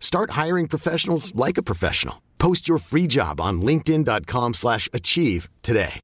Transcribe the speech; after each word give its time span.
Start 0.00 0.30
hiring 0.32 0.66
professionals 0.66 1.32
like 1.36 1.58
a 1.58 1.62
professional. 1.62 2.22
Post 2.38 2.66
your 2.68 2.78
free 2.78 3.06
job 3.06 3.40
on 3.40 3.62
linkedin.com/achieve 3.62 4.54
slash 4.54 4.88
achieve 4.92 5.48
today. 5.62 6.00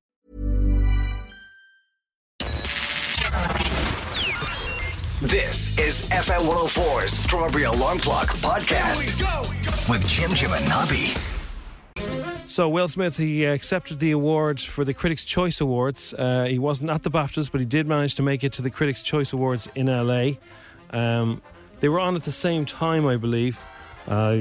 This 5.23 5.79
is 5.79 6.11
FM 6.11 6.43
104's 6.43 7.11
Strawberry 7.11 7.63
Alarm 7.65 7.99
Clock 7.99 8.29
Podcast 8.39 9.09
with 9.89 10.07
Jim 10.07 10.33
Jim 10.35 10.53
and 10.53 10.69
Nobby. 10.69 11.15
So 12.47 12.69
Will 12.69 12.89
Smith, 12.89 13.17
he 13.17 13.47
accepted 13.47 14.01
the 14.01 14.11
award 14.11 14.61
for 14.61 14.85
the 14.85 14.93
Critics' 14.93 15.25
Choice 15.25 15.63
Awards. 15.63 16.13
Uh, 16.13 16.45
he 16.45 16.59
wasn't 16.59 16.91
at 16.91 17.05
the 17.05 17.11
BAFTAs, 17.11 17.51
but 17.51 17.61
he 17.61 17.65
did 17.65 17.87
manage 17.87 18.17
to 18.17 18.23
make 18.23 18.45
it 18.45 18.53
to 18.53 18.63
the 18.63 18.69
Critics' 18.71 19.03
Choice 19.03 19.33
Awards 19.33 19.67
in 19.75 19.87
LA. 19.87 20.33
Um, 20.91 21.41
they 21.81 21.89
were 21.89 22.01
on 22.01 22.17
at 22.17 22.25
the 22.25 22.33
same 22.33 22.67
time, 22.67 23.07
I 23.07 23.17
believe. 23.17 23.59
Uh, 24.07 24.37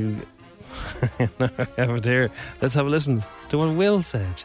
I 1.20 1.68
have 1.78 1.90
it 1.90 2.06
here. 2.06 2.32
Let's 2.62 2.76
have 2.76 2.88
a 2.88 2.90
listen 2.90 3.24
to 3.50 3.58
what 3.58 3.74
Will 3.76 4.02
said. 4.02 4.44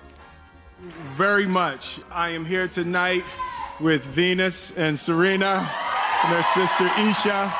very 1.16 1.46
much. 1.46 1.98
I 2.10 2.30
am 2.30 2.44
here 2.44 2.68
tonight 2.68 3.24
with 3.80 4.04
Venus 4.04 4.76
and 4.76 4.98
Serena 4.98 5.70
and 6.24 6.32
their 6.32 6.42
sister 6.42 6.90
Isha. 6.98 7.52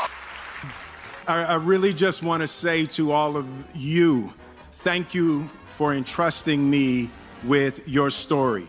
I, 1.27 1.45
I 1.45 1.55
really 1.57 1.93
just 1.93 2.23
want 2.23 2.41
to 2.43 2.47
say 2.47 2.87
to 2.87 3.13
all 3.13 3.37
of 3.37 3.47
you, 3.75 4.33
thank 4.73 5.15
you 5.15 5.49
for 5.77 5.95
entrusting 5.95 6.69
me 6.69 7.11
with 7.45 7.87
your 7.87 8.11
story. 8.11 8.67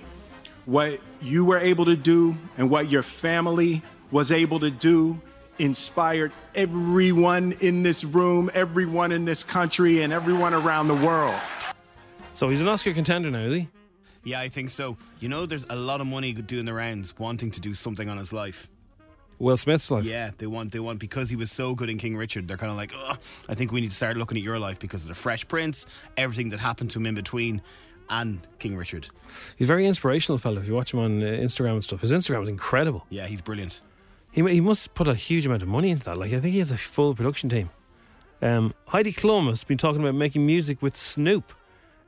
What 0.65 0.99
you 1.21 1.45
were 1.45 1.57
able 1.57 1.85
to 1.85 1.95
do 1.95 2.35
and 2.57 2.69
what 2.69 2.89
your 2.89 3.03
family 3.03 3.81
was 4.11 4.31
able 4.31 4.59
to 4.59 4.69
do 4.71 5.19
inspired 5.59 6.31
everyone 6.55 7.53
in 7.59 7.83
this 7.83 8.03
room, 8.03 8.49
everyone 8.53 9.11
in 9.11 9.25
this 9.25 9.43
country, 9.43 10.01
and 10.01 10.11
everyone 10.11 10.53
around 10.53 10.87
the 10.87 10.95
world. 10.95 11.39
So 12.33 12.49
he's 12.49 12.61
an 12.61 12.67
Oscar 12.67 12.93
contender 12.93 13.29
now, 13.29 13.39
is 13.39 13.53
he? 13.53 13.67
Yeah, 14.23 14.39
I 14.39 14.49
think 14.49 14.69
so. 14.69 14.97
You 15.19 15.29
know, 15.29 15.45
there's 15.45 15.65
a 15.69 15.75
lot 15.75 16.01
of 16.01 16.07
money 16.07 16.33
doing 16.33 16.65
the 16.65 16.73
rounds, 16.73 17.17
wanting 17.17 17.51
to 17.51 17.61
do 17.61 17.73
something 17.73 18.09
on 18.09 18.17
his 18.17 18.33
life. 18.33 18.67
Will 19.39 19.55
Smith's 19.55 19.89
life. 19.89 20.03
Yeah, 20.03 20.31
they 20.37 20.47
want, 20.47 20.73
they 20.73 20.79
want 20.79 20.99
because 20.99 21.29
he 21.29 21.37
was 21.37 21.49
so 21.49 21.73
good 21.73 21.89
in 21.89 21.97
King 21.97 22.17
Richard. 22.17 22.47
They're 22.47 22.57
kind 22.57 22.71
of 22.71 22.77
like, 22.77 22.91
oh, 22.93 23.15
I 23.47 23.55
think 23.55 23.71
we 23.71 23.79
need 23.79 23.89
to 23.89 23.95
start 23.95 24.17
looking 24.17 24.37
at 24.37 24.43
your 24.43 24.59
life 24.59 24.79
because 24.79 25.03
of 25.03 25.07
the 25.07 25.15
Fresh 25.15 25.47
Prince, 25.47 25.85
everything 26.17 26.49
that 26.49 26.59
happened 26.59 26.89
to 26.91 26.99
him 26.99 27.05
in 27.05 27.15
between, 27.15 27.61
and 28.09 28.45
King 28.59 28.75
Richard. 28.75 29.07
He's 29.55 29.67
a 29.67 29.71
very 29.71 29.85
inspirational 29.85 30.37
fellow. 30.37 30.59
If 30.59 30.67
you 30.67 30.73
watch 30.75 30.93
him 30.93 30.99
on 30.99 31.23
uh, 31.23 31.25
Instagram 31.25 31.73
and 31.73 31.83
stuff, 31.83 32.01
his 32.01 32.11
Instagram 32.11 32.43
is 32.43 32.49
incredible. 32.49 33.05
Yeah, 33.09 33.27
he's 33.27 33.41
brilliant. 33.41 33.81
He, 34.31 34.41
he 34.47 34.61
must 34.61 34.93
put 34.93 35.07
a 35.07 35.15
huge 35.15 35.45
amount 35.45 35.61
of 35.61 35.67
money 35.67 35.89
into 35.89 36.03
that. 36.05 36.17
Like 36.17 36.33
I 36.33 36.39
think 36.39 36.53
he 36.53 36.59
has 36.59 36.71
a 36.71 36.77
full 36.77 37.15
production 37.15 37.49
team. 37.49 37.69
Um, 38.41 38.73
Heidi 38.87 39.11
Klum 39.11 39.47
has 39.47 39.63
been 39.63 39.77
talking 39.77 40.01
about 40.01 40.15
making 40.15 40.45
music 40.45 40.81
with 40.81 40.95
Snoop. 40.95 41.51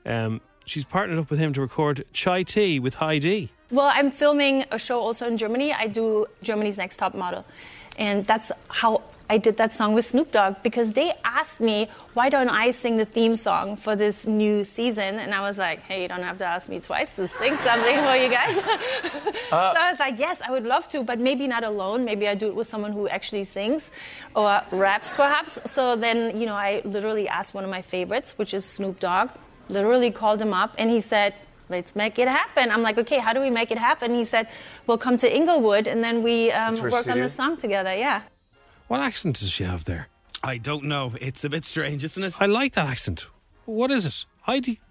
Um, 0.05 0.41
she's 0.65 0.85
partnered 0.85 1.19
up 1.19 1.29
with 1.29 1.39
him 1.39 1.53
to 1.53 1.61
record 1.61 2.05
Chai 2.13 2.43
Tea 2.43 2.79
with 2.79 2.95
Heidi. 2.95 3.51
Well, 3.69 3.91
I'm 3.93 4.11
filming 4.11 4.65
a 4.71 4.77
show 4.77 4.99
also 4.99 5.27
in 5.27 5.37
Germany. 5.37 5.73
I 5.73 5.87
do 5.87 6.25
Germany's 6.41 6.77
Next 6.77 6.97
Top 6.97 7.13
Model. 7.15 7.45
And 7.97 8.25
that's 8.25 8.51
how 8.69 9.01
I 9.31 9.37
did 9.37 9.55
that 9.57 9.71
song 9.71 9.93
with 9.93 10.03
Snoop 10.03 10.33
Dogg 10.33 10.55
because 10.61 10.91
they 10.91 11.13
asked 11.23 11.61
me, 11.61 11.87
why 12.15 12.27
don't 12.27 12.49
I 12.49 12.71
sing 12.71 12.97
the 12.97 13.05
theme 13.05 13.37
song 13.37 13.77
for 13.77 13.95
this 13.95 14.27
new 14.27 14.65
season? 14.65 15.19
And 15.19 15.33
I 15.33 15.39
was 15.39 15.57
like, 15.57 15.79
hey, 15.83 16.01
you 16.01 16.09
don't 16.09 16.23
have 16.23 16.37
to 16.39 16.45
ask 16.45 16.67
me 16.67 16.81
twice 16.81 17.15
to 17.15 17.29
sing 17.29 17.55
something 17.55 17.95
for 18.03 18.15
you 18.17 18.27
guys. 18.27 18.53
so 19.49 19.77
I 19.85 19.89
was 19.89 20.01
like, 20.01 20.19
yes, 20.19 20.41
I 20.45 20.51
would 20.51 20.65
love 20.65 20.89
to, 20.89 21.05
but 21.05 21.17
maybe 21.17 21.47
not 21.47 21.63
alone. 21.63 22.03
Maybe 22.03 22.27
I 22.27 22.35
do 22.35 22.47
it 22.47 22.55
with 22.55 22.67
someone 22.67 22.91
who 22.91 23.07
actually 23.07 23.45
sings 23.45 23.89
or 24.35 24.61
raps 24.69 25.13
perhaps. 25.13 25.59
So 25.71 25.95
then, 25.95 26.37
you 26.37 26.45
know, 26.45 26.55
I 26.55 26.81
literally 26.83 27.29
asked 27.29 27.53
one 27.53 27.63
of 27.63 27.69
my 27.69 27.81
favorites, 27.81 28.33
which 28.35 28.53
is 28.53 28.65
Snoop 28.65 28.99
Dogg, 28.99 29.29
literally 29.69 30.11
called 30.11 30.41
him 30.41 30.53
up 30.53 30.75
and 30.77 30.89
he 30.89 30.99
said, 30.99 31.35
let's 31.69 31.95
make 31.95 32.19
it 32.19 32.27
happen. 32.27 32.69
I'm 32.69 32.81
like, 32.81 32.97
okay, 32.97 33.19
how 33.19 33.31
do 33.31 33.39
we 33.39 33.49
make 33.49 33.71
it 33.71 33.77
happen? 33.77 34.13
He 34.13 34.25
said, 34.25 34.49
we'll 34.87 34.97
come 34.97 35.17
to 35.19 35.33
Inglewood 35.33 35.87
and 35.87 36.03
then 36.03 36.21
we 36.21 36.51
um, 36.51 36.75
work 36.81 37.07
on 37.07 37.19
the 37.21 37.29
song 37.29 37.55
together. 37.55 37.95
Yeah. 37.95 38.23
What 38.91 39.00
accent 39.00 39.38
does 39.38 39.50
she 39.50 39.63
have 39.63 39.85
there? 39.85 40.09
I 40.44 40.57
don't 40.57 40.84
know. 40.84 41.13
It's 41.22 41.46
a 41.46 41.50
bit 41.50 41.63
strange, 41.63 42.03
isn't 42.03 42.22
it? 42.22 42.35
I 42.41 42.46
like 42.47 42.74
that 42.74 42.90
accent. 42.90 43.25
What 43.63 43.90
is 43.90 44.06
it? 44.06 44.25
Heidi. 44.41 44.81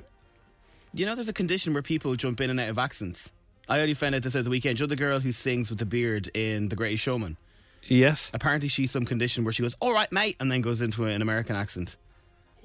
You 0.94 1.04
know, 1.04 1.14
there's 1.14 1.28
a 1.28 1.34
condition 1.34 1.74
where 1.74 1.82
people 1.82 2.16
jump 2.16 2.40
in 2.40 2.48
and 2.48 2.58
out 2.58 2.70
of 2.70 2.78
accents. 2.78 3.30
I 3.68 3.78
only 3.80 3.92
found 3.92 4.14
out 4.14 4.22
this 4.22 4.34
over 4.34 4.44
the 4.44 4.48
weekend. 4.48 4.78
You 4.80 4.84
know 4.84 4.88
the 4.88 4.96
girl 4.96 5.20
who 5.20 5.32
sings 5.32 5.68
with 5.68 5.80
the 5.80 5.84
beard 5.84 6.30
in 6.32 6.70
The 6.70 6.76
Greatest 6.76 7.02
Showman? 7.02 7.36
Yes. 7.82 8.30
Apparently, 8.32 8.68
she's 8.68 8.90
some 8.90 9.04
condition 9.04 9.44
where 9.44 9.52
she 9.52 9.62
goes, 9.62 9.76
all 9.80 9.92
right, 9.92 10.10
mate, 10.10 10.36
and 10.40 10.50
then 10.50 10.62
goes 10.62 10.80
into 10.80 11.04
an 11.04 11.20
American 11.20 11.54
accent. 11.54 11.98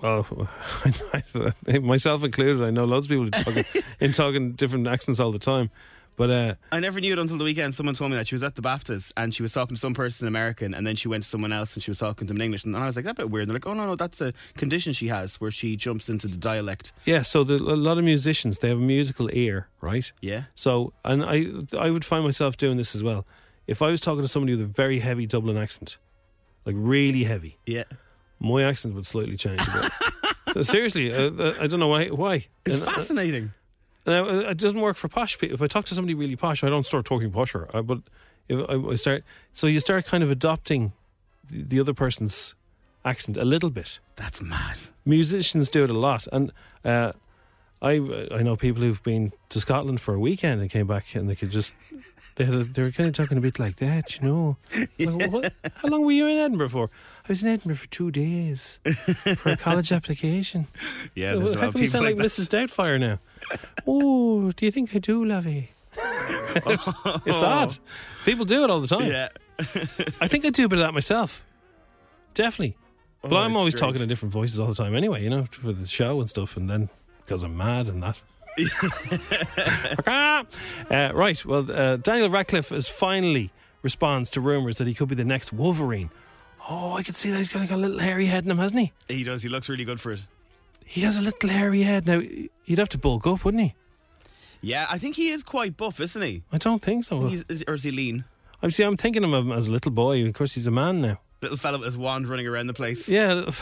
Well, 0.02 0.47
myself 1.81 2.23
included, 2.23 2.63
I 2.63 2.69
know 2.69 2.85
loads 2.85 3.12
of 3.12 3.29
people 3.34 3.62
in 4.00 4.13
talking 4.13 4.53
different 4.53 4.88
accents 4.88 5.19
all 5.19 5.34
the 5.34 5.40
time. 5.40 5.69
But 6.17 6.29
uh, 6.29 6.55
I 6.71 6.79
never 6.79 7.01
knew 7.01 7.11
it 7.11 7.19
until 7.19 7.37
the 7.37 7.43
weekend. 7.43 7.75
Someone 7.75 7.93
told 7.95 8.11
me 8.11 8.17
that 8.17 8.27
she 8.27 8.35
was 8.35 8.43
at 8.43 8.55
the 8.55 8.61
BAFTAs 8.61 9.11
and 9.17 9.33
she 9.33 9.43
was 9.43 9.51
talking 9.51 9.75
to 9.75 9.79
some 9.79 9.93
person 9.93 10.25
in 10.25 10.27
American, 10.29 10.73
and 10.73 10.87
then 10.87 10.95
she 10.95 11.07
went 11.09 11.23
to 11.23 11.29
someone 11.29 11.51
else 11.51 11.73
and 11.75 11.83
she 11.83 11.91
was 11.91 11.99
talking 11.99 12.25
to 12.27 12.33
them 12.33 12.37
in 12.41 12.45
English. 12.45 12.63
And 12.63 12.75
I 12.77 12.85
was 12.85 12.95
like, 12.95 13.03
that's 13.03 13.19
a 13.19 13.23
bit 13.23 13.29
weird. 13.31 13.43
And 13.43 13.49
they're 13.51 13.55
like, 13.55 13.67
oh 13.67 13.73
no, 13.73 13.85
no, 13.85 13.95
that's 13.95 14.21
a 14.21 14.31
condition 14.55 14.93
she 14.93 15.09
has 15.09 15.35
where 15.41 15.51
she 15.51 15.75
jumps 15.75 16.07
into 16.07 16.27
the 16.27 16.37
dialect. 16.37 16.93
yeah, 17.05 17.21
so 17.21 17.43
the, 17.43 17.55
a 17.55 17.75
lot 17.75 17.97
of 17.97 18.03
musicians 18.05 18.59
they 18.59 18.69
have 18.69 18.77
a 18.77 18.81
musical 18.81 19.29
ear, 19.33 19.67
right? 19.81 20.11
Yeah. 20.21 20.43
So, 20.55 20.93
and 21.03 21.23
I 21.23 21.47
I 21.77 21.91
would 21.91 22.05
find 22.05 22.23
myself 22.23 22.55
doing 22.55 22.77
this 22.77 22.95
as 22.95 23.03
well. 23.03 23.25
If 23.67 23.81
I 23.81 23.87
was 23.89 23.99
talking 23.99 24.21
to 24.21 24.27
somebody 24.27 24.53
with 24.53 24.61
a 24.61 24.65
very 24.65 24.99
heavy 24.99 25.25
Dublin 25.25 25.57
accent, 25.57 25.97
like 26.65 26.75
really 26.77 27.23
heavy, 27.25 27.57
Yeah. 27.65 27.83
my 28.39 28.63
accent 28.63 28.95
would 28.95 29.05
slightly 29.05 29.35
change 29.37 29.61
a 29.67 29.81
bit. 29.81 29.91
so 30.53 30.61
seriously, 30.61 31.13
uh, 31.13 31.31
uh, 31.31 31.55
I 31.59 31.67
don't 31.67 31.79
know 31.79 31.87
why. 31.89 32.07
Why? 32.07 32.45
It's 32.65 32.75
And, 32.75 32.83
uh, 32.87 32.93
fascinating. 32.93 33.51
Now, 34.05 34.25
uh, 34.25 34.51
it 34.51 34.57
doesn't 34.57 34.79
work 34.79 34.97
for 34.97 35.07
posh 35.07 35.38
people. 35.38 35.55
If 35.55 35.61
I 35.61 35.67
talk 35.67 35.85
to 35.85 35.95
somebody 35.95 36.13
really 36.13 36.35
posh, 36.35 36.63
I 36.63 36.69
don't 36.69 36.85
start 36.85 37.05
talking 37.05 37.31
posher. 37.31 37.73
I, 37.73 37.81
but 37.81 37.99
if 38.47 38.69
I, 38.69 38.91
I 38.91 38.95
start, 38.95 39.23
so 39.53 39.67
you 39.67 39.79
start 39.79 40.05
kind 40.05 40.23
of 40.23 40.31
adopting 40.31 40.93
the, 41.47 41.63
the 41.63 41.79
other 41.79 41.93
person's 41.93 42.55
accent 43.03 43.38
a 43.38 43.45
little 43.45 43.69
bit. 43.69 43.99
That's 44.16 44.41
mad. 44.41 44.79
Musicians 45.05 45.69
do 45.69 45.83
it 45.83 45.89
a 45.89 45.97
lot, 45.97 46.27
and 46.31 46.51
uh, 46.83 47.13
I 47.81 47.93
I 48.31 48.41
know 48.41 48.55
people 48.55 48.81
who've 48.81 49.03
been 49.03 49.31
to 49.49 49.59
Scotland 49.59 50.01
for 50.01 50.13
a 50.13 50.19
weekend 50.19 50.61
and 50.61 50.69
came 50.69 50.87
back 50.87 51.16
and 51.16 51.29
they 51.29 51.35
could 51.35 51.52
just 51.52 51.73
they 52.35 52.43
a, 52.46 52.47
they 52.64 52.82
were 52.82 52.91
kind 52.91 53.08
of 53.08 53.16
talking 53.16 53.37
a 53.37 53.41
bit 53.41 53.59
like 53.59 53.78
that, 53.78 54.17
you 54.20 54.28
know. 54.28 54.58
Like, 54.99 55.32
what? 55.32 55.53
How 55.76 55.87
long 55.90 56.05
were 56.05 56.11
you 56.11 56.28
in 56.28 56.37
Edinburgh 56.37 56.70
for? 56.70 56.90
I 57.23 57.28
was 57.29 57.41
in 57.43 57.49
Edinburgh 57.49 57.78
for 57.78 57.87
two 57.87 58.11
days 58.11 58.79
for 59.37 59.49
a 59.52 59.58
college 59.58 59.91
application. 59.91 60.67
Yeah, 61.16 61.35
Well, 61.35 61.40
there's 61.46 61.52
a 61.52 61.55
How 61.55 61.61
lot 61.61 61.67
of 61.70 61.73
come 61.73 61.82
you 61.82 61.87
sound 61.87 62.05
like, 62.05 62.16
like. 62.17 62.26
Mrs. 62.26 62.47
Doubtfire 62.49 62.99
now? 62.99 63.20
oh, 63.87 64.52
do 64.52 64.66
you 64.66 64.72
think 64.72 64.96
I 64.96 64.99
do, 64.99 65.23
Lovey? 65.23 65.72
it's, 65.97 66.93
it's 67.26 67.41
odd. 67.41 67.78
People 68.26 68.43
do 68.46 68.64
it 68.64 68.70
all 68.70 68.81
the 68.81 68.88
time. 68.88 69.09
Yeah. 69.09 69.29
I 70.20 70.28
think 70.28 70.43
I 70.46 70.49
do 70.49 70.66
a 70.66 70.67
bit 70.67 70.79
of 70.79 70.85
that 70.85 70.93
myself. 70.93 71.46
Definitely. 72.34 72.76
But 73.22 73.31
Oh, 73.34 73.38
I'm 73.38 73.55
always 73.55 73.73
strange. 73.76 73.91
talking 73.93 74.02
in 74.03 74.09
different 74.09 74.34
voices 74.34 74.59
all 74.59 74.67
the 74.67 74.76
time 74.76 74.93
anyway, 74.93 75.23
you 75.23 75.29
know, 75.29 75.46
for 75.49 75.72
the 75.72 75.88
show 75.88 76.20
and 76.20 76.29
stuff, 76.29 76.58
and 76.58 76.70
then 76.70 76.90
because 77.26 77.43
I'm 77.43 77.55
mad 77.58 77.88
and 77.88 78.03
that. 78.03 78.22
Uh, 80.07 80.43
right. 81.13 81.46
Well, 81.46 81.72
uh, 81.72 81.97
Daniel 81.97 82.29
Radcliffe 82.29 82.72
is 82.72 82.87
finally 82.87 83.52
responds 83.81 84.29
to 84.31 84.41
rumours 84.41 84.78
that 84.78 84.87
he 84.87 84.93
could 84.93 85.09
be 85.09 85.16
the 85.16 85.25
next 85.25 85.53
Wolverine. 85.53 86.09
Oh, 86.67 86.93
I 86.93 87.03
can 87.03 87.13
see 87.13 87.29
that 87.29 87.37
he's 87.37 87.49
kind 87.49 87.63
of 87.63 87.69
got 87.69 87.75
a 87.75 87.81
little 87.81 87.99
hairy 87.99 88.25
head 88.25 88.46
in 88.46 88.52
him, 88.52 88.57
hasn't 88.57 88.79
he? 88.79 88.91
He 89.07 89.23
does. 89.23 89.43
He 89.43 89.49
looks 89.49 89.69
really 89.69 89.85
good 89.85 89.99
for 89.99 90.11
it. 90.11 90.25
He 90.84 91.02
has 91.02 91.17
a 91.17 91.22
little 91.22 91.49
hairy 91.49 91.84
head. 91.84 92.07
Now, 92.07 92.19
he'd 92.19 92.79
have 92.79 92.90
to 92.90 92.97
bulk 92.97 93.28
up, 93.28 93.46
wouldn't 93.46 93.61
he? 93.61 93.75
Yeah, 94.61 94.87
I 94.90 94.97
think 94.97 95.16
he 95.16 95.29
is 95.29 95.43
quite 95.43 95.78
buff, 95.78 95.99
isn't 95.99 96.22
he? 96.22 96.43
I 96.52 96.57
don't 96.57 96.81
think 96.81 97.03
so. 97.03 97.28
He's, 97.28 97.46
is, 97.47 97.63
or 97.67 97.75
is 97.75 97.84
he 97.84 97.91
lean? 97.91 98.25
I'm 98.63 98.72
see. 98.72 98.84
I'm 98.84 98.97
thinking 98.97 99.23
of 99.23 99.31
him 99.31 99.52
as 99.52 99.67
a 99.67 99.72
little 99.72 99.91
boy. 99.91 100.25
Of 100.25 100.34
course, 100.34 100.53
he's 100.53 100.66
a 100.66 100.72
man 100.72 101.02
now. 101.02 101.19
Little 101.41 101.57
fella 101.57 101.78
with 101.78 101.85
his 101.85 101.97
wand 101.97 102.28
running 102.28 102.47
around 102.47 102.67
the 102.67 102.73
place. 102.73 103.07
Yeah. 103.07 103.46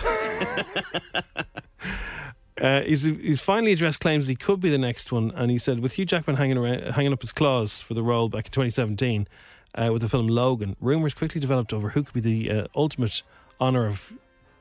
Uh, 2.62 2.82
he's, 2.82 3.04
he's 3.04 3.42
finally 3.42 3.72
addressed 3.72 4.00
claims 4.00 4.26
that 4.26 4.32
he 4.32 4.36
could 4.36 4.60
be 4.60 4.70
the 4.70 4.78
next 4.78 5.12
one, 5.12 5.32
and 5.36 5.50
he 5.50 5.58
said, 5.58 5.80
with 5.80 5.94
Hugh 5.94 6.06
Jackman 6.06 6.36
hanging 6.36 6.58
around, 6.58 6.84
hanging 6.94 7.14
up 7.14 7.22
his 7.22 7.32
claws 7.32 7.82
for 7.82 7.94
the 7.94 8.04
role 8.04 8.30
back 8.30 8.46
in 8.46 8.52
2017 8.52 9.28
uh, 9.76 9.90
with 9.92 10.02
the 10.02 10.10
film 10.10 10.28
Logan, 10.28 10.76
rumours 10.80 11.14
quickly 11.14 11.42
developed 11.42 11.74
over 11.74 11.90
who 11.90 12.04
could 12.04 12.14
be 12.14 12.22
the 12.22 12.52
uh, 12.52 12.68
ultimate 12.76 13.24
honour 13.60 13.88
of 13.88 14.14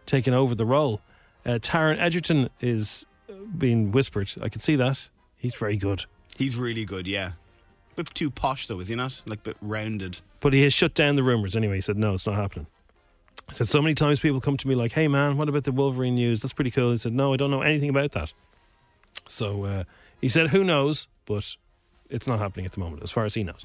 taking 0.07 0.33
over 0.33 0.55
the 0.55 0.65
role. 0.65 1.01
Uh, 1.45 1.59
Taron 1.61 1.99
Egerton 1.99 2.49
is 2.61 3.05
being 3.57 3.93
whispered. 3.93 4.33
I 4.41 4.49
can 4.49 4.61
see 4.61 4.77
that. 4.77 5.09
He's 5.37 5.55
very 5.55 5.77
good. 5.77 6.05
He's 6.37 6.57
really 6.57 6.85
good, 6.85 7.07
yeah. 7.07 7.33
Bit 7.97 8.09
too 8.15 8.31
posh 8.31 8.67
though, 8.69 8.81
is 8.81 8.89
he 8.89 8.95
not? 8.95 9.23
Like 9.27 9.41
a 9.41 9.43
bit 9.43 9.57
rounded. 9.61 10.21
But 10.41 10.55
he 10.55 10.63
has 10.63 10.73
shut 10.73 10.95
down 10.95 11.17
the 11.17 11.23
rumours 11.23 11.55
anyway. 11.57 11.77
He 11.77 11.81
said, 11.83 11.99
no, 11.99 12.15
it's 12.15 12.27
not 12.27 12.37
happening. 12.37 12.67
He 13.49 13.55
said, 13.55 13.69
so 13.69 13.83
many 13.83 13.95
times 13.95 14.21
people 14.21 14.41
come 14.41 14.57
to 14.57 14.69
me 14.69 14.75
like, 14.75 14.93
hey 14.93 15.09
man, 15.09 15.37
what 15.37 15.49
about 15.49 15.65
the 15.65 15.73
Wolverine 15.73 16.15
news? 16.15 16.41
That's 16.41 16.53
pretty 16.53 16.71
cool. 16.71 16.91
He 16.93 16.97
said, 16.97 17.13
no, 17.13 17.35
I 17.35 17.37
don't 17.37 17.51
know 17.51 17.63
anything 17.63 17.91
about 17.91 18.13
that. 18.13 18.33
So 19.29 19.65
uh, 19.65 19.85
he 20.21 20.29
said, 20.29 20.49
who 20.49 20.65
knows? 20.65 21.09
But 21.27 21.57
it's 22.09 22.27
not 22.27 22.39
happening 22.39 22.67
at 22.67 22.73
the 22.73 22.81
moment, 22.81 23.03
as 23.03 23.11
far 23.11 23.25
as 23.25 23.35
he 23.35 23.45
knows. 23.45 23.65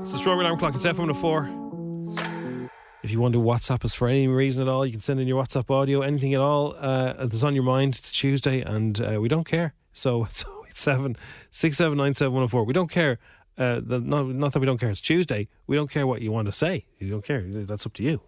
It's 0.00 0.12
the 0.12 0.18
Strawberry 0.18 0.44
Alarm 0.44 0.58
Clock. 0.58 0.74
It's 0.74 0.84
F104. 0.84 2.68
If 3.02 3.10
you 3.10 3.20
want 3.20 3.32
to 3.34 3.40
WhatsApp 3.40 3.84
us 3.84 3.94
for 3.94 4.08
any 4.08 4.26
reason 4.28 4.66
at 4.66 4.68
all, 4.68 4.84
you 4.84 4.92
can 4.92 5.00
send 5.00 5.20
in 5.20 5.28
your 5.28 5.42
WhatsApp 5.42 5.70
audio, 5.70 6.00
anything 6.02 6.34
at 6.34 6.40
all 6.40 6.74
uh, 6.78 7.12
that's 7.26 7.42
on 7.42 7.54
your 7.54 7.64
mind. 7.64 7.96
It's 7.96 8.12
Tuesday 8.12 8.60
and 8.60 9.00
uh, 9.00 9.20
we 9.20 9.28
don't 9.28 9.44
care. 9.44 9.74
So 9.92 10.24
it's 10.30 10.44
7 10.72 11.16
6797104. 11.52 12.66
We 12.66 12.72
don't 12.72 12.90
care. 12.90 13.18
Uh, 13.58 13.80
the, 13.82 13.98
not, 13.98 14.26
not 14.26 14.52
that 14.52 14.60
we 14.60 14.66
don't 14.66 14.78
care. 14.78 14.90
It's 14.90 15.00
Tuesday. 15.00 15.48
We 15.66 15.76
don't 15.76 15.90
care 15.90 16.06
what 16.06 16.22
you 16.22 16.30
want 16.30 16.46
to 16.46 16.52
say. 16.52 16.84
You 16.98 17.10
don't 17.10 17.24
care. 17.24 17.42
That's 17.42 17.84
up 17.84 17.92
to 17.94 18.02
you. 18.02 18.22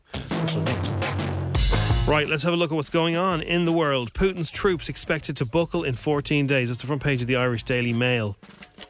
Right, 2.11 2.27
let's 2.29 2.43
have 2.43 2.53
a 2.53 2.56
look 2.56 2.73
at 2.73 2.75
what's 2.75 2.91
going 2.91 3.15
on 3.15 3.41
in 3.41 3.67
the 3.67 3.73
world. 3.73 4.12
Putin's 4.12 4.50
troops 4.50 4.88
expected 4.88 5.37
to 5.37 5.47
buckle 5.47 5.85
in 5.85 5.94
14 5.94 6.49
days. 6.49 6.69
That's 6.69 6.81
the 6.81 6.88
front 6.88 7.05
page 7.05 7.21
of 7.21 7.29
the 7.29 7.37
Irish 7.37 7.62
Daily 7.62 7.93
Mail. 7.93 8.37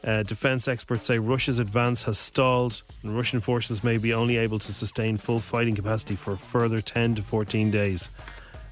Uh, 0.03 0.23
defense 0.23 0.67
experts 0.67 1.05
say 1.05 1.19
Russia's 1.19 1.59
advance 1.59 2.01
has 2.03 2.17
stalled, 2.17 2.81
and 3.03 3.15
Russian 3.15 3.39
forces 3.39 3.83
may 3.83 3.97
be 3.97 4.11
only 4.11 4.37
able 4.37 4.57
to 4.57 4.73
sustain 4.73 5.17
full 5.17 5.39
fighting 5.39 5.75
capacity 5.75 6.15
for 6.15 6.33
a 6.33 6.37
further 6.37 6.81
10 6.81 7.13
to 7.15 7.21
14 7.21 7.69
days. 7.69 8.09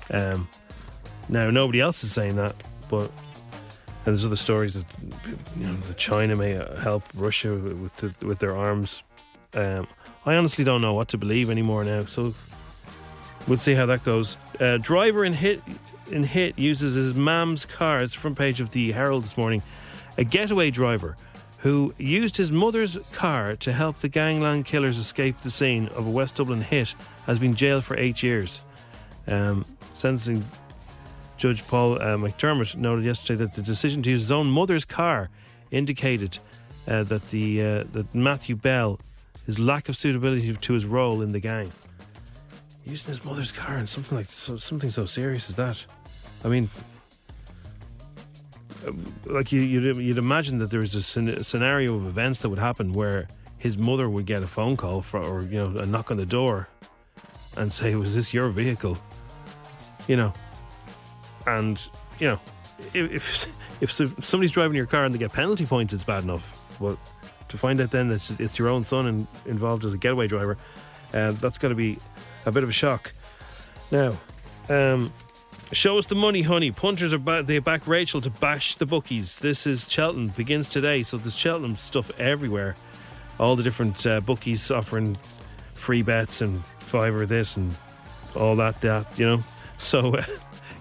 Um, 0.10 0.50
now, 1.28 1.52
nobody 1.52 1.80
else 1.80 2.04
is 2.04 2.12
saying 2.12 2.38
that, 2.38 2.56
but 2.90 3.12
and 4.10 4.18
there's 4.18 4.26
other 4.26 4.36
stories 4.36 4.74
that 4.74 4.86
you 5.56 5.68
know 5.68 5.74
that 5.74 5.96
China 5.96 6.36
may 6.36 6.54
help 6.82 7.04
Russia 7.14 7.54
with 7.54 7.96
the, 7.98 8.26
with 8.26 8.40
their 8.40 8.58
arms. 8.58 9.04
Um, 9.54 9.88
I 10.26 10.36
honestly 10.36 10.66
don't 10.66 10.82
know 10.82 10.96
what 10.96 11.10
to 11.10 11.20
believe 11.20 11.52
anymore 11.52 11.84
now. 11.84 12.06
So 12.06 12.34
we'll 13.48 13.60
see 13.60 13.76
how 13.76 13.86
that 13.86 14.02
goes. 14.02 14.36
Uh, 14.60 14.78
driver 14.78 15.24
in 15.24 15.34
hit 15.34 15.62
in 16.10 16.24
hit 16.24 16.58
uses 16.58 16.96
his 16.96 17.14
mam's 17.14 17.66
car. 17.66 18.02
It's 18.02 18.16
the 18.16 18.20
front 18.20 18.36
page 18.36 18.60
of 18.60 18.72
the 18.72 18.92
Herald 18.94 19.26
this 19.26 19.38
morning. 19.38 19.62
A 20.18 20.24
getaway 20.24 20.72
driver 20.72 21.16
who 21.60 21.94
used 22.00 22.36
his 22.36 22.52
mother's 22.52 22.98
car 23.12 23.56
to 23.58 23.72
help 23.72 24.00
the 24.00 24.10
gangland 24.10 24.66
killers 24.66 24.98
escape 24.98 25.40
the 25.42 25.52
scene 25.52 25.88
of 25.90 26.08
a 26.08 26.10
West 26.10 26.38
Dublin 26.38 26.62
hit 26.62 26.96
has 27.28 27.38
been 27.38 27.54
jailed 27.54 27.84
for 27.84 27.96
eight 27.96 28.24
years. 28.24 28.64
Um, 29.28 29.66
sentencing 29.94 30.44
Judge 31.40 31.66
Paul 31.68 31.94
uh, 31.94 32.18
McDermott 32.18 32.76
noted 32.76 33.06
yesterday 33.06 33.46
that 33.46 33.54
the 33.54 33.62
decision 33.62 34.04
to 34.04 34.10
use 34.10 34.24
his 34.24 34.32
own 34.32 34.48
mother's 34.48 34.84
car 34.84 35.30
indicated 35.72 36.38
uh, 36.86 37.04
that 37.04 37.30
the 37.30 37.62
uh, 37.62 37.84
that 37.94 38.14
Matthew 38.14 38.58
Bell, 38.58 39.00
his 39.46 39.58
lack 39.58 39.88
of 39.88 39.96
suitability 39.96 40.54
to 40.54 40.74
his 40.74 40.86
role 40.86 41.22
in 41.22 41.32
the 41.32 41.40
gang, 41.40 41.72
using 42.86 43.08
his 43.08 43.24
mother's 43.24 43.54
car 43.54 43.78
and 43.78 43.88
something 43.88 44.18
like 44.18 44.26
so, 44.26 44.58
something 44.58 44.90
so 44.90 45.06
serious 45.06 45.48
as 45.48 45.56
that. 45.56 45.86
I 46.44 46.50
mean, 46.50 46.70
uh, 48.86 48.92
like 49.26 49.54
you, 49.54 49.62
you'd, 49.62 49.96
you'd 49.96 50.18
imagine 50.18 50.58
that 50.60 50.72
there 50.72 50.82
was 50.82 50.94
a 50.94 51.02
scenario 51.44 51.96
of 51.96 52.06
events 52.06 52.40
that 52.40 52.50
would 52.50 52.60
happen 52.60 52.92
where 52.92 53.30
his 53.58 53.78
mother 53.78 54.10
would 54.10 54.26
get 54.26 54.44
a 54.44 54.48
phone 54.48 54.76
call 54.76 55.02
for, 55.02 55.22
or 55.22 55.44
you 55.44 55.58
know 55.58 55.80
a 55.80 55.86
knock 55.86 56.12
on 56.12 56.18
the 56.18 56.26
door 56.26 56.68
and 57.56 57.72
say, 57.72 57.96
"Was 57.96 58.14
this 58.14 58.34
your 58.34 58.50
vehicle?" 58.50 58.98
You 60.10 60.18
know, 60.18 60.34
and 61.58 61.90
you 62.20 62.28
know, 62.28 62.40
if 62.94 63.56
if 63.82 63.92
somebody's 64.24 64.52
driving 64.52 64.76
your 64.76 64.86
car 64.86 65.06
and 65.06 65.14
they 65.14 65.20
get 65.20 65.34
penalty 65.34 65.66
points, 65.66 65.94
it's 65.94 66.04
bad 66.04 66.24
enough. 66.24 66.66
But 66.80 66.98
to 67.50 67.58
find 67.58 67.82
out 67.82 67.92
then 67.92 68.10
that 68.10 68.40
it's 68.40 68.60
your 68.60 68.70
own 68.70 68.84
son 68.84 69.08
and 69.08 69.28
involved 69.46 69.86
as 69.86 69.94
a 69.94 69.98
getaway 69.98 70.28
driver, 70.28 70.58
uh, 71.14 71.32
that's 71.34 71.58
got 71.58 71.70
to 71.70 71.76
be 71.76 71.98
a 72.46 72.52
bit 72.52 72.64
of 72.64 72.70
a 72.70 72.74
shock. 72.74 73.12
Now, 73.92 74.18
um, 74.70 75.12
show 75.72 75.98
us 75.98 76.06
the 76.06 76.16
money, 76.16 76.42
honey. 76.42 76.72
Punters 76.72 77.14
are 77.14 77.20
back. 77.20 77.46
They 77.46 77.60
back 77.60 77.88
Rachael 77.88 78.22
to 78.22 78.30
bash 78.30 78.76
the 78.76 78.86
bookies. 78.86 79.40
This 79.40 79.66
is 79.66 79.92
Cheltenham 79.92 80.30
begins 80.30 80.70
today, 80.70 81.04
so 81.04 81.18
there's 81.18 81.36
Cheltenham 81.36 81.78
stuff 81.78 82.12
everywhere. 82.20 82.76
All 83.40 83.56
the 83.56 83.64
different 83.64 84.06
uh, 84.06 84.20
bookies 84.20 84.70
offering 84.70 85.18
free 85.74 86.02
bets 86.02 86.42
and 86.42 86.66
fiver 86.80 87.26
this 87.26 87.56
and 87.56 87.74
all 88.36 88.56
that 88.58 88.82
that 88.82 89.18
you 89.18 89.26
know. 89.26 89.44
So. 89.78 90.16
Uh, 90.16 90.24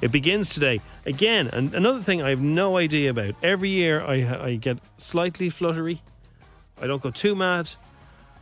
It 0.00 0.12
begins 0.12 0.50
today. 0.50 0.80
Again, 1.06 1.48
and 1.52 1.74
another 1.74 2.00
thing 2.00 2.22
I 2.22 2.30
have 2.30 2.40
no 2.40 2.76
idea 2.76 3.10
about. 3.10 3.34
Every 3.42 3.68
year 3.68 4.00
I, 4.02 4.46
I 4.46 4.56
get 4.56 4.78
slightly 4.96 5.50
fluttery. 5.50 6.02
I 6.80 6.86
don't 6.86 7.02
go 7.02 7.10
too 7.10 7.34
mad. 7.34 7.70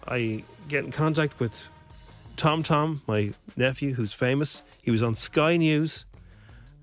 I 0.07 0.45
get 0.69 0.85
in 0.85 0.93
contact 0.93 1.41
with 1.41 1.69
Tom 2.37 2.63
Tom, 2.63 3.03
my 3.07 3.33
nephew, 3.57 3.95
who's 3.95 4.13
famous. 4.13 4.63
He 4.83 4.91
was 4.91 5.03
on 5.03 5.15
Sky 5.15 5.57
News 5.57 6.05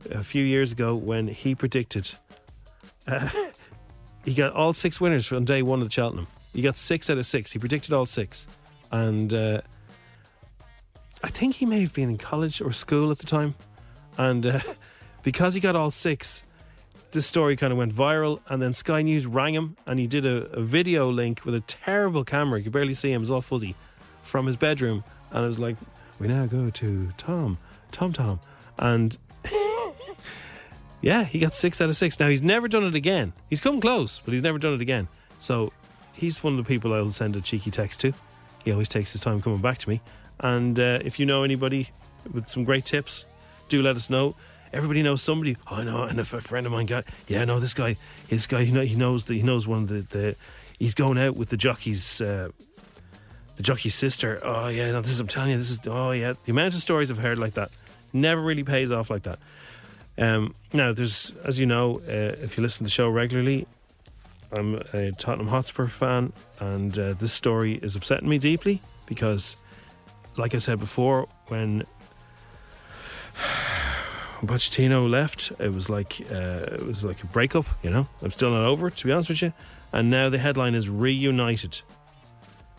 a 0.09 0.23
few 0.23 0.43
years 0.43 0.71
ago 0.71 0.95
when 0.95 1.27
he 1.27 1.53
predicted. 1.53 2.11
Uh, 3.07 3.29
he 4.25 4.33
got 4.33 4.53
all 4.53 4.73
six 4.73 4.99
winners 4.99 5.27
from 5.27 5.45
day 5.45 5.61
one 5.61 5.81
of 5.81 5.93
Cheltenham. 5.93 6.27
He 6.53 6.61
got 6.61 6.77
six 6.77 7.09
out 7.09 7.17
of 7.17 7.25
six. 7.25 7.51
He 7.51 7.59
predicted 7.59 7.93
all 7.93 8.05
six. 8.05 8.47
And 8.91 9.33
uh, 9.33 9.61
I 11.23 11.29
think 11.29 11.55
he 11.55 11.65
may 11.65 11.81
have 11.81 11.93
been 11.93 12.09
in 12.09 12.17
college 12.17 12.61
or 12.61 12.71
school 12.71 13.11
at 13.11 13.19
the 13.19 13.25
time. 13.25 13.55
And 14.17 14.45
uh, 14.45 14.59
because 15.23 15.55
he 15.55 15.61
got 15.61 15.75
all 15.75 15.91
six, 15.91 16.43
this 17.11 17.25
story 17.25 17.55
kind 17.55 17.71
of 17.71 17.77
went 17.77 17.93
viral. 17.93 18.39
And 18.47 18.61
then 18.61 18.73
Sky 18.73 19.01
News 19.01 19.25
rang 19.25 19.53
him 19.53 19.77
and 19.85 19.99
he 19.99 20.07
did 20.07 20.25
a, 20.25 20.45
a 20.51 20.61
video 20.61 21.09
link 21.09 21.45
with 21.45 21.55
a 21.55 21.61
terrible 21.61 22.23
camera. 22.23 22.59
You 22.59 22.65
could 22.65 22.73
barely 22.73 22.93
see 22.93 23.11
him, 23.11 23.17
it 23.17 23.19
was 23.19 23.31
all 23.31 23.41
fuzzy, 23.41 23.75
from 24.23 24.45
his 24.47 24.55
bedroom. 24.55 25.03
And 25.31 25.43
it 25.43 25.47
was 25.47 25.59
like, 25.59 25.77
we 26.19 26.27
now 26.27 26.45
go 26.45 26.69
to 26.69 27.11
Tom, 27.17 27.57
Tom 27.91 28.13
Tom. 28.13 28.39
And 28.77 29.17
yeah, 31.01 31.23
he 31.23 31.39
got 31.39 31.53
six 31.53 31.81
out 31.81 31.89
of 31.89 31.95
six. 31.95 32.19
Now, 32.19 32.29
he's 32.29 32.41
never 32.41 32.67
done 32.67 32.83
it 32.83 32.95
again. 32.95 33.33
He's 33.49 33.61
come 33.61 33.81
close, 33.81 34.21
but 34.23 34.33
he's 34.33 34.43
never 34.43 34.59
done 34.59 34.73
it 34.73 34.81
again. 34.81 35.07
So 35.39 35.73
he's 36.13 36.43
one 36.43 36.53
of 36.53 36.63
the 36.63 36.67
people 36.67 36.93
I'll 36.93 37.11
send 37.11 37.35
a 37.35 37.41
cheeky 37.41 37.71
text 37.71 37.99
to. 38.01 38.13
He 38.63 38.71
always 38.71 38.89
takes 38.89 39.11
his 39.11 39.21
time 39.21 39.41
coming 39.41 39.59
back 39.59 39.79
to 39.79 39.89
me. 39.89 40.01
And 40.39 40.79
uh, 40.79 40.99
if 41.03 41.19
you 41.19 41.25
know 41.25 41.43
anybody 41.43 41.89
with 42.31 42.47
some 42.47 42.63
great 42.63 42.85
tips, 42.85 43.25
do 43.73 43.81
let 43.81 43.95
us 43.95 44.07
know. 44.07 44.35
Everybody 44.71 45.01
knows 45.01 45.23
somebody. 45.23 45.57
Oh, 45.69 45.77
I 45.77 45.83
know, 45.83 46.03
and 46.03 46.19
if 46.19 46.31
a 46.33 46.41
friend 46.41 46.67
of 46.67 46.71
mine 46.71 46.85
got, 46.85 47.05
yeah, 47.27 47.43
no, 47.43 47.59
this 47.59 47.73
guy, 47.73 47.97
this 48.29 48.45
guy, 48.45 48.65
know, 48.65 48.81
he 48.81 48.95
knows 48.95 49.25
that 49.25 49.33
he 49.33 49.41
knows 49.41 49.67
one 49.67 49.83
of 49.83 49.87
the, 49.87 50.01
the, 50.01 50.35
he's 50.77 50.93
going 50.93 51.17
out 51.17 51.35
with 51.35 51.49
the 51.49 51.57
jockey's, 51.57 52.21
uh, 52.21 52.49
the 53.55 53.63
jockey's 53.63 53.95
sister. 53.95 54.39
Oh 54.43 54.67
yeah, 54.67 54.91
no, 54.91 55.01
this 55.01 55.11
is, 55.11 55.19
I'm 55.19 55.27
telling 55.27 55.51
you, 55.51 55.57
this 55.57 55.71
is, 55.71 55.79
oh 55.87 56.11
yeah, 56.11 56.33
the 56.45 56.51
amount 56.51 56.75
of 56.75 56.79
stories 56.79 57.09
I've 57.09 57.17
heard 57.17 57.39
like 57.39 57.55
that 57.55 57.71
never 58.13 58.41
really 58.41 58.63
pays 58.63 58.91
off 58.91 59.09
like 59.09 59.23
that. 59.23 59.39
Um, 60.19 60.53
now, 60.71 60.93
there's, 60.93 61.31
as 61.43 61.59
you 61.59 61.65
know, 61.65 61.99
uh, 62.07 62.37
if 62.41 62.55
you 62.55 62.61
listen 62.61 62.79
to 62.79 62.83
the 62.83 62.91
show 62.91 63.09
regularly, 63.09 63.65
I'm 64.51 64.75
a 64.93 65.11
Tottenham 65.13 65.47
Hotspur 65.47 65.87
fan, 65.87 66.31
and 66.59 66.97
uh, 66.99 67.13
this 67.13 67.33
story 67.33 67.73
is 67.81 67.95
upsetting 67.95 68.29
me 68.29 68.37
deeply 68.37 68.81
because, 69.07 69.57
like 70.37 70.53
I 70.53 70.59
said 70.59 70.79
before, 70.79 71.27
when 71.47 71.83
Pochettino 74.45 75.09
left, 75.09 75.53
it 75.59 75.73
was 75.73 75.89
like 75.89 76.19
uh, 76.31 76.65
it 76.73 76.85
was 76.85 77.03
like 77.03 77.23
a 77.23 77.27
breakup. 77.27 77.65
You 77.81 77.89
know, 77.89 78.07
I'm 78.21 78.31
still 78.31 78.51
not 78.51 78.65
over 78.65 78.87
it, 78.87 78.97
to 78.97 79.05
be 79.05 79.11
honest 79.11 79.29
with 79.29 79.41
you. 79.41 79.53
And 79.91 80.09
now 80.09 80.29
the 80.29 80.37
headline 80.37 80.75
is 80.75 80.89
reunited, 80.89 81.81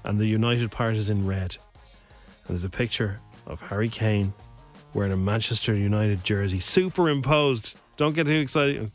and 0.02 0.18
the 0.18 0.26
united 0.26 0.70
part 0.70 0.96
is 0.96 1.08
in 1.08 1.26
red. 1.26 1.56
And 2.46 2.56
there's 2.56 2.64
a 2.64 2.70
picture 2.70 3.20
of 3.46 3.60
Harry 3.62 3.88
Kane 3.88 4.34
wearing 4.92 5.12
a 5.12 5.16
Manchester 5.16 5.74
United 5.74 6.22
jersey, 6.22 6.60
superimposed. 6.60 7.76
Don't 7.96 8.14
get 8.14 8.26
too 8.26 8.40
excited. 8.40 8.90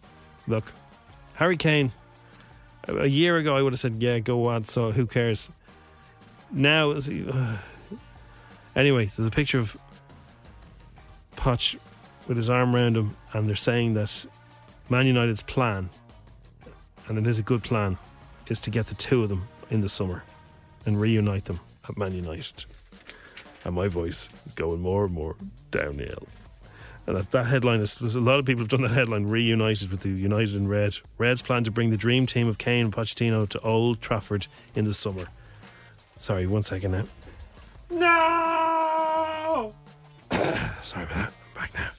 Look, 0.47 0.71
Harry 1.35 1.57
Kane. 1.57 1.91
A 2.87 3.07
year 3.07 3.37
ago, 3.37 3.55
I 3.55 3.61
would 3.61 3.73
have 3.73 3.79
said, 3.79 4.01
"Yeah, 4.01 4.19
go 4.19 4.47
on." 4.47 4.63
So 4.63 4.91
who 4.91 5.05
cares? 5.05 5.49
Now, 6.51 6.91
anyway, 8.75 9.05
there's 9.05 9.27
a 9.27 9.31
picture 9.31 9.59
of 9.59 9.77
Poch 11.39 11.77
with 12.27 12.37
his 12.37 12.49
arm 12.49 12.75
around 12.75 12.97
him, 12.97 13.15
and 13.33 13.47
they're 13.47 13.55
saying 13.55 13.93
that 13.93 14.25
Man 14.89 15.07
United's 15.07 15.41
plan, 15.41 15.89
and 17.07 17.17
it 17.17 17.25
is 17.25 17.39
a 17.39 17.43
good 17.43 17.63
plan, 17.63 17.97
is 18.47 18.59
to 18.61 18.69
get 18.69 18.87
the 18.87 18.95
two 18.95 19.23
of 19.23 19.29
them 19.29 19.47
in 19.71 19.81
the 19.81 19.89
summer 19.89 20.23
and 20.85 20.99
reunite 20.99 21.45
them 21.45 21.59
at 21.87 21.97
Man 21.97 22.13
United. 22.13 22.65
And 23.63 23.73
my 23.73 23.87
voice 23.87 24.29
is 24.45 24.53
going 24.53 24.81
more 24.81 25.05
and 25.05 25.13
more 25.13 25.35
downhill. 25.71 26.27
And 27.07 27.17
that, 27.17 27.31
that 27.31 27.45
headline 27.45 27.79
is 27.79 27.99
a 27.99 28.19
lot 28.19 28.37
of 28.37 28.45
people 28.45 28.61
have 28.61 28.69
done 28.69 28.81
that 28.81 28.89
headline 28.91 29.25
reunited 29.25 29.89
with 29.89 30.01
the 30.01 30.09
United 30.09 30.55
in 30.55 30.67
Red. 30.67 30.97
Reds 31.17 31.41
plan 31.41 31.63
to 31.63 31.71
bring 31.71 31.89
the 31.89 31.97
dream 31.97 32.25
team 32.25 32.47
of 32.47 32.57
Kane 32.57 32.85
and 32.85 32.93
Pochettino 32.93 33.47
to 33.49 33.59
Old 33.61 34.01
Trafford 34.01 34.47
in 34.75 34.85
the 34.85 34.93
summer. 34.93 35.25
Sorry, 36.19 36.45
one 36.45 36.63
second 36.63 36.91
now. 36.91 37.05
No! 37.89 38.68
Sorry 40.83 41.03
about 41.03 41.15
that. 41.15 41.33
Back 41.55 41.73
now. 41.73 41.89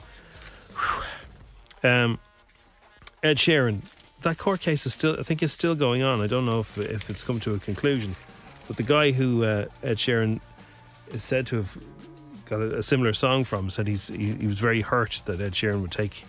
Um, 2.04 2.18
Ed 3.22 3.36
Sheeran, 3.36 3.80
that 4.22 4.38
court 4.38 4.60
case 4.60 4.86
is 4.86 4.94
still, 4.94 5.16
I 5.18 5.22
think, 5.22 5.42
is 5.42 5.52
still 5.52 5.74
going 5.74 6.02
on. 6.02 6.20
I 6.20 6.26
don't 6.26 6.46
know 6.46 6.60
if 6.60 6.78
if 6.78 7.10
it's 7.10 7.22
come 7.22 7.40
to 7.40 7.54
a 7.54 7.58
conclusion, 7.58 8.16
but 8.66 8.76
the 8.76 8.82
guy 8.82 9.12
who 9.12 9.44
uh, 9.44 9.66
Ed 9.82 9.96
Sheeran 9.96 10.40
is 11.12 11.22
said 11.22 11.46
to 11.48 11.56
have 11.56 11.78
got 12.46 12.60
a, 12.60 12.78
a 12.78 12.82
similar 12.82 13.12
song 13.12 13.44
from 13.44 13.70
said 13.70 13.86
he's 13.86 14.08
he, 14.08 14.32
he, 14.32 14.46
was 14.46 14.58
very 14.58 14.80
hurt 14.80 15.22
that 15.26 15.40
Ed 15.40 15.52
Sheeran 15.52 15.82
would 15.82 15.92
take 15.92 16.24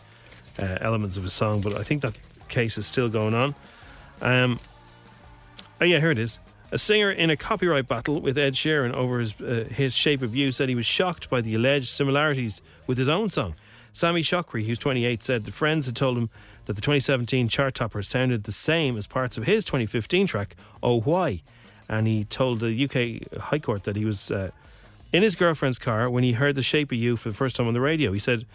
uh, 0.59 0.77
elements 0.81 1.17
of 1.17 1.23
his 1.23 1.33
song, 1.33 1.61
but 1.61 1.75
I 1.75 1.83
think 1.83 2.01
that 2.01 2.17
case 2.47 2.77
is 2.77 2.85
still 2.85 3.09
going 3.09 3.33
on. 3.33 3.55
Um, 4.21 4.59
oh 5.79 5.85
yeah, 5.85 5.99
here 5.99 6.11
it 6.11 6.19
is. 6.19 6.39
A 6.73 6.77
singer 6.77 7.11
in 7.11 7.29
a 7.29 7.35
copyright 7.35 7.87
battle 7.87 8.21
with 8.21 8.37
Ed 8.37 8.53
Sheeran 8.53 8.93
over 8.93 9.19
his 9.19 9.39
uh, 9.41 9.65
his 9.69 9.93
Shape 9.93 10.21
of 10.21 10.33
You 10.33 10.53
said 10.53 10.69
he 10.69 10.75
was 10.75 10.85
shocked 10.85 11.29
by 11.29 11.41
the 11.41 11.53
alleged 11.53 11.89
similarities 11.89 12.61
with 12.87 12.97
his 12.97 13.09
own 13.09 13.29
song. 13.29 13.55
Sami 13.91 14.21
Chokri, 14.21 14.65
who's 14.65 14.79
28, 14.79 15.21
said 15.21 15.43
the 15.43 15.51
friends 15.51 15.85
had 15.85 15.97
told 15.97 16.17
him 16.17 16.29
that 16.65 16.73
the 16.73 16.81
2017 16.81 17.49
chart 17.49 17.75
topper 17.75 18.01
sounded 18.01 18.45
the 18.45 18.51
same 18.53 18.97
as 18.97 19.05
parts 19.05 19.37
of 19.37 19.43
his 19.45 19.65
2015 19.65 20.27
track, 20.27 20.55
Oh 20.81 21.01
Why. 21.01 21.41
And 21.89 22.07
he 22.07 22.23
told 22.23 22.61
the 22.61 22.85
UK 22.85 23.41
High 23.41 23.59
Court 23.59 23.83
that 23.83 23.97
he 23.97 24.05
was 24.05 24.31
uh, 24.31 24.51
in 25.11 25.23
his 25.23 25.35
girlfriend's 25.35 25.77
car 25.77 26.09
when 26.09 26.23
he 26.23 26.33
heard 26.33 26.55
the 26.55 26.63
shape 26.63 26.93
of 26.93 26.97
you 26.97 27.17
for 27.17 27.29
the 27.29 27.35
first 27.35 27.57
time 27.57 27.67
on 27.67 27.73
the 27.73 27.81
radio. 27.81 28.13
He 28.13 28.19
said, 28.19 28.45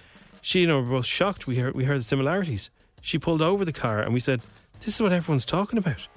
She 0.40 0.62
and 0.62 0.72
I 0.72 0.76
were 0.76 0.82
both 0.82 1.04
shocked. 1.04 1.46
We 1.46 1.56
heard, 1.56 1.74
we 1.74 1.84
heard 1.84 2.00
the 2.00 2.04
similarities. 2.04 2.70
She 3.02 3.18
pulled 3.18 3.42
over 3.42 3.66
the 3.66 3.74
car 3.74 4.00
and 4.00 4.14
we 4.14 4.20
said, 4.20 4.40
This 4.80 4.94
is 4.94 5.02
what 5.02 5.12
everyone's 5.12 5.44
talking 5.44 5.78
about. 5.78 6.08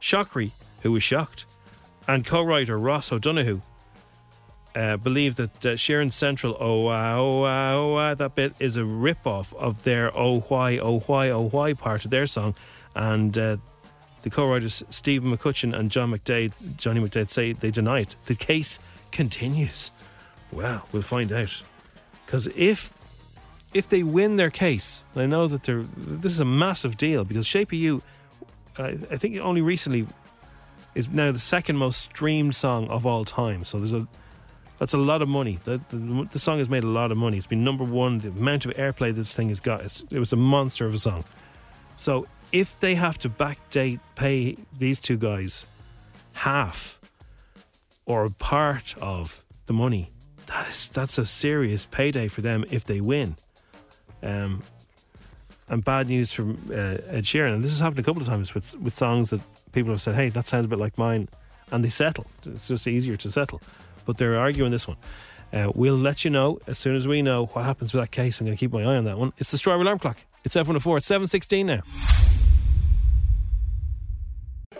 Chokri, 0.00 0.52
who 0.82 0.92
was 0.92 1.02
shocked, 1.02 1.46
and 2.08 2.24
co 2.24 2.42
writer 2.42 2.78
Ross 2.78 3.12
O'Donoghue 3.12 3.62
uh, 4.74 4.96
believe 4.96 5.36
that 5.36 5.66
uh, 5.66 5.68
Sheeran's 5.70 6.14
central 6.14 6.56
oh 6.60 6.82
why, 6.82 7.12
oh 7.14 7.40
why, 7.40 7.72
oh 7.72 7.92
why, 7.94 8.14
that 8.14 8.34
bit 8.34 8.54
is 8.58 8.76
a 8.76 8.84
rip 8.84 9.26
off 9.26 9.54
of 9.54 9.82
their 9.82 10.16
oh 10.16 10.40
why, 10.40 10.78
oh 10.78 11.00
why, 11.00 11.30
oh 11.30 11.48
why 11.48 11.72
part 11.74 12.04
of 12.04 12.10
their 12.10 12.26
song. 12.26 12.54
And 12.94 13.36
uh, 13.38 13.56
the 14.22 14.30
co 14.30 14.48
writers 14.48 14.82
Steven 14.90 15.36
McCutcheon 15.36 15.76
and 15.76 15.90
John 15.90 16.12
McDaid, 16.12 16.76
Johnny 16.76 17.00
McDaid 17.00 17.30
say 17.30 17.52
they 17.52 17.70
deny 17.70 18.00
it. 18.00 18.16
The 18.26 18.34
case 18.34 18.78
continues. 19.10 19.90
Well, 20.52 20.86
we'll 20.92 21.02
find 21.02 21.32
out. 21.32 21.62
Because 22.24 22.48
if 22.48 22.94
if 23.72 23.88
they 23.88 24.02
win 24.02 24.36
their 24.36 24.50
case, 24.50 25.04
I 25.16 25.26
know 25.26 25.46
that 25.46 25.64
they're 25.64 25.84
this 25.96 26.32
is 26.32 26.40
a 26.40 26.44
massive 26.44 26.96
deal 26.96 27.24
because 27.24 27.46
Shape 27.46 27.72
You, 27.72 28.02
I 28.78 28.94
think 28.94 29.36
only 29.38 29.62
recently 29.62 30.06
is 30.94 31.08
now 31.08 31.32
the 31.32 31.38
second 31.38 31.76
most 31.76 32.00
streamed 32.00 32.54
song 32.54 32.88
of 32.88 33.06
all 33.06 33.24
time. 33.24 33.64
So 33.64 33.78
there's 33.78 33.92
a 33.92 34.06
that's 34.78 34.94
a 34.94 34.98
lot 34.98 35.20
of 35.20 35.28
money. 35.28 35.58
The, 35.64 35.78
the, 35.90 36.26
the, 36.32 36.38
song 36.38 36.56
has 36.56 36.70
made 36.70 36.84
a 36.84 36.88
lot 36.88 37.12
of 37.12 37.18
money. 37.18 37.36
It's 37.36 37.46
been 37.46 37.62
number 37.62 37.84
one. 37.84 38.16
The 38.16 38.28
amount 38.28 38.64
of 38.64 38.72
airplay 38.72 39.14
this 39.14 39.34
thing 39.34 39.48
has 39.48 39.60
got, 39.60 39.84
it 40.10 40.18
was 40.18 40.32
a 40.32 40.36
monster 40.36 40.86
of 40.86 40.94
a 40.94 40.98
song. 40.98 41.24
So 41.98 42.26
if 42.50 42.80
they 42.80 42.94
have 42.94 43.18
to 43.18 43.28
backdate, 43.28 44.00
pay 44.14 44.56
these 44.78 44.98
two 44.98 45.18
guys 45.18 45.66
half 46.32 46.98
or 48.06 48.30
part 48.30 48.94
of 49.02 49.44
the 49.66 49.74
money, 49.74 50.10
that 50.46 50.70
is 50.70 50.88
that's 50.88 51.18
a 51.18 51.26
serious 51.26 51.84
payday 51.84 52.26
for 52.26 52.40
them 52.40 52.64
if 52.70 52.84
they 52.84 53.02
win. 53.02 53.36
Um, 54.22 54.62
and 55.70 55.84
bad 55.84 56.08
news 56.08 56.32
from 56.32 56.58
uh, 56.70 56.98
Ed 57.08 57.24
Sheeran. 57.24 57.54
And 57.54 57.64
this 57.64 57.70
has 57.70 57.80
happened 57.80 58.00
a 58.00 58.02
couple 58.02 58.20
of 58.20 58.28
times 58.28 58.54
with 58.54 58.76
with 58.80 58.92
songs 58.92 59.30
that 59.30 59.40
people 59.72 59.92
have 59.92 60.02
said, 60.02 60.16
"Hey, 60.16 60.28
that 60.28 60.46
sounds 60.46 60.66
a 60.66 60.68
bit 60.68 60.78
like 60.78 60.98
mine," 60.98 61.28
and 61.70 61.82
they 61.82 61.88
settle. 61.88 62.26
It's 62.44 62.68
just 62.68 62.86
easier 62.86 63.16
to 63.16 63.30
settle. 63.30 63.62
But 64.04 64.18
they're 64.18 64.38
arguing 64.38 64.72
this 64.72 64.86
one. 64.86 64.96
Uh, 65.52 65.72
we'll 65.74 65.96
let 65.96 66.24
you 66.24 66.30
know 66.30 66.58
as 66.66 66.78
soon 66.78 66.94
as 66.94 67.08
we 67.08 67.22
know 67.22 67.46
what 67.46 67.64
happens 67.64 67.92
with 67.92 68.02
that 68.02 68.10
case. 68.10 68.40
I'm 68.40 68.46
going 68.46 68.56
to 68.56 68.60
keep 68.60 68.72
my 68.72 68.82
eye 68.82 68.96
on 68.96 69.04
that 69.04 69.18
one. 69.18 69.32
It's 69.38 69.50
the 69.50 69.58
Strawberry 69.58 69.82
Alarm 69.82 69.98
Clock. 69.98 70.24
It's 70.44 70.56
F104. 70.56 70.98
It's 70.98 71.10
7.16 71.10 71.64
now. 71.64 71.80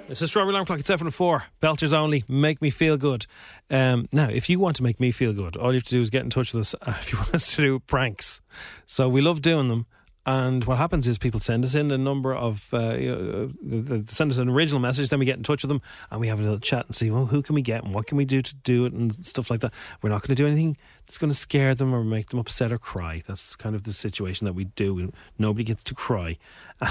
It's 0.08 0.20
the 0.20 0.26
Strawberry 0.26 0.52
Alarm 0.52 0.66
Clock. 0.66 0.80
It's 0.80 0.90
F104. 0.90 1.42
Belters 1.60 1.92
only. 1.92 2.24
Make 2.28 2.62
me 2.62 2.70
feel 2.70 2.96
good. 2.96 3.26
Um, 3.68 4.08
now, 4.12 4.28
if 4.28 4.48
you 4.48 4.58
want 4.58 4.76
to 4.76 4.82
make 4.82 5.00
me 5.00 5.10
feel 5.12 5.32
good, 5.32 5.56
all 5.56 5.72
you 5.72 5.78
have 5.78 5.84
to 5.84 5.90
do 5.90 6.00
is 6.00 6.10
get 6.10 6.22
in 6.22 6.30
touch 6.30 6.52
with 6.52 6.60
us 6.60 6.74
uh, 6.82 6.94
if 7.00 7.12
you 7.12 7.18
want 7.18 7.34
us 7.34 7.54
to 7.56 7.62
do 7.62 7.78
pranks. 7.80 8.40
So 8.86 9.08
we 9.08 9.20
love 9.20 9.42
doing 9.42 9.68
them. 9.68 9.86
And 10.26 10.64
what 10.64 10.76
happens 10.76 11.08
is 11.08 11.16
people 11.16 11.40
send 11.40 11.64
us 11.64 11.74
in 11.74 11.90
a 11.90 11.96
number 11.96 12.34
of, 12.34 12.68
uh, 12.74 12.94
you 12.94 13.50
know, 13.62 14.02
send 14.06 14.30
us 14.30 14.36
an 14.36 14.50
original 14.50 14.78
message, 14.78 15.08
then 15.08 15.18
we 15.18 15.24
get 15.24 15.38
in 15.38 15.42
touch 15.42 15.62
with 15.62 15.70
them 15.70 15.80
and 16.10 16.20
we 16.20 16.28
have 16.28 16.38
a 16.38 16.42
little 16.42 16.58
chat 16.58 16.86
and 16.86 16.94
see, 16.94 17.10
well, 17.10 17.26
who 17.26 17.40
can 17.40 17.54
we 17.54 17.62
get 17.62 17.84
and 17.84 17.94
what 17.94 18.06
can 18.06 18.18
we 18.18 18.26
do 18.26 18.42
to 18.42 18.54
do 18.56 18.84
it 18.84 18.92
and 18.92 19.24
stuff 19.24 19.50
like 19.50 19.60
that. 19.60 19.72
We're 20.02 20.10
not 20.10 20.20
going 20.20 20.36
to 20.36 20.42
do 20.42 20.46
anything 20.46 20.76
that's 21.06 21.16
going 21.16 21.30
to 21.30 21.36
scare 21.36 21.74
them 21.74 21.94
or 21.94 22.04
make 22.04 22.28
them 22.28 22.38
upset 22.38 22.70
or 22.70 22.78
cry. 22.78 23.22
That's 23.26 23.56
kind 23.56 23.74
of 23.74 23.84
the 23.84 23.94
situation 23.94 24.44
that 24.44 24.52
we 24.52 24.64
do. 24.64 25.10
Nobody 25.38 25.64
gets 25.64 25.82
to 25.84 25.94
cry. 25.94 26.36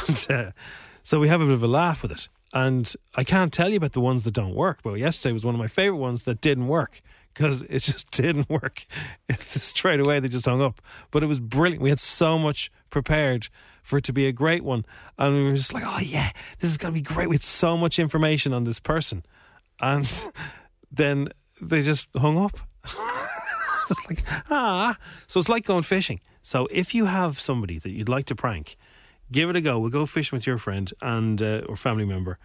And 0.07 0.27
uh, 0.29 0.51
so 1.03 1.19
we 1.19 1.27
have 1.27 1.41
a 1.41 1.45
bit 1.45 1.53
of 1.53 1.63
a 1.63 1.67
laugh 1.67 2.03
with 2.03 2.12
it. 2.12 2.29
And 2.53 2.93
I 3.15 3.24
can't 3.24 3.53
tell 3.53 3.69
you 3.69 3.77
about 3.77 3.93
the 3.93 4.01
ones 4.01 4.24
that 4.24 4.33
don't 4.33 4.55
work, 4.55 4.79
but 4.83 4.93
yesterday 4.95 5.33
was 5.33 5.45
one 5.45 5.55
of 5.55 5.59
my 5.59 5.67
favourite 5.67 6.00
ones 6.00 6.24
that 6.24 6.41
didn't 6.41 6.67
work 6.67 7.01
because 7.33 7.62
it 7.63 7.79
just 7.79 8.12
didn't 8.21 8.50
work. 8.50 8.86
Straight 9.39 10.00
away, 10.00 10.19
they 10.19 10.27
just 10.27 10.45
hung 10.45 10.62
up. 10.62 10.81
But 11.12 11.24
it 11.24 11.27
was 11.27 11.39
brilliant. 11.39 11.81
We 11.81 11.89
had 11.89 12.00
so 12.00 12.38
much 12.38 12.71
prepared 12.89 13.50
for 13.83 13.98
it 13.98 14.03
to 14.05 14.13
be 14.13 14.27
a 14.27 14.31
great 14.31 14.63
one. 14.63 14.86
And 15.17 15.36
we 15.36 15.43
were 15.43 15.55
just 15.55 15.74
like, 15.74 15.83
oh, 15.86 16.00
yeah, 16.00 16.31
this 16.59 16.69
is 16.69 16.77
going 16.77 16.93
to 16.93 17.00
be 17.00 17.01
great. 17.01 17.29
We 17.29 17.36
had 17.36 17.43
so 17.43 17.77
much 17.77 18.00
information 18.00 18.53
on 18.53 18.63
this 18.63 18.79
person. 18.79 19.24
And 19.81 20.31
then 20.91 21.29
they 21.62 21.81
just 21.81 22.07
hung 22.15 22.38
up. 22.38 22.59
it's 22.86 24.09
like, 24.09 24.24
ah. 24.50 24.95
So 25.27 25.39
it's 25.39 25.50
like 25.50 25.65
going 25.65 25.83
fishing. 25.83 26.19
So 26.41 26.67
if 26.71 26.95
you 26.95 27.05
have 27.05 27.39
somebody 27.39 27.79
that 27.79 27.89
you'd 27.89 28.09
like 28.09 28.25
to 28.27 28.36
prank, 28.36 28.75
give 29.31 29.50
it 29.50 29.55
a 29.55 29.62
go. 29.62 29.79
We'll 29.79 29.89
go 29.89 30.05
fishing 30.05 30.36
with 30.36 30.48
your 30.48 30.57
friend 30.57 30.91
and 31.01 31.41
uh, 31.41 31.62
or 31.67 31.75
family 31.75 32.05
member. 32.05 32.38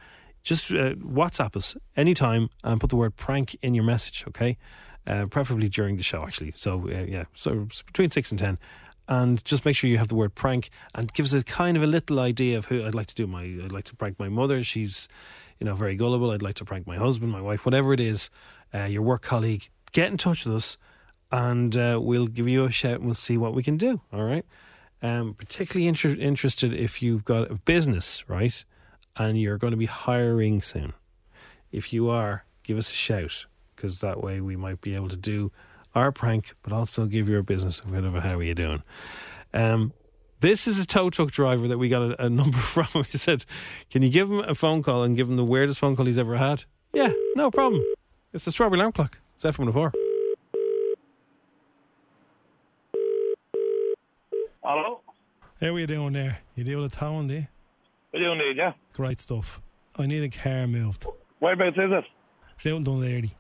Just 0.45 0.71
uh, 0.71 0.95
WhatsApp 0.95 1.57
us 1.57 1.77
anytime 1.97 2.51
and 2.63 2.81
put 2.81 2.91
the 2.91 2.97
word 2.97 3.17
prank 3.17 3.57
in 3.63 3.75
your 3.75 3.85
message, 3.85 4.25
okay? 4.29 4.57
Uh, 5.07 5.27
preferably 5.27 5.69
during 5.69 5.97
the 5.97 6.03
show, 6.03 6.23
actually. 6.23 6.53
So, 6.55 6.89
uh, 6.89 7.05
yeah, 7.09 7.25
so 7.33 7.67
between 7.87 8.11
6 8.11 8.31
and 8.31 8.39
10 8.39 8.59
and 9.09 9.45
just 9.45 9.65
make 9.65 9.77
sure 9.77 9.91
you 9.91 9.99
have 9.99 10.09
the 10.09 10.15
word 10.15 10.35
prank 10.35 10.71
and 10.95 11.13
give 11.13 11.27
us 11.27 11.33
a 11.33 11.43
kind 11.43 11.77
of 11.77 11.83
a 11.83 11.87
little 11.87 12.21
idea 12.21 12.57
of 12.57 12.67
who 12.67 12.85
I'd 12.85 12.95
like 12.95 13.07
to 13.09 13.15
do 13.15 13.27
my 13.27 13.43
I'd 13.43 13.73
like 13.73 13.85
to 13.85 13.97
prank 13.97 14.19
my 14.19 14.29
mother. 14.29 14.63
She's 14.65 15.09
you 15.61 15.67
know 15.67 15.75
very 15.75 15.97
gullible. 15.97 16.31
I'd 16.31 16.43
like 16.43 16.55
to 16.57 16.65
prank 16.65 16.87
my 16.87 16.97
husband 16.97 17.31
my 17.31 17.41
wife 17.41 17.65
whatever 17.65 17.93
it 17.93 18.01
is. 18.01 18.31
Uh, 18.73 18.85
your 18.85 19.03
work 19.03 19.23
colleague 19.23 19.69
get 19.93 20.11
in 20.11 20.17
touch 20.17 20.45
with 20.45 20.57
us 20.57 20.77
and 21.31 21.77
uh, 21.77 21.99
we'll 22.03 22.27
give 22.27 22.49
you 22.49 22.65
a 22.65 22.71
shout 22.71 22.97
and 22.97 23.05
we'll 23.05 23.15
see 23.15 23.37
what 23.37 23.55
we 23.55 23.63
can 23.63 23.77
do 23.77 24.01
all 24.13 24.25
right? 24.25 24.45
Um, 25.03 25.35
particularly 25.35 25.87
inter- 25.87 26.17
interested 26.19 26.73
if 26.73 27.03
you've 27.03 27.25
got 27.25 27.51
a 27.51 27.57
business 27.57 28.27
right 28.29 28.65
and 29.17 29.41
you're 29.41 29.59
going 29.59 29.71
to 29.73 29.77
be 29.77 29.87
hiring 29.87 30.61
soon 30.63 30.93
if 31.71 31.93
you 31.93 32.09
are 32.09 32.45
give 32.63 32.79
us 32.79 32.91
a 32.91 32.95
shout 32.95 33.47
because 33.77 34.01
that 34.01 34.23
way 34.23 34.41
we 34.41 34.57
might 34.57 34.81
be 34.81 34.95
able 34.95 35.09
to 35.09 35.17
do 35.17 35.53
our 35.95 36.11
prank, 36.11 36.55
but 36.63 36.73
also 36.73 37.07
give 37.07 37.29
your 37.29 37.43
business 37.43 37.81
a 37.81 37.87
bit 37.87 38.05
of 38.05 38.15
a 38.15 38.21
how 38.21 38.37
are 38.39 38.43
you 38.43 38.55
doing. 38.55 38.83
Um, 39.53 39.93
this 40.41 40.67
is 40.67 40.81
a 40.81 40.87
tow 40.87 41.11
truck 41.11 41.31
driver 41.31 41.69
that 41.69 41.79
we 41.79 41.89
got 41.89 42.03
a, 42.03 42.25
a 42.27 42.31
number 42.31 42.59
from. 42.75 42.89
We 42.95 43.05
said, 43.05 43.45
Can 43.91 44.03
you 44.03 44.11
give 44.11 44.31
him 44.31 44.41
a 44.41 44.55
phone 44.55 44.83
call 44.83 45.05
and 45.05 45.17
give 45.17 45.29
him 45.29 45.37
the 45.37 45.45
weirdest 45.45 45.79
phone 45.79 45.95
call 45.95 46.07
he's 46.07 46.19
ever 46.19 46.37
had? 46.37 46.65
Yeah, 46.93 47.13
no 47.37 47.51
problem. 47.51 47.83
It's 48.33 48.45
the 48.45 48.53
Strawberry 48.53 48.79
Alarm 48.81 48.93
Clock. 48.93 49.21
It's 49.37 49.45
F104. 49.45 49.93
Hello? 54.63 55.01
How 55.61 55.67
are 55.69 55.79
you 55.79 55.87
doing 55.87 56.15
there? 56.15 56.41
You 56.57 56.65
deal 56.65 56.81
with 56.81 56.93
towing, 56.93 57.29
do 57.29 57.35
you? 57.35 57.47
I 58.15 58.19
do 58.19 58.35
need, 58.35 58.57
yeah. 58.57 58.73
Great 58.93 59.21
stuff. 59.21 59.61
I 59.97 60.07
need 60.07 60.23
a 60.23 60.29
car 60.29 60.67
moved. 60.67 61.07
Whereabouts 61.41 61.77
is 61.77 61.91
it? 61.91 62.05
It's 62.55 62.67
out 62.67 62.77
in 62.77 62.85
Dún 62.85 63.01
Laoghaire. 63.01 63.31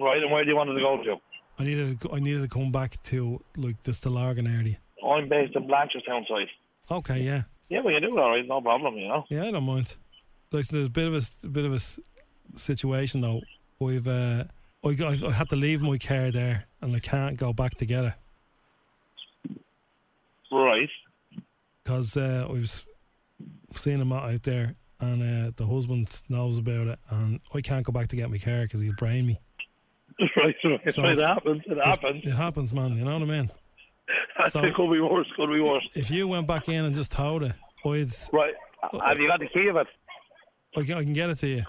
Right, 0.00 0.22
and 0.22 0.30
where 0.30 0.44
do 0.44 0.50
you 0.50 0.56
want 0.56 0.70
it 0.70 0.74
to 0.74 0.80
go 0.80 1.02
to? 1.02 1.16
I 1.58 1.64
needed 1.64 2.00
to, 2.00 2.12
I 2.12 2.18
needed 2.18 2.42
to 2.42 2.48
come 2.48 2.72
back 2.72 3.00
to 3.04 3.40
like 3.56 3.82
the 3.82 3.92
Stillorgan 3.92 4.48
area. 4.52 4.78
I'm 5.04 5.28
based 5.28 5.54
in 5.54 5.66
Blanchardstown 5.68 6.26
side. 6.28 6.48
Okay, 6.90 7.20
yeah. 7.20 7.42
Yeah, 7.68 7.80
we 7.82 7.94
you 7.94 8.00
do 8.00 8.16
it 8.16 8.20
all 8.20 8.30
right, 8.30 8.46
no 8.46 8.60
problem, 8.60 8.96
you 8.96 9.08
know. 9.08 9.24
Yeah, 9.28 9.44
I 9.44 9.50
don't 9.50 9.64
mind. 9.64 9.96
Like, 10.50 10.66
there's 10.68 10.86
a 10.86 10.90
bit 10.90 11.06
of 11.06 11.14
a, 11.14 11.22
a 11.44 11.48
bit 11.48 11.64
of 11.64 11.72
a 11.72 12.58
situation 12.58 13.20
though. 13.20 13.40
We've 13.78 14.06
uh, 14.06 14.44
I, 14.84 14.88
I, 14.88 15.18
I 15.26 15.32
had 15.32 15.48
to 15.50 15.56
leave 15.56 15.80
my 15.82 15.98
car 15.98 16.30
there, 16.30 16.66
and 16.80 16.94
I 16.94 17.00
can't 17.00 17.36
go 17.36 17.52
back 17.52 17.74
to 17.78 17.86
get 17.86 18.04
it. 18.04 18.14
Right. 20.52 20.90
because 21.82 22.16
uh, 22.16 22.46
I 22.48 22.52
was 22.52 22.86
seeing 23.78 24.00
him 24.00 24.12
out 24.12 24.42
there, 24.42 24.74
and 25.00 25.22
uh, 25.22 25.50
the 25.56 25.66
husband 25.66 26.08
knows 26.28 26.58
about 26.58 26.86
it, 26.88 26.98
and 27.10 27.40
I 27.54 27.60
can't 27.60 27.84
go 27.84 27.92
back 27.92 28.08
to 28.08 28.16
get 28.16 28.30
my 28.30 28.38
car 28.38 28.62
because 28.62 28.80
he'll 28.80 28.94
brain 28.94 29.26
me. 29.26 29.40
right, 30.36 30.54
right, 30.64 30.92
So 30.94 31.02
right, 31.02 31.18
it 31.18 31.24
happens. 31.24 31.62
It 31.66 31.78
happens. 31.84 32.24
It 32.24 32.30
happens, 32.32 32.72
man. 32.74 32.96
You 32.96 33.04
know 33.04 33.14
what 33.18 33.22
I 33.22 33.24
mean? 33.26 33.50
so- 34.48 34.62
it 34.64 34.74
could 34.74 34.92
be 34.92 35.00
worse. 35.00 35.26
Could 35.36 35.50
be 35.50 35.60
worse. 35.60 35.86
If 35.94 36.10
you 36.10 36.28
went 36.28 36.46
back 36.46 36.68
in 36.68 36.84
and 36.84 36.94
just 36.94 37.12
told 37.12 37.42
it, 37.44 37.52
I'd, 37.84 38.12
Right. 38.32 38.54
Have 39.04 39.18
you 39.18 39.28
got 39.28 39.40
the 39.40 39.48
key 39.48 39.66
of 39.68 39.76
it? 39.76 39.86
I 40.76 40.82
can, 40.82 40.98
I 40.98 41.02
can 41.04 41.12
get 41.14 41.30
it 41.30 41.36
to 41.38 41.46
you. 41.46 41.64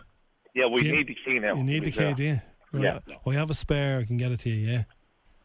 Yeah, 0.54 0.68
we 0.68 0.82
you- 0.84 0.92
need 0.92 1.08
the 1.08 1.16
key 1.26 1.40
now. 1.40 1.56
You 1.56 1.64
need 1.64 1.84
the 1.84 1.92
key, 1.92 2.14
do 2.14 2.24
you? 2.24 2.42
Right. 2.72 2.84
Yeah. 2.84 3.00
I 3.26 3.34
have 3.34 3.50
a 3.50 3.54
spare. 3.54 4.00
I 4.00 4.04
can 4.06 4.18
get 4.18 4.32
it 4.32 4.40
to 4.42 4.50
you. 4.50 4.70
Yeah. 4.70 4.84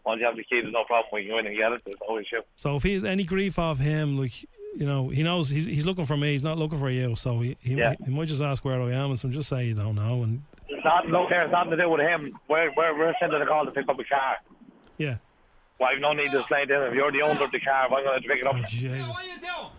Once 0.04 0.18
you 0.20 0.26
have 0.26 0.34
the 0.36 0.42
key, 0.44 0.60
there's 0.62 0.72
no 0.72 0.82
problem. 0.84 1.06
We 1.12 1.22
can 1.22 1.30
go 1.30 1.38
in 1.38 1.46
and 1.46 1.56
get 1.56 1.72
it. 1.72 1.82
There's 1.84 1.98
no 2.08 2.18
issue. 2.18 2.40
So 2.56 2.76
if 2.76 2.82
he 2.82 2.94
has 2.94 3.04
any 3.04 3.22
grief 3.24 3.58
of 3.58 3.78
him, 3.78 4.18
like 4.18 4.32
you 4.76 4.86
know, 4.86 5.08
he 5.08 5.22
knows 5.22 5.50
he's 5.50 5.64
he's 5.66 5.84
looking 5.86 6.04
for 6.06 6.16
me. 6.16 6.32
He's 6.32 6.42
not 6.42 6.58
looking 6.58 6.78
for 6.78 6.90
you. 6.90 7.16
So 7.16 7.40
he 7.40 7.56
he, 7.60 7.74
Yeah. 7.74 7.94
he 8.04 8.10
might 8.10 8.28
just 8.28 8.42
ask 8.42 8.64
where 8.64 8.80
I 8.80 8.92
am, 8.92 9.10
and 9.10 9.18
some 9.18 9.32
just 9.32 9.48
say 9.48 9.64
you 9.66 9.74
don't 9.74 9.94
know. 9.96 10.22
And 10.22 10.42
It's 10.68 10.84
not, 10.84 11.06
look 11.06 11.28
here, 11.28 11.42
it's 11.42 11.52
nothing 11.52 11.72
to 11.72 11.76
do 11.76 11.88
with 11.90 12.00
him. 12.00 12.38
We're, 12.48 12.70
we're, 12.76 12.96
we're 12.98 13.14
sending 13.20 13.40
a 13.42 13.46
call 13.46 13.64
to 13.64 13.70
pick 13.72 13.88
up 13.88 13.98
a 13.98 14.04
car. 14.04 14.36
yeah. 14.98 15.16
Well, 15.78 15.88
I've 15.92 16.00
no 16.00 16.12
need 16.12 16.30
to 16.32 16.40
explain 16.40 16.68
to 16.68 16.74
him. 16.76 16.82
If 16.92 16.94
you're 16.94 17.10
the 17.10 17.22
owner 17.22 17.42
of 17.42 17.50
the 17.52 17.58
car, 17.60 17.84
I'm 17.84 17.90
going 18.04 18.20
to 18.22 18.28
pick 18.28 18.40
it 18.40 18.46
up. 18.46 18.54
Oh 18.54 18.62
Jesus. 18.68 19.08
What 19.08 19.24
are 19.24 19.26
you 19.26 19.38
doing? 19.40 19.70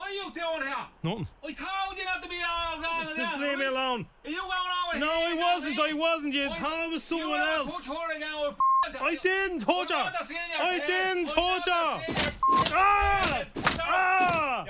What 0.00 0.08
are 0.08 0.12
you 0.14 0.32
doing 0.32 0.66
here? 0.66 0.86
Nothing. 1.02 1.28
I 1.44 1.52
told 1.52 1.98
you 1.98 2.04
not 2.06 2.22
to 2.22 2.28
be 2.30 2.36
all 2.40 2.80
wrong. 2.80 3.06
and 3.06 3.16
Just 3.16 3.34
that, 3.36 3.40
leave 3.40 3.58
me 3.58 3.66
alone. 3.66 4.06
Are 4.24 4.30
you 4.30 4.38
going 4.38 4.50
on 4.50 4.88
with 4.94 5.00
No, 5.00 5.26
him 5.26 5.38
I 5.38 5.54
wasn't. 5.54 5.78
I 5.78 5.92
wasn't. 5.92 6.32
You 6.34 6.48
Why- 6.48 6.56
thought 6.56 6.84
it 6.86 6.90
was 6.90 7.04
someone 7.04 7.28
you 7.28 7.34
ever 7.36 7.52
else. 7.52 7.86
Put 7.86 7.96
her 7.98 8.16
again 8.16 8.40
with 8.40 9.02
I 9.02 9.14
didn't 9.16 9.58
touch 9.60 9.90
her. 9.90 9.94
I'm 9.96 10.04
not 10.14 10.26
seeing 10.26 10.40
your 10.56 10.62
I 10.66 10.78
face. 10.78 10.86
didn't 10.88 11.28
I'm 11.28 11.34
touch 11.34 11.68
her. 11.68 12.24
Ah! 12.72 13.44
Ah! 13.82 14.64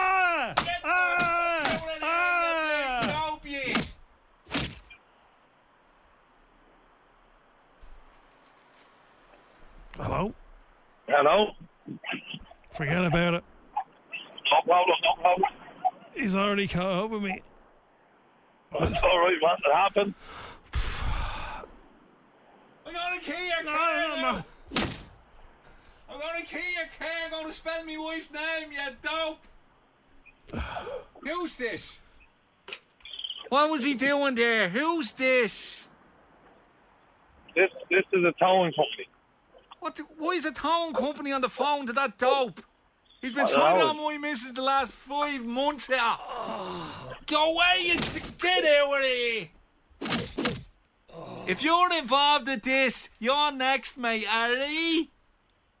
Ah! 0.00 0.54
Ah! 0.54 0.54
Ah! 0.84 1.80
there, 2.00 3.44
you 3.44 3.44
big 3.44 3.68
dope, 3.68 3.76
you. 3.76 4.72
Hello. 9.96 10.32
Hello? 11.08 11.50
Forget 12.72 13.04
about 13.04 13.34
it. 13.34 13.44
No 14.52 14.60
problem, 14.64 14.96
no 15.02 15.22
problem. 15.22 15.50
He's 16.14 16.36
already 16.36 16.68
caught 16.68 17.04
up 17.04 17.10
with 17.10 17.22
me. 17.22 17.40
It's 18.80 19.02
all 19.02 19.18
right, 19.20 19.36
man. 19.40 19.56
It 19.64 19.72
happened. 19.74 20.14
I'm 22.86 22.92
gonna 22.92 23.20
kill 23.20 23.42
your 23.42 23.62
No, 23.64 23.70
car 23.70 23.94
no, 23.94 24.16
now. 24.16 24.32
no. 24.32 24.82
I'm 26.10 26.20
gonna 26.20 26.44
kill 26.44 26.60
your 26.60 26.88
car. 26.98 27.08
I'm 27.24 27.30
gonna 27.30 27.52
spell 27.52 27.84
my 27.86 27.96
wife's 27.96 28.30
name, 28.30 28.72
you 28.72 28.78
dope. 29.02 30.62
Who's 31.22 31.56
this? 31.56 32.00
What 33.48 33.70
was 33.70 33.84
he 33.84 33.94
doing 33.94 34.34
there? 34.34 34.68
Who's 34.68 35.12
this? 35.12 35.88
This 37.54 37.70
this 37.90 38.04
is 38.12 38.24
a 38.24 38.32
towing 38.38 38.72
company. 38.72 39.08
What? 39.80 39.96
The, 39.96 40.02
why 40.18 40.32
is 40.32 40.44
a 40.44 40.52
towing 40.52 40.92
company 40.92 41.32
on 41.32 41.40
the 41.40 41.48
phone 41.48 41.86
to 41.86 41.92
that 41.94 42.18
dope? 42.18 42.60
He's 43.22 43.32
been 43.32 43.46
I 43.46 43.50
trying 43.52 43.78
know. 43.78 43.88
on 43.90 43.96
my 43.98 44.18
missus 44.18 44.52
the 44.52 44.62
last 44.62 44.90
five 44.92 45.44
months 45.44 45.88
now. 45.88 46.18
Oh. 46.20 47.12
Go 47.26 47.52
away, 47.52 47.82
you 47.82 47.94
get 48.38 48.64
out 48.64 48.98
of 48.98 49.04
here. 49.04 49.48
If 51.46 51.62
you're 51.62 51.92
involved 51.96 52.48
with 52.48 52.62
this, 52.62 53.10
you're 53.20 53.52
next, 53.52 53.96
mate, 53.96 54.26
Ari. 54.28 55.08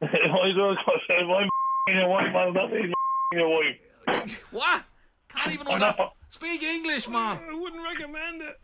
I 0.02 0.52
don't 0.56 0.78
say 1.08 1.22
my 1.24 1.48
your 1.88 2.08
wife, 2.08 2.32
man. 2.32 2.52
Not 2.52 2.72
me, 2.72 2.92
your 3.32 3.48
wife. 3.48 4.38
What? 4.52 4.84
Can't 5.28 5.52
even 5.52 5.66
I 5.66 5.72
understand. 5.72 5.98
know. 5.98 6.12
Speak 6.28 6.62
English, 6.62 7.08
man. 7.08 7.40
I 7.50 7.54
wouldn't 7.54 7.82
recommend 7.82 8.42
it. 8.42 8.60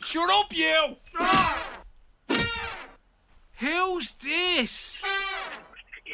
Shut 0.00 0.30
up, 0.30 0.54
you! 0.54 0.96
Ah. 1.18 1.68
Who's 3.58 4.12
this? 4.12 5.02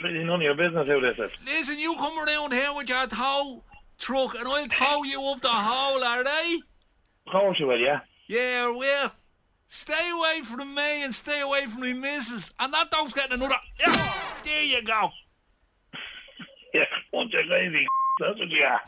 Really 0.03 0.25
none 0.25 0.37
of 0.37 0.43
your 0.43 0.55
business 0.55 0.87
who 0.87 1.01
this 1.01 1.19
is. 1.19 1.31
Listen, 1.45 1.79
you 1.79 1.95
come 1.95 2.19
around 2.19 2.53
here 2.53 2.75
with 2.75 2.89
your 2.89 3.07
tow 3.07 3.63
truck 3.99 4.35
and 4.35 4.47
I'll 4.49 4.67
tow 4.67 5.03
you 5.05 5.23
up 5.23 5.41
the 5.41 5.49
hole, 5.49 6.03
alright? 6.03 6.61
Of 7.27 7.33
course 7.33 7.61
you 7.61 7.67
will, 7.67 7.79
yeah. 7.79 8.01
Yeah, 8.27 8.67
I 8.67 8.77
will. 8.77 9.13
Stay 9.69 10.11
away 10.11 10.43
from 10.45 10.75
me 10.75 11.05
and 11.05 11.15
stay 11.15 11.41
away 11.41 11.67
from 11.67 11.83
me 11.83 11.93
missus. 11.93 12.53
And 12.59 12.75
that 12.75 12.91
dog's 12.91 13.13
getting 13.13 13.35
another. 13.35 13.55
Yeah, 13.81 14.13
there 14.45 14.63
you 14.65 14.83
go. 14.83 15.09
Yeah, 16.75 16.85
bunch 17.13 17.35
of 17.35 17.45
crazy. 17.49 17.85
That's 18.19 18.39
what 18.39 18.49
you 18.49 18.65
are. 18.65 18.81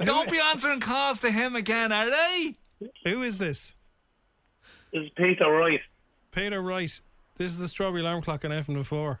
Don't 0.04 0.28
be 0.28 0.40
answering 0.40 0.80
calls 0.80 1.20
to 1.20 1.30
him 1.30 1.54
again, 1.54 1.92
are 1.92 2.10
they? 2.10 2.56
Who 3.04 3.22
is 3.22 3.38
this? 3.38 3.76
This 4.92 5.04
is 5.04 5.10
Peter 5.16 5.48
Wright. 5.48 5.80
Peter 6.32 6.60
Wright. 6.60 7.00
This 7.36 7.52
is 7.52 7.58
the 7.58 7.68
strawberry 7.68 8.00
alarm 8.00 8.22
clock 8.22 8.44
on 8.44 8.50
FM 8.50 8.74
before. 8.74 9.20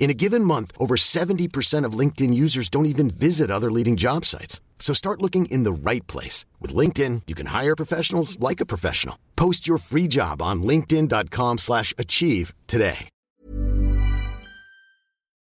In 0.00 0.10
a 0.10 0.14
given 0.14 0.42
month, 0.42 0.72
over 0.78 0.96
70% 0.96 1.84
of 1.84 1.92
LinkedIn 1.92 2.34
users 2.34 2.68
don't 2.68 2.86
even 2.86 3.08
visit 3.10 3.48
other 3.50 3.70
leading 3.70 3.96
job 3.96 4.24
sites. 4.24 4.60
So 4.80 4.92
start 4.94 5.22
looking 5.22 5.44
in 5.46 5.62
the 5.62 5.70
right 5.72 6.04
place. 6.08 6.46
With 6.58 6.74
LinkedIn, 6.74 7.22
you 7.28 7.36
can 7.36 7.46
hire 7.46 7.76
professionals 7.76 8.40
like 8.40 8.60
a 8.60 8.66
professional. 8.66 9.16
Post 9.36 9.68
your 9.68 9.78
free 9.78 10.08
job 10.08 10.42
on 10.42 10.64
linkedin.com 10.64 11.58
slash 11.58 11.94
achieve 11.96 12.52
today. 12.66 13.08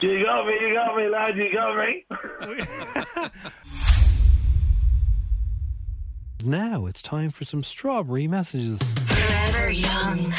You 0.01 0.25
got 0.25 0.47
me, 0.47 0.53
you 0.59 0.73
got 0.73 0.97
me, 0.97 1.07
lad. 1.07 1.37
You 1.37 1.53
got 1.53 1.77
me. 1.77 2.05
Now 6.43 6.87
it's 6.87 7.03
time 7.03 7.29
for 7.29 7.45
some 7.45 7.61
strawberry 7.61 8.27
messages. 8.27 8.81
Forever 9.05 9.69
Young. 9.69 10.33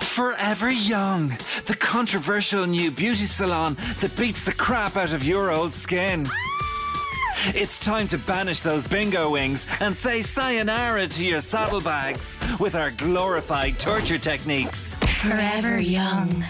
Forever 0.00 0.70
Young, 0.70 1.28
the 1.66 1.76
controversial 1.78 2.66
new 2.66 2.90
beauty 2.90 3.24
salon 3.24 3.76
that 4.00 4.16
beats 4.16 4.44
the 4.44 4.52
crap 4.52 4.96
out 4.96 5.12
of 5.12 5.24
your 5.24 5.50
old 5.50 5.72
skin. 5.72 6.26
It's 7.54 7.78
time 7.78 8.08
to 8.08 8.18
banish 8.18 8.60
those 8.60 8.86
bingo 8.86 9.30
wings 9.30 9.66
and 9.80 9.96
say 9.96 10.20
sayonara 10.22 11.06
to 11.06 11.24
your 11.24 11.40
saddlebags 11.40 12.38
with 12.58 12.74
our 12.74 12.90
glorified 12.90 13.78
torture 13.78 14.18
techniques. 14.18 14.94
Forever 15.18 15.80
Young. 15.80 16.44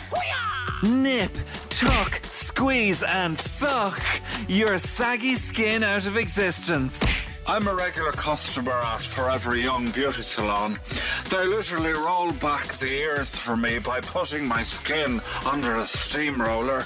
Nip, 0.82 1.36
tuck, 1.68 2.20
squeeze, 2.32 3.02
and 3.02 3.38
suck 3.38 4.02
your 4.48 4.78
saggy 4.78 5.34
skin 5.34 5.82
out 5.82 6.06
of 6.06 6.16
existence. 6.16 7.02
I'm 7.50 7.66
a 7.66 7.74
regular 7.74 8.12
customer 8.12 8.70
at 8.70 9.00
Forever 9.00 9.56
Young 9.56 9.90
Beauty 9.90 10.22
Salon. 10.22 10.78
They 11.30 11.48
literally 11.48 11.92
roll 11.92 12.30
back 12.34 12.74
the 12.74 13.02
earth 13.06 13.34
for 13.34 13.56
me 13.56 13.80
by 13.80 14.00
putting 14.02 14.46
my 14.46 14.62
skin 14.62 15.20
under 15.44 15.74
a 15.78 15.84
steamroller. 15.84 16.82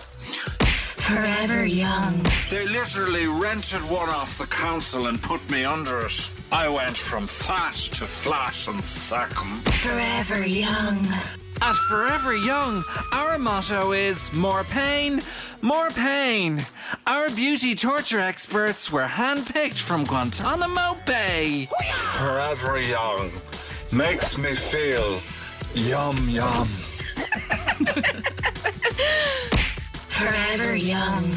Forever 1.05 1.67
Young. 1.67 2.19
They 2.49 2.67
literally 2.67 3.27
rented 3.27 3.83
one 3.91 4.09
off 4.09 4.39
the 4.39 4.47
council 4.47 5.09
and 5.09 5.23
put 5.23 5.51
me 5.51 5.67
under 5.67 6.07
it. 6.07 6.31
I 6.51 6.71
went 6.71 6.97
from 6.97 7.27
fat 7.27 7.75
to 7.99 8.07
flat 8.07 8.67
and 8.67 8.83
second. 8.83 9.65
Forever 9.67 10.47
Young. 10.47 11.07
At 11.63 11.75
Forever 11.89 12.37
Young, 12.37 12.85
our 13.13 13.39
motto 13.39 13.93
is 13.93 14.33
more 14.33 14.65
pain, 14.65 15.23
more 15.63 15.91
pain. 15.91 16.65
Our 17.07 17.31
beauty 17.31 17.75
torture 17.75 18.21
experts 18.21 18.91
were 18.93 19.07
handpicked 19.07 19.79
from 19.79 20.05
Guantanamo 20.05 20.99
Bay. 21.07 21.69
Forever 21.93 22.81
Young. 22.81 23.31
makes 23.93 24.37
me 24.37 24.55
feel 24.55 25.21
yum 25.75 26.29
yum. 26.29 26.67
Forever 30.09 30.75
young. 30.77 31.33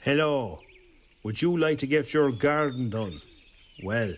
Hello. 0.00 0.60
Would 1.22 1.40
you 1.40 1.56
like 1.56 1.78
to 1.78 1.86
get 1.86 2.12
your 2.12 2.30
garden 2.32 2.90
done? 2.90 3.20
Well, 3.82 4.12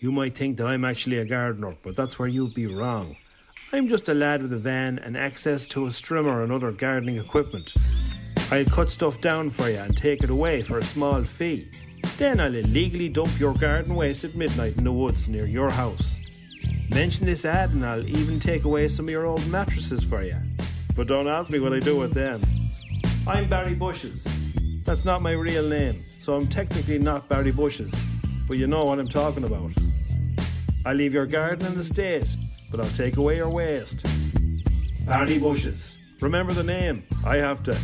you 0.00 0.12
might 0.12 0.36
think 0.36 0.56
that 0.56 0.66
I'm 0.66 0.84
actually 0.84 1.18
a 1.18 1.24
gardener, 1.24 1.74
but 1.82 1.96
that's 1.96 2.18
where 2.18 2.28
you'd 2.28 2.54
be 2.54 2.66
wrong. 2.66 3.16
I'm 3.72 3.88
just 3.88 4.08
a 4.08 4.14
lad 4.14 4.42
with 4.42 4.52
a 4.52 4.58
van 4.58 4.98
and 5.00 5.16
access 5.16 5.66
to 5.68 5.86
a 5.86 5.88
strimmer 5.88 6.42
and 6.42 6.52
other 6.52 6.70
gardening 6.70 7.18
equipment. 7.18 7.74
I'll 8.50 8.64
cut 8.64 8.90
stuff 8.90 9.20
down 9.20 9.50
for 9.50 9.68
you 9.68 9.78
and 9.78 9.96
take 9.96 10.22
it 10.22 10.30
away 10.30 10.62
for 10.62 10.78
a 10.78 10.84
small 10.84 11.22
fee. 11.22 11.68
Then 12.16 12.40
I'll 12.40 12.54
illegally 12.54 13.08
dump 13.08 13.38
your 13.38 13.54
garden 13.54 13.94
waste 13.94 14.24
at 14.24 14.34
midnight 14.34 14.76
in 14.78 14.84
the 14.84 14.92
woods 14.92 15.28
near 15.28 15.46
your 15.46 15.70
house. 15.70 16.16
Mention 16.90 17.26
this 17.26 17.44
ad 17.44 17.70
and 17.70 17.84
I'll 17.84 18.06
even 18.06 18.40
take 18.40 18.64
away 18.64 18.88
some 18.88 19.06
of 19.06 19.10
your 19.10 19.26
old 19.26 19.46
mattresses 19.48 20.02
for 20.02 20.22
you. 20.22 20.36
But 20.96 21.08
don't 21.08 21.28
ask 21.28 21.50
me 21.50 21.60
what 21.60 21.72
I 21.72 21.80
do 21.80 21.98
with 21.98 22.14
them. 22.14 22.40
I'm 23.26 23.48
Barry 23.48 23.74
Bushes. 23.74 24.24
That's 24.84 25.04
not 25.04 25.20
my 25.20 25.32
real 25.32 25.68
name, 25.68 26.02
so 26.20 26.34
I'm 26.34 26.46
technically 26.46 26.98
not 26.98 27.28
Barry 27.28 27.52
Bushes. 27.52 27.92
But 28.48 28.56
you 28.56 28.66
know 28.66 28.84
what 28.84 28.98
I'm 28.98 29.08
talking 29.08 29.44
about. 29.44 29.72
I 30.88 30.94
leave 30.94 31.12
your 31.12 31.26
garden 31.26 31.66
in 31.66 31.74
the 31.74 31.84
state, 31.84 32.26
but 32.70 32.80
I'll 32.80 32.86
take 32.86 33.18
away 33.18 33.36
your 33.36 33.50
waste. 33.50 34.06
Barry 35.04 35.38
Bushes. 35.38 35.98
Remember 36.22 36.54
the 36.54 36.62
name. 36.62 37.02
I 37.26 37.36
have 37.36 37.62
to. 37.64 37.78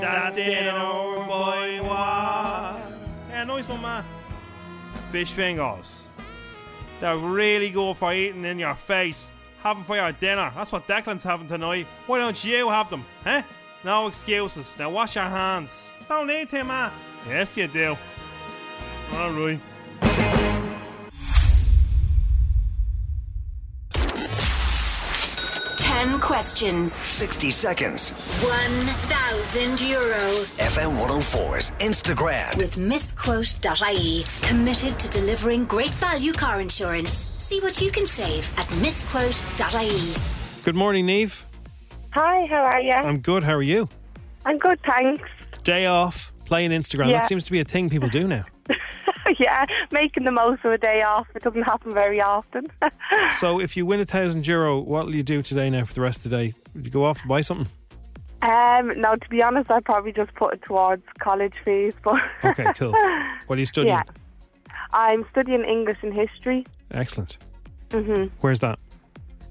Dustin 0.00 0.46
dinner, 0.46 0.72
boy 1.26 1.80
why? 1.82 2.82
Yeah, 3.30 3.44
nice 3.44 3.68
one, 3.68 3.82
man. 3.82 4.04
Fish 5.10 5.32
fingers. 5.32 6.08
They're 7.00 7.16
really 7.16 7.70
good 7.70 7.96
for 7.96 8.12
eating 8.12 8.44
in 8.44 8.58
your 8.58 8.74
face. 8.74 9.32
having 9.60 9.84
for 9.84 9.96
your 9.96 10.12
dinner. 10.12 10.52
That's 10.54 10.72
what 10.72 10.86
Declan's 10.86 11.24
having 11.24 11.48
tonight. 11.48 11.86
Why 12.06 12.18
don't 12.18 12.44
you 12.44 12.68
have 12.68 12.90
them? 12.90 13.04
Huh? 13.24 13.42
No 13.84 14.06
excuses. 14.06 14.76
Now 14.78 14.90
wash 14.90 15.16
your 15.16 15.24
hands. 15.24 15.90
Don't 16.08 16.26
need 16.26 16.48
to, 16.50 16.64
man. 16.64 16.90
Yes, 17.26 17.56
you 17.56 17.66
do. 17.68 17.96
Alright. 19.14 19.60
10 26.08 26.20
questions. 26.20 26.92
60 26.92 27.50
seconds. 27.50 28.12
1,000 28.42 29.80
euro. 29.88 30.18
FM 30.58 30.96
104's 30.96 31.70
InstaGrand. 31.80 32.56
With 32.56 32.78
misquote.ie. 32.78 34.24
Committed 34.42 34.98
to 34.98 35.10
delivering 35.10 35.66
great 35.66 35.90
value 35.90 36.32
car 36.32 36.60
insurance. 36.60 37.28
See 37.38 37.60
what 37.60 37.80
you 37.82 37.90
can 37.90 38.06
save 38.06 38.48
at 38.58 38.70
misquote.ie. 38.80 40.14
Good 40.64 40.74
morning, 40.74 41.06
Neve. 41.06 41.44
Hi, 42.12 42.46
how 42.46 42.62
are 42.64 42.80
you? 42.80 42.92
I'm 42.92 43.18
good. 43.18 43.44
How 43.44 43.54
are 43.54 43.62
you? 43.62 43.88
I'm 44.46 44.58
good, 44.58 44.80
thanks. 44.84 45.28
Day 45.62 45.86
off, 45.86 46.32
playing 46.46 46.70
InstaGrand. 46.70 47.10
Yeah. 47.10 47.18
That 47.18 47.26
seems 47.26 47.44
to 47.44 47.52
be 47.52 47.60
a 47.60 47.64
thing 47.64 47.90
people 47.90 48.08
do 48.08 48.26
now. 48.26 48.44
yeah, 49.38 49.66
making 49.92 50.24
the 50.24 50.30
most 50.30 50.64
of 50.64 50.72
a 50.72 50.78
day 50.78 51.02
off. 51.02 51.26
It 51.34 51.42
doesn't 51.42 51.62
happen 51.62 51.92
very 51.92 52.20
often. 52.20 52.66
So, 53.38 53.58
if 53.60 53.76
you 53.76 53.84
win 53.86 54.00
a 54.00 54.04
thousand 54.04 54.46
euro, 54.46 54.78
what 54.80 55.06
will 55.06 55.14
you 55.14 55.22
do 55.22 55.42
today 55.42 55.70
now 55.70 55.84
for 55.84 55.94
the 55.94 56.00
rest 56.00 56.24
of 56.24 56.30
the 56.30 56.36
day? 56.36 56.54
Would 56.74 56.84
you 56.84 56.90
go 56.90 57.04
off 57.04 57.20
and 57.20 57.28
buy 57.28 57.40
something? 57.40 57.68
um, 58.42 59.00
now, 59.00 59.14
to 59.14 59.28
be 59.28 59.42
honest, 59.42 59.70
I'd 59.70 59.84
probably 59.84 60.12
just 60.12 60.34
put 60.34 60.54
it 60.54 60.62
towards 60.62 61.02
college 61.18 61.54
fees. 61.64 61.92
But 62.04 62.20
Okay, 62.44 62.66
cool. 62.76 62.94
What 63.46 63.56
are 63.56 63.60
you 63.60 63.66
studying? 63.66 63.94
Yeah, 63.94 64.02
I'm 64.92 65.24
studying 65.30 65.64
English 65.64 65.98
and 66.02 66.12
history. 66.14 66.66
Excellent. 66.90 67.38
Mm-hmm. 67.90 68.34
Where's 68.40 68.60
that? 68.60 68.78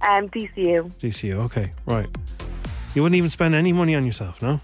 Um, 0.02 0.30
DCU. 0.30 0.92
DCU. 1.00 1.34
Okay, 1.46 1.72
right. 1.86 2.08
You 2.96 3.04
wouldn't 3.04 3.18
even 3.18 3.30
spend 3.30 3.54
any 3.56 3.74
money 3.74 3.96
on 3.96 4.06
yourself, 4.06 4.42
no? 4.42 4.60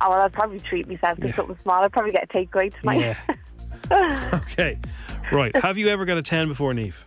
Oh, 0.00 0.10
well, 0.10 0.20
I'd 0.22 0.32
probably 0.32 0.60
treat 0.60 0.86
myself 0.88 1.18
to 1.20 1.26
Yeah. 1.28 1.34
something 1.34 1.56
small. 1.62 1.82
I'd 1.82 1.92
probably 1.92 2.12
get 2.12 2.24
a 2.24 2.26
takeaway 2.26 2.72
tonight. 2.80 3.00
Yeah. 3.00 3.16
Okay, 4.34 4.78
right. 5.32 5.54
Have 5.56 5.76
you 5.78 5.88
ever 5.88 6.04
got 6.04 6.18
a 6.18 6.22
10 6.22 6.48
before, 6.48 6.72
Neve? 6.74 7.04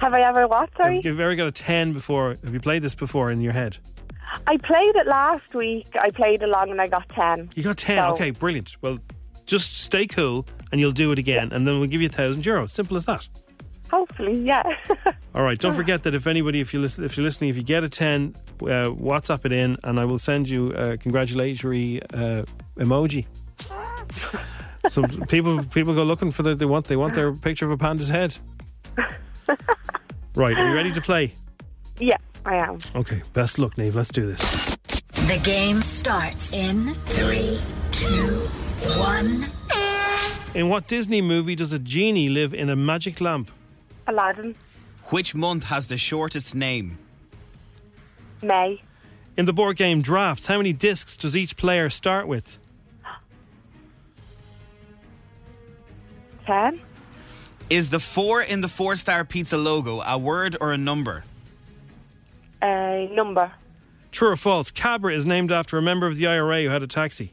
Have 0.00 0.14
I 0.14 0.22
ever 0.28 0.48
what? 0.48 0.70
Sorry, 0.76 0.96
Have 0.96 1.04
you 1.04 1.12
ever 1.12 1.34
got 1.36 1.46
a 1.46 1.52
10 1.52 1.92
before? 1.92 2.36
Have 2.44 2.52
you 2.54 2.60
played 2.60 2.82
this 2.82 2.94
before 2.94 3.30
in 3.30 3.40
your 3.40 3.52
head? 3.52 3.78
I 4.46 4.56
played 4.56 4.96
it 4.96 5.06
last 5.06 5.54
week. 5.54 5.86
I 6.00 6.10
played 6.10 6.42
along 6.42 6.70
and 6.70 6.80
I 6.80 6.88
got 6.88 7.06
ten. 7.10 7.50
You 7.54 7.62
got 7.62 7.76
10. 7.76 7.98
So- 8.02 8.14
Okay, 8.14 8.30
brilliant. 8.30 8.76
Well, 8.80 8.98
just 9.44 9.78
stay 9.80 10.06
cool 10.06 10.46
and 10.70 10.80
you'll 10.80 10.92
do 10.92 11.12
it 11.12 11.18
again, 11.18 11.52
and 11.52 11.66
then 11.68 11.78
we'll 11.78 11.88
give 11.88 12.00
you 12.00 12.08
a 12.08 12.12
thousand 12.12 12.42
euros. 12.42 12.70
Simple 12.70 12.96
as 12.96 13.04
that. 13.04 13.28
Hopefully, 13.90 14.38
yeah. 14.40 14.62
All 15.34 15.42
right. 15.42 15.58
Don't 15.58 15.74
forget 15.74 16.02
that 16.04 16.14
if 16.14 16.26
anybody, 16.26 16.60
if 16.60 16.72
you 16.72 16.80
listen, 16.80 17.04
if 17.04 17.16
you're 17.18 17.24
listening, 17.24 17.50
if 17.50 17.56
you 17.56 17.62
get 17.62 17.84
a 17.84 17.90
ten, 17.90 18.34
uh, 18.62 18.88
WhatsApp 18.88 19.44
it 19.44 19.52
in, 19.52 19.76
and 19.84 20.00
I 20.00 20.06
will 20.06 20.18
send 20.18 20.48
you 20.48 20.72
a 20.72 20.96
congratulatory 20.96 22.00
uh, 22.14 22.44
emoji. 22.76 23.26
Some 24.88 25.04
people 25.28 25.62
people 25.64 25.94
go 25.94 26.02
looking 26.02 26.30
for 26.30 26.42
the 26.42 26.54
they 26.54 26.66
want 26.66 26.86
they 26.86 26.96
want 26.96 27.14
their 27.14 27.32
picture 27.32 27.64
of 27.66 27.70
a 27.70 27.76
panda's 27.76 28.08
head. 28.08 28.36
Right. 30.34 30.56
Are 30.56 30.68
you 30.68 30.74
ready 30.74 30.92
to 30.92 31.00
play? 31.00 31.34
yeah, 32.00 32.16
I 32.46 32.56
am. 32.56 32.78
Okay. 32.94 33.22
Best 33.32 33.58
luck, 33.58 33.76
Neve. 33.76 33.94
Let's 33.94 34.10
do 34.10 34.26
this. 34.26 34.76
The 35.28 35.38
game 35.44 35.82
starts 35.82 36.52
in 36.52 36.94
three, 36.94 37.60
two, 37.92 38.40
one. 38.98 39.46
In 40.54 40.68
what 40.68 40.86
Disney 40.88 41.22
movie 41.22 41.54
does 41.54 41.72
a 41.72 41.78
genie 41.78 42.28
live 42.28 42.52
in 42.54 42.68
a 42.70 42.76
magic 42.76 43.20
lamp? 43.20 43.50
Aladdin, 44.06 44.54
Which 45.06 45.34
month 45.34 45.64
has 45.64 45.88
the 45.88 45.96
shortest 45.96 46.54
name? 46.54 46.98
May, 48.42 48.82
In 49.36 49.44
the 49.46 49.52
board 49.52 49.76
game 49.76 50.02
drafts, 50.02 50.46
how 50.46 50.56
many 50.56 50.72
discs 50.72 51.16
does 51.16 51.36
each 51.36 51.56
player 51.56 51.88
start 51.88 52.26
with? 52.26 52.58
Ten, 56.52 56.80
Is 57.70 57.90
the 57.90 57.98
four 57.98 58.42
in 58.42 58.60
the 58.60 58.68
four 58.68 58.96
star 58.96 59.24
pizza 59.24 59.56
logo 59.56 60.00
a 60.02 60.18
word 60.18 60.56
or 60.60 60.72
a 60.72 60.78
number? 60.78 61.24
A 62.62 63.08
number, 63.12 63.50
True 64.12 64.30
or 64.30 64.36
false? 64.36 64.70
Cabra 64.70 65.14
is 65.14 65.24
named 65.24 65.50
after 65.50 65.78
a 65.78 65.82
member 65.82 66.06
of 66.06 66.16
the 66.16 66.26
IRA 66.26 66.62
who 66.62 66.68
had 66.68 66.82
a 66.82 66.86
taxi. 66.86 67.32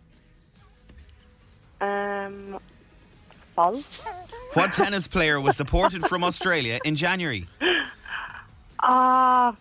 um, 1.81 2.57
false. 3.55 3.83
What 4.53 4.71
tennis 4.71 5.07
player 5.07 5.39
was 5.39 5.57
deported 5.57 6.05
from 6.05 6.23
Australia 6.23 6.79
in 6.85 6.95
January? 6.95 7.45
Ah, 8.81 9.53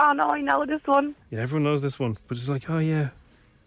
oh 0.00 0.12
no, 0.12 0.30
I 0.30 0.40
know 0.40 0.66
this 0.66 0.80
one. 0.84 1.14
Yeah, 1.30 1.42
everyone 1.42 1.62
knows 1.62 1.80
this 1.80 1.96
one, 2.00 2.18
but 2.26 2.36
it's 2.36 2.48
like, 2.48 2.68
oh 2.68 2.78
yeah, 2.80 3.10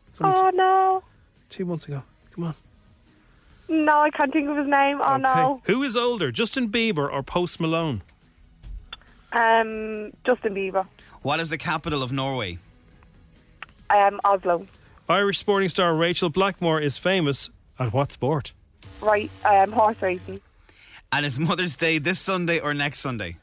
it's 0.09 0.19
only 0.19 0.35
Oh 0.37 0.51
t- 0.51 0.57
no, 0.57 1.03
two 1.47 1.63
months 1.63 1.87
ago. 1.87 2.03
Come 2.31 2.43
on. 2.43 2.55
No, 3.69 3.99
I 3.99 4.09
can't 4.09 4.33
think 4.33 4.49
of 4.49 4.57
his 4.57 4.67
name. 4.67 4.99
Oh 5.01 5.17
no, 5.17 5.61
Who 5.65 5.83
is 5.83 5.95
older, 5.95 6.31
Justin 6.31 6.69
Bieber 6.69 7.11
or 7.11 7.21
Post 7.23 7.59
Malone? 7.59 8.01
um, 9.31 10.11
Justin 10.25 10.55
Bieber, 10.55 10.87
What 11.21 11.39
is 11.39 11.49
the 11.49 11.57
capital 11.57 12.01
of 12.03 12.11
Norway? 12.11 12.57
um, 13.91 14.19
Oslo, 14.23 14.65
Irish 15.07 15.37
sporting 15.39 15.69
star 15.69 15.95
Rachael 15.95 16.29
Blackmore 16.29 16.79
is 16.79 16.97
famous 16.97 17.49
at 17.77 17.93
what 17.93 18.11
sport? 18.11 18.53
right, 19.01 19.29
um, 19.45 19.71
horse 19.71 20.01
racing 20.01 20.41
And 21.11 21.25
is 21.25 21.39
Mother's 21.39 21.75
Day 21.75 21.99
this 21.99 22.19
Sunday 22.19 22.59
or 22.59 22.73
next 22.73 22.99
Sunday? 22.99 23.37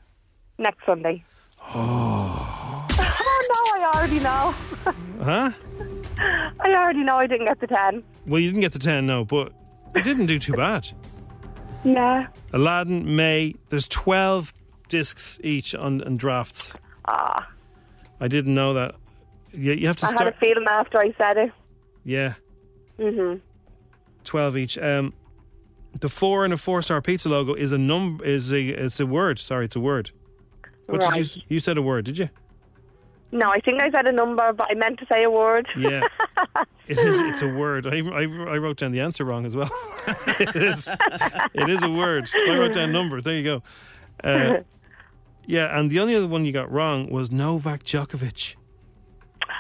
next 0.59 0.85
Sunday. 0.87 1.23
Oh. 1.75 2.87
oh 2.99 3.49
no, 3.53 3.87
I 3.87 3.91
already 3.95 4.21
know. 4.21 4.55
Huh? 5.23 5.51
I 6.19 6.71
already 6.75 7.05
know 7.05 7.17
I 7.17 7.27
didn't 7.27 7.47
get 7.47 7.61
the 7.61 7.67
10. 7.67 8.03
Well, 8.27 8.41
you 8.41 8.49
didn't 8.51 8.63
get 8.63 8.73
the 8.73 8.79
10, 8.79 9.07
no, 9.07 9.25
but 9.25 9.53
you 9.97 10.03
didn't 10.03 10.27
do 10.27 10.39
too 10.39 10.53
bad. 10.53 10.89
Yeah. 11.85 12.27
Aladdin, 12.53 13.17
May, 13.17 13.55
there's 13.69 13.89
12 13.89 14.53
discs 14.89 15.39
each 15.43 15.75
on, 15.75 16.03
on 16.03 16.17
drafts. 16.17 16.75
Ah. 17.07 17.49
I 18.21 18.29
didn't 18.29 18.55
know 18.55 18.75
that. 18.75 18.95
You, 19.53 19.73
you 19.73 19.87
have 19.87 19.97
to 19.99 20.07
I 20.07 20.11
had 20.11 20.27
a 20.29 20.33
feeling 20.39 20.67
after 20.69 20.99
I 20.99 21.13
said 21.17 21.37
it. 21.37 21.53
Yeah, 22.05 22.35
hmm 23.01 23.35
12 24.25 24.57
each. 24.57 24.79
Um, 24.79 25.13
the 26.01 26.09
four 26.09 26.45
and 26.45 26.53
a 26.53 26.57
four 26.57 26.83
star 26.83 27.01
pizza 27.01 27.29
logo 27.29 27.55
is 27.55 27.73
a 27.73 27.79
number, 27.79 28.25
is 28.25 28.53
a, 28.53 28.61
it's 28.69 29.01
a 29.01 29.07
word. 29.07 29.39
Sorry, 29.39 29.65
it's 29.65 29.77
a 29.77 29.81
word. 29.81 30.11
What 30.87 31.01
did 31.01 31.11
you, 31.17 31.23
Right. 31.23 31.37
you 31.49 31.61
said 31.61 31.79
a 31.79 31.83
word, 31.83 32.05
did 32.05 32.19
you? 32.19 32.29
No, 33.33 33.51
I 33.51 33.61
think 33.61 33.81
I 33.81 33.91
said 33.91 34.07
a 34.07 34.13
number, 34.13 34.53
but 34.53 34.69
I 34.71 34.75
meant 34.75 34.99
to 35.01 35.07
say 35.07 35.25
a 35.25 35.31
word. 35.31 35.67
Yeah. 35.77 36.03
It 36.89 36.99
is. 36.99 37.21
It's 37.21 37.43
a 37.43 37.49
word. 37.49 37.85
I, 37.89 37.97
I, 37.99 38.23
I 38.23 38.59
wrote 38.59 38.77
down 38.77 38.93
the 38.93 39.01
answer 39.01 39.25
wrong 39.25 39.45
as 39.45 39.57
well. 39.57 39.69
it 40.39 40.55
is. 40.55 40.89
It 41.53 41.69
is 41.69 41.83
a 41.83 41.91
word. 41.91 42.31
I 42.49 42.57
wrote 42.57 42.75
down 42.75 42.93
number. 42.93 43.21
There 43.21 43.35
you 43.35 43.43
go. 43.43 43.63
Uh, 44.23 44.59
yeah, 45.47 45.77
and 45.77 45.91
the 45.91 45.99
only 45.99 46.15
other 46.15 46.29
one 46.29 46.45
you 46.45 46.53
got 46.53 46.71
wrong 46.71 47.11
was 47.11 47.33
Novak 47.33 47.83
Djokovic. 47.83 48.55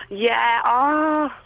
yeah. 0.08 0.60
Oh, 0.64 1.36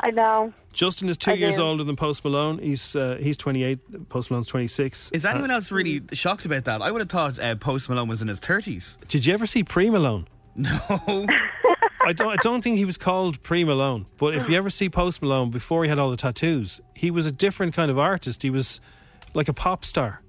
I 0.00 0.10
know. 0.10 0.52
Justin 0.72 1.08
is 1.08 1.16
two 1.16 1.30
I 1.30 1.34
years 1.34 1.54
do. 1.56 1.62
older 1.62 1.84
than 1.84 1.94
Post 1.94 2.24
Malone. 2.24 2.58
He's 2.58 2.96
uh, 2.96 3.16
he's 3.20 3.36
28. 3.36 4.08
Post 4.08 4.32
Malone's 4.32 4.48
26. 4.48 5.12
Is 5.12 5.24
anyone 5.24 5.52
Uh, 5.52 5.54
else 5.54 5.70
really 5.70 6.02
shocked 6.14 6.44
about 6.46 6.64
that? 6.64 6.82
I 6.82 6.90
would 6.90 7.00
have 7.00 7.08
thought 7.08 7.38
uh, 7.38 7.54
Post 7.54 7.88
Malone 7.88 8.08
was 8.08 8.22
in 8.22 8.28
his 8.28 8.40
30s. 8.40 8.98
Did 9.06 9.24
you 9.24 9.32
ever 9.34 9.46
see 9.46 9.62
Pre 9.62 9.88
Malone? 9.88 10.26
No. 10.98 11.26
I 12.06 12.12
don't. 12.12 12.32
I 12.32 12.36
don't 12.36 12.62
think 12.62 12.76
he 12.76 12.84
was 12.84 12.96
called 12.96 13.42
Pre 13.42 13.64
Malone. 13.64 14.06
But 14.16 14.34
if 14.34 14.48
you 14.48 14.56
ever 14.56 14.70
see 14.70 14.88
Post 14.88 15.20
Malone 15.22 15.50
before 15.50 15.82
he 15.82 15.88
had 15.88 15.98
all 15.98 16.10
the 16.10 16.16
tattoos, 16.16 16.80
he 16.94 17.10
was 17.10 17.26
a 17.26 17.32
different 17.32 17.74
kind 17.74 17.90
of 17.90 17.98
artist. 17.98 18.42
He 18.42 18.50
was 18.50 18.80
like 19.34 19.48
a 19.48 19.52
pop 19.52 19.84
star, 19.84 20.22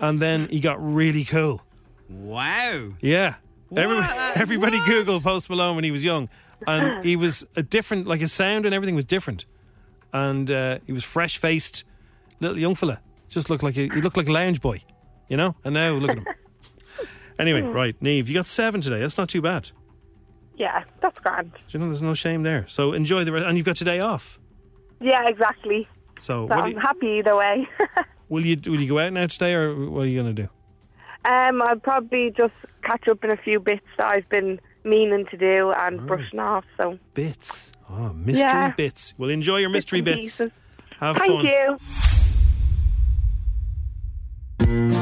and 0.00 0.20
then 0.20 0.48
he 0.48 0.58
got 0.58 0.82
really 0.82 1.24
cool. 1.24 1.62
Wow. 2.08 2.94
Yeah. 3.00 3.36
Everybody, 3.76 4.12
everybody 4.36 4.78
Google 4.86 5.20
Post 5.20 5.50
Malone 5.50 5.74
when 5.74 5.82
he 5.82 5.90
was 5.90 6.04
young, 6.04 6.28
and 6.68 7.04
he 7.04 7.16
was 7.16 7.44
a 7.56 7.64
different, 7.64 8.06
like 8.06 8.20
his 8.20 8.32
sound 8.32 8.64
and 8.64 8.72
everything 8.72 8.94
was 8.94 9.04
different, 9.04 9.44
and 10.12 10.48
uh, 10.48 10.78
he 10.86 10.92
was 10.92 11.02
fresh 11.02 11.38
faced, 11.38 11.82
little 12.38 12.56
young 12.56 12.76
fella. 12.76 13.00
Just 13.28 13.50
looked 13.50 13.64
like 13.64 13.76
a, 13.76 13.92
he 13.92 14.00
looked 14.00 14.16
like 14.16 14.28
a 14.28 14.32
lounge 14.32 14.60
boy, 14.60 14.82
you 15.28 15.36
know. 15.36 15.56
And 15.64 15.74
now 15.74 15.94
look 15.94 16.12
at 16.12 16.18
him. 16.18 16.26
Anyway, 17.38 17.60
right, 17.60 17.94
Neve, 18.00 18.28
you 18.28 18.34
got 18.34 18.46
seven 18.46 18.80
today. 18.80 19.00
That's 19.00 19.18
not 19.18 19.28
too 19.28 19.42
bad. 19.42 19.70
Yeah, 20.56 20.84
that's 21.02 21.18
grand. 21.18 21.52
Do 21.52 21.58
you 21.68 21.78
know 21.80 21.86
there's 21.86 22.00
no 22.02 22.14
shame 22.14 22.42
there? 22.42 22.64
So 22.68 22.92
enjoy 22.94 23.24
the 23.24 23.32
rest, 23.32 23.44
and 23.46 23.56
you've 23.58 23.66
got 23.66 23.76
today 23.76 24.00
off. 24.00 24.38
Yeah, 25.00 25.28
exactly. 25.28 25.86
So 26.18 26.46
So 26.48 26.54
what 26.54 26.64
I'm 26.64 26.72
you, 26.72 26.78
happy 26.80 27.06
either 27.18 27.36
way. 27.36 27.68
will 28.30 28.44
you 28.46 28.56
will 28.64 28.80
you 28.80 28.88
go 28.88 28.98
out 28.98 29.12
now 29.12 29.26
today, 29.26 29.52
or 29.54 29.74
what 29.90 30.04
are 30.04 30.06
you 30.06 30.22
going 30.22 30.34
to 30.34 30.42
do? 30.44 30.48
um, 31.30 31.60
I'll 31.60 31.76
probably 31.78 32.32
just 32.36 32.54
catch 32.84 33.06
up 33.08 33.22
in 33.24 33.30
a 33.30 33.36
few 33.36 33.60
bits 33.60 33.84
that 33.98 34.06
I've 34.06 34.28
been 34.30 34.58
meaning 34.84 35.26
to 35.30 35.36
do 35.36 35.72
and 35.76 36.06
brushing 36.06 36.38
off. 36.38 36.64
So 36.76 36.98
Bits. 37.14 37.72
Oh, 37.90 38.12
mystery 38.14 38.48
Yeah. 38.48 38.72
bits. 38.76 39.12
Well, 39.18 39.28
enjoy 39.28 39.58
your 39.58 39.70
mystery 39.70 40.00
bits. 40.00 40.20
pieces. 40.20 40.50
Have 41.00 41.16
thank 41.18 41.32
fun. 41.32 41.44
you. 44.64 44.95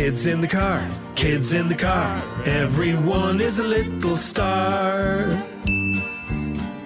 Kids 0.00 0.24
in 0.24 0.40
the 0.40 0.48
car, 0.48 0.88
kids 1.14 1.52
in 1.52 1.68
the 1.68 1.74
car, 1.74 2.16
everyone 2.46 3.38
is 3.38 3.58
a 3.58 3.62
little 3.62 4.16
star. 4.16 5.28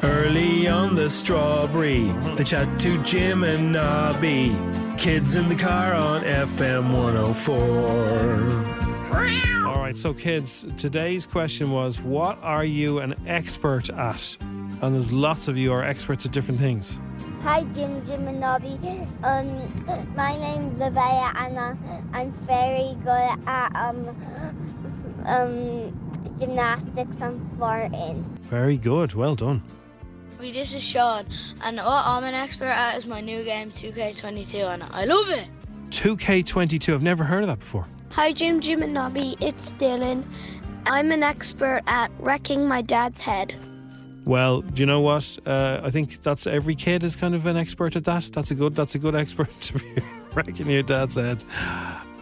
Early 0.03 0.67
on 0.67 0.97
the 0.97 1.09
strawberry, 1.09 2.11
they 2.35 2.43
chat 2.43 2.77
to 2.81 3.01
Jim 3.05 3.45
and 3.45 3.73
Nobby. 3.73 4.57
Kids 4.99 5.37
in 5.37 5.49
the 5.49 5.55
car 5.55 5.95
on 5.95 6.25
FM 6.25 6.93
104. 6.93 9.69
All 9.69 9.79
right, 9.79 9.97
so 9.97 10.13
kids, 10.13 10.67
today's 10.77 11.25
question 11.25 11.71
was 11.71 12.01
what 12.01 12.43
are 12.43 12.65
you 12.65 12.99
an 12.99 13.15
expert 13.29 13.91
at? 13.91 14.37
And 14.85 14.95
there's 14.95 15.15
lots 15.15 15.49
of 15.49 15.57
you 15.57 15.73
are 15.73 15.83
experts 15.83 16.27
at 16.27 16.33
different 16.33 16.61
things. 16.61 17.01
Hi, 17.41 17.63
Jim, 17.73 18.05
Jim, 18.05 18.29
and 18.29 18.39
Nobby. 18.39 18.79
Um, 19.23 19.49
my 20.15 20.37
name's 20.37 20.79
Abaya, 20.79 21.35
and 21.37 21.57
uh, 21.59 21.75
I'm 22.13 22.31
very 22.33 22.95
good 23.03 23.31
at 23.47 23.75
um, 23.75 24.09
um, 25.25 26.37
gymnastics 26.39 27.19
and 27.23 27.41
farting. 27.59 28.25
Very 28.43 28.77
good, 28.77 29.15
well 29.15 29.35
done. 29.35 29.63
Hey, 30.39 30.53
This 30.53 30.75
is 30.75 30.83
Sean, 30.83 31.25
and 31.63 31.79
what 31.79 31.87
I'm 31.87 32.25
an 32.25 32.35
expert 32.35 32.67
at 32.67 32.99
is 32.99 33.07
my 33.07 33.23
new 33.23 33.43
game 33.43 33.73
2K22, 33.73 34.55
and 34.75 34.83
I 34.83 35.07
love 35.07 35.31
it. 35.31 35.49
2K22, 35.93 36.93
I've 36.93 37.03
never 37.03 37.25
heard 37.25 37.43
of 37.43 37.47
that 37.47 37.61
before. 37.61 37.87
Hi, 38.11 38.35
Jim, 38.35 38.61
Jim, 38.61 38.83
and 38.83 38.93
Nobby. 38.93 39.35
It's 39.41 39.73
Dylan. 39.73 40.27
I'm 40.85 41.11
an 41.11 41.23
expert 41.23 41.81
at 41.87 42.11
wrecking 42.19 42.69
my 42.69 42.83
dad's 42.83 43.23
head. 43.23 43.55
Well, 44.25 44.63
do 44.63 44.81
you 44.81 44.87
know 44.87 45.01
what? 45.01 45.39
Uh, 45.45 45.81
I 45.83 45.91
think 45.91 46.23
that's 46.23 46.47
every 46.47 46.75
kid 46.75 47.05
is 47.05 47.15
kind 47.15 47.35
of 47.35 47.47
an 47.47 47.57
expert 47.57 47.95
at 47.97 48.05
that. 48.05 48.31
That's 48.33 48.51
a 48.51 48.55
good. 48.55 48.75
That's 48.75 48.95
a 48.95 48.99
good 48.99 49.15
expert 49.15 49.49
to 49.61 49.79
be 49.79 50.03
wrecking 50.35 50.69
your 50.69 50.83
dad's 50.83 51.17
head. 51.17 51.45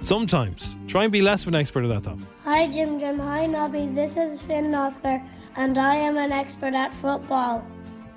Sometimes 0.01 0.77
try 0.88 1.05
and 1.05 1.12
be 1.12 1.23
less 1.23 1.43
of 1.43 1.49
an 1.49 1.55
expert 1.55 1.85
at 1.85 1.88
that, 1.88 2.03
though. 2.03 2.19
Hi, 2.45 2.67
Jim, 2.67 2.99
Jim. 2.99 3.19
Hi, 3.21 3.47
Nobby. 3.47 3.87
This 3.87 4.17
is 4.17 4.41
Finn 4.41 4.67
Knopfler, 4.73 5.25
and 5.57 5.79
I 5.79 5.95
am 5.95 6.17
an 6.19 6.33
expert 6.33 6.75
at 6.75 6.93
football. 6.97 7.65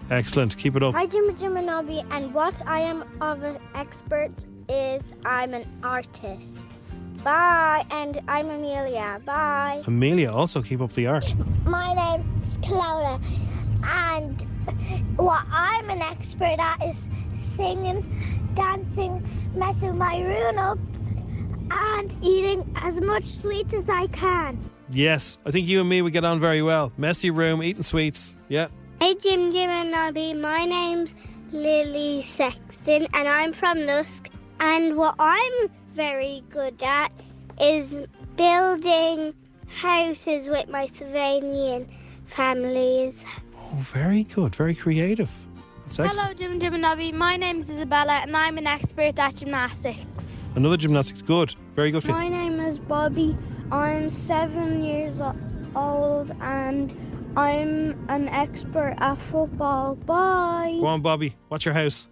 Excellent. 0.10 0.58
Keep 0.58 0.78
it 0.78 0.84
up. 0.84 0.96
Hi, 0.96 1.06
Jim, 1.06 1.36
Jim, 1.38 1.58
and 1.58 1.68
Nobby. 1.68 2.04
And 2.10 2.34
what 2.34 2.62
I 2.66 2.80
am 2.82 3.04
of 3.22 3.44
an 3.44 3.58
expert 3.76 4.34
is 4.68 5.14
I'm 5.26 5.54
an 5.54 5.64
artist. 5.84 6.62
Bye, 7.24 7.84
and 7.92 8.20
I'm 8.28 8.50
Amelia. 8.50 9.20
Bye. 9.26 9.84
Amelia, 9.88 10.32
also 10.32 10.62
keep 10.62 10.82
up 10.82 10.94
the 10.94 11.08
art. 11.08 11.34
My 11.66 11.94
name's 11.94 12.60
Clara, 12.64 13.20
and 13.88 14.42
what 15.18 15.44
I'm 15.52 15.90
an 15.90 16.02
expert 16.02 16.58
at 16.60 16.84
is 16.86 17.10
singing, 17.34 18.02
dancing, 18.56 19.24
messing 19.56 19.98
my 19.98 20.22
room 20.22 20.58
up, 20.58 20.80
and 21.72 22.14
eating 22.24 22.70
as 22.76 23.02
much 23.02 23.26
sweets 23.26 23.74
as 23.74 23.90
I 23.90 24.08
can. 24.08 24.60
Yes, 24.90 25.38
I 25.46 25.52
think 25.52 25.68
you 25.68 25.80
and 25.80 25.90
me 25.90 26.02
would 26.02 26.14
get 26.14 26.24
on 26.24 26.40
very 26.40 26.62
well. 26.62 26.92
Messy 26.98 27.32
room, 27.32 27.64
eating 27.64 27.84
sweets. 27.84 28.36
Yeah. 28.50 28.68
Hey, 29.00 29.16
Jim, 29.16 29.52
Jim, 29.52 29.70
and 29.70 29.92
Nobby. 29.92 30.34
My 30.34 30.66
name's 30.66 31.16
Lily 31.52 32.22
Sexton, 32.22 33.08
and 33.14 33.28
I'm 33.28 33.52
from 33.52 33.82
Lusk. 33.84 34.30
And 34.60 34.96
what 34.96 35.16
I'm 35.20 35.70
very 35.96 36.44
good 36.50 36.82
at 36.84 37.12
is 37.60 38.00
building 38.36 39.34
houses 39.68 40.48
with 40.48 40.70
my 40.70 40.88
Slovenian 40.88 41.88
families. 42.26 43.26
Oh, 43.76 43.80
very 43.80 44.24
good. 44.24 44.56
Very 44.56 44.74
creative. 44.74 45.30
That's. 45.92 46.16
Hello, 46.16 46.34
Jim, 46.34 46.60
Jim, 46.60 46.74
and 46.74 46.82
Nobby. 46.82 47.12
My 47.12 47.36
name 47.36 47.60
is 47.60 47.70
Isabella, 47.70 48.22
and 48.24 48.36
I'm 48.36 48.58
an 48.58 48.68
expert 48.68 49.20
at 49.20 49.36
gymnastics. 49.36 50.50
Another 50.56 50.78
gymnastics. 50.78 51.22
Good. 51.22 51.56
Very 51.76 51.92
good. 51.92 52.08
My 52.08 52.30
name 52.30 52.60
is 52.62 52.80
Bobby. 52.80 53.38
I'm 53.72 54.12
seven 54.12 54.82
years 54.82 55.20
old, 55.76 56.32
and 56.42 56.96
I'm 57.36 58.10
an 58.10 58.30
expert 58.30 58.96
at 59.00 59.18
football. 59.18 59.96
Bye. 59.96 60.78
Go 60.80 60.88
on, 60.88 61.02
Bobby. 61.02 61.36
What's 61.50 61.66
your 61.66 61.74
house? 61.74 62.08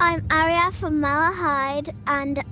I'm 0.00 0.26
Aria 0.30 0.70
from 0.72 1.00
Malahide, 1.02 1.94
and 2.06 2.42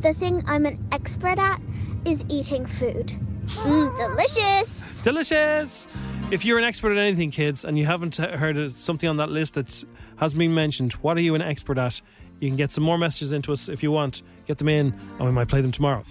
the 0.00 0.12
thing 0.12 0.42
I'm 0.46 0.66
an 0.66 0.84
expert 0.90 1.38
at 1.38 1.60
is 2.04 2.24
eating 2.28 2.66
food. 2.66 3.12
Mm, 3.46 3.96
delicious! 4.16 5.02
Delicious. 5.02 5.88
If 6.30 6.44
you're 6.44 6.58
an 6.58 6.64
expert 6.64 6.92
at 6.92 6.98
anything, 6.98 7.30
kids, 7.30 7.64
and 7.64 7.78
you 7.78 7.86
haven't 7.86 8.16
heard 8.16 8.72
something 8.72 9.08
on 9.08 9.18
that 9.18 9.30
list 9.30 9.54
that 9.54 9.84
has 10.16 10.34
been 10.34 10.52
mentioned, 10.52 10.94
what 10.94 11.16
are 11.16 11.20
you 11.20 11.34
an 11.34 11.42
expert 11.42 11.78
at? 11.78 12.00
You 12.40 12.48
can 12.48 12.56
get 12.56 12.72
some 12.72 12.82
more 12.82 12.98
messages 12.98 13.32
into 13.32 13.52
us 13.52 13.68
if 13.68 13.82
you 13.82 13.92
want. 13.92 14.22
Get 14.46 14.58
them 14.58 14.68
in, 14.68 14.94
and 15.18 15.20
we 15.20 15.30
might 15.30 15.48
play 15.48 15.60
them 15.60 15.70
tomorrow. 15.70 16.02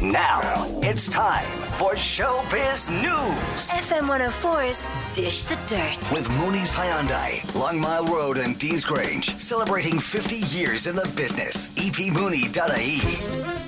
Now 0.00 0.64
it's 0.80 1.08
time 1.08 1.48
for 1.76 1.94
Showbiz 1.94 2.88
News 2.88 3.68
FM 3.68 4.06
104's 4.06 4.86
Dish 5.12 5.42
the 5.42 5.56
Dirt. 5.66 6.12
with 6.12 6.30
Mooney's 6.38 6.72
Hyundai, 6.72 7.42
Long 7.56 7.80
Mile 7.80 8.04
Road 8.06 8.36
and 8.36 8.54
Deansgrange, 8.54 9.40
celebrating 9.40 9.98
50 9.98 10.36
years 10.56 10.86
in 10.86 10.94
the 10.94 11.02
business. 11.16 11.66
Epmooney.ie. 11.70 13.00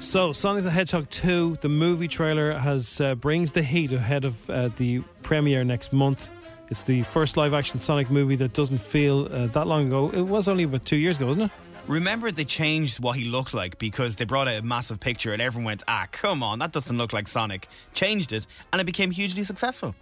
So, 0.01 0.33
Sonic 0.33 0.63
the 0.63 0.71
Hedgehog 0.71 1.11
2, 1.11 1.57
the 1.63 1.69
movie 1.69 2.07
trailer 2.07 2.53
has 2.53 3.01
uh, 3.01 3.17
brings 3.17 3.51
the 3.51 3.65
heat 3.65 3.91
ahead 3.91 4.25
of 4.25 4.49
uh, 4.49 4.69
the 4.77 5.01
premiere 5.23 5.65
next 5.65 5.93
month. 5.93 6.31
It's 6.69 6.85
the 6.85 7.03
first 7.03 7.37
live 7.37 7.55
action 7.55 7.81
Sonic 7.81 8.09
movie 8.09 8.37
that 8.37 8.53
doesn't 8.53 8.79
feel 8.79 9.27
uh, 9.33 9.49
that 9.49 9.67
long 9.67 9.89
ago. 9.89 10.11
It 10.11 10.23
was 10.23 10.47
only 10.47 10.63
about 10.63 10.87
two 10.87 10.95
years 10.97 11.17
ago, 11.17 11.27
wasn't 11.27 11.47
it? 11.47 11.70
Remember, 11.87 12.31
they 12.31 12.45
changed 12.45 13.01
what 13.01 13.17
he 13.17 13.25
looked 13.25 13.53
like 13.53 13.79
because 13.79 14.17
they 14.17 14.25
brought 14.25 14.47
out 14.47 14.59
a 14.59 14.63
massive 14.63 15.01
picture 15.01 15.33
and 15.33 15.43
everyone 15.43 15.65
went, 15.65 15.83
ah, 15.89 16.07
come 16.13 16.43
on, 16.43 16.61
that 16.61 16.73
doesn't 16.73 16.97
look 16.97 17.13
like 17.13 17.27
Sonic. 17.27 17.69
Changed 17.95 18.33
it, 18.33 18.47
and 18.73 18.81
it 18.81 18.85
became 18.85 19.11
hugely 19.11 19.43
successful. 19.43 19.95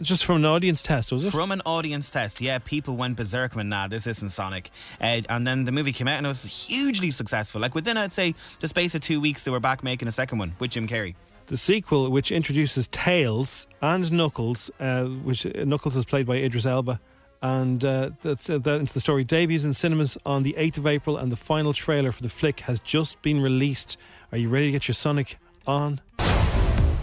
Just 0.00 0.24
from 0.24 0.36
an 0.36 0.46
audience 0.46 0.82
test, 0.82 1.12
was 1.12 1.24
it? 1.24 1.30
From 1.30 1.52
an 1.52 1.60
audience 1.66 2.10
test, 2.10 2.40
yeah. 2.40 2.58
People 2.58 2.96
went 2.96 3.16
berserk 3.16 3.54
when, 3.54 3.68
nah, 3.68 3.86
this 3.86 4.06
isn't 4.06 4.30
Sonic. 4.30 4.70
Uh, 5.00 5.20
and 5.28 5.46
then 5.46 5.64
the 5.64 5.70
movie 5.70 5.92
came 5.92 6.08
out 6.08 6.16
and 6.16 6.26
it 6.26 6.28
was 6.28 6.42
hugely 6.42 7.10
successful. 7.10 7.60
Like 7.60 7.74
within, 7.74 7.96
I'd 7.96 8.12
say, 8.12 8.34
the 8.60 8.68
space 8.68 8.94
of 8.94 9.00
two 9.02 9.20
weeks, 9.20 9.44
they 9.44 9.50
were 9.50 9.60
back 9.60 9.84
making 9.84 10.08
a 10.08 10.12
second 10.12 10.38
one 10.38 10.56
with 10.58 10.72
Jim 10.72 10.88
Carrey. 10.88 11.14
The 11.46 11.56
sequel, 11.56 12.10
which 12.10 12.32
introduces 12.32 12.88
Tails 12.88 13.66
and 13.80 14.10
Knuckles, 14.10 14.70
uh, 14.80 15.04
which 15.04 15.44
uh, 15.44 15.64
Knuckles 15.64 15.94
is 15.94 16.04
played 16.04 16.26
by 16.26 16.36
Idris 16.36 16.66
Elba, 16.66 16.98
and 17.42 17.84
uh, 17.84 18.10
that's 18.22 18.48
uh, 18.48 18.58
that 18.58 18.80
into 18.80 18.94
the 18.94 19.00
story. 19.00 19.24
Debuts 19.24 19.64
in 19.64 19.72
cinemas 19.72 20.16
on 20.24 20.44
the 20.44 20.54
8th 20.56 20.78
of 20.78 20.86
April, 20.86 21.16
and 21.16 21.30
the 21.30 21.36
final 21.36 21.72
trailer 21.72 22.12
for 22.12 22.22
the 22.22 22.28
flick 22.28 22.60
has 22.60 22.80
just 22.80 23.20
been 23.20 23.40
released. 23.40 23.96
Are 24.30 24.38
you 24.38 24.48
ready 24.48 24.66
to 24.66 24.72
get 24.72 24.88
your 24.88 24.94
Sonic 24.94 25.38
on? 25.66 26.00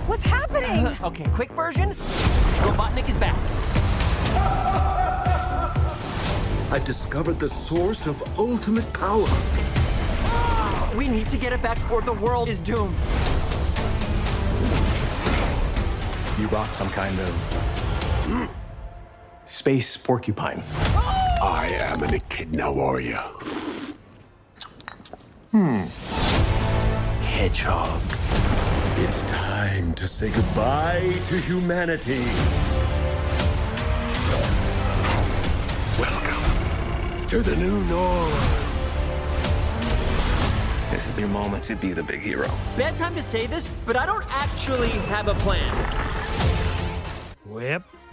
What's 0.08 0.23
happening? 0.23 0.88
okay, 1.04 1.25
quick 1.32 1.52
version. 1.52 1.91
Robotnik 2.62 3.08
is 3.10 3.17
back. 3.17 3.36
I 6.71 6.80
discovered 6.80 7.39
the 7.39 7.49
source 7.49 8.08
of 8.08 8.21
ultimate 8.39 8.91
power. 8.93 9.28
We 10.95 11.08
need 11.08 11.28
to 11.28 11.38
get 11.38 11.52
it 11.52 11.62
back 11.62 11.80
or 11.91 12.02
the 12.02 12.13
world 12.13 12.47
is 12.47 12.60
doomed. 12.60 12.95
You 16.39 16.47
rock 16.47 16.73
some 16.73 16.89
kind 16.89 17.19
of 17.19 18.58
space 19.49 19.97
porcupine. 19.97 20.63
I 21.41 21.69
am 21.81 22.03
an 22.03 22.13
echidna 22.13 22.71
warrior. 22.71 23.23
Hmm. 25.51 25.83
Hedgehog. 27.23 28.01
It's 28.99 29.23
time 29.23 29.93
to 29.93 30.07
say 30.07 30.29
goodbye 30.29 31.19
to 31.25 31.38
humanity. 31.39 32.23
Welcome 35.97 37.27
to 37.27 37.41
the 37.41 37.55
new 37.55 37.83
norm. 37.85 38.31
This 40.91 41.07
is 41.07 41.17
your 41.17 41.27
moment 41.29 41.63
to 41.65 41.75
be 41.75 41.93
the 41.93 42.03
big 42.03 42.21
hero. 42.21 42.49
Bad 42.77 42.97
time 42.97 43.15
to 43.15 43.23
say 43.23 43.47
this, 43.47 43.67
but 43.85 43.95
I 43.95 44.05
don't 44.05 44.25
actually 44.29 44.89
have 44.89 45.27
a 45.27 45.33
plan. 45.35 46.58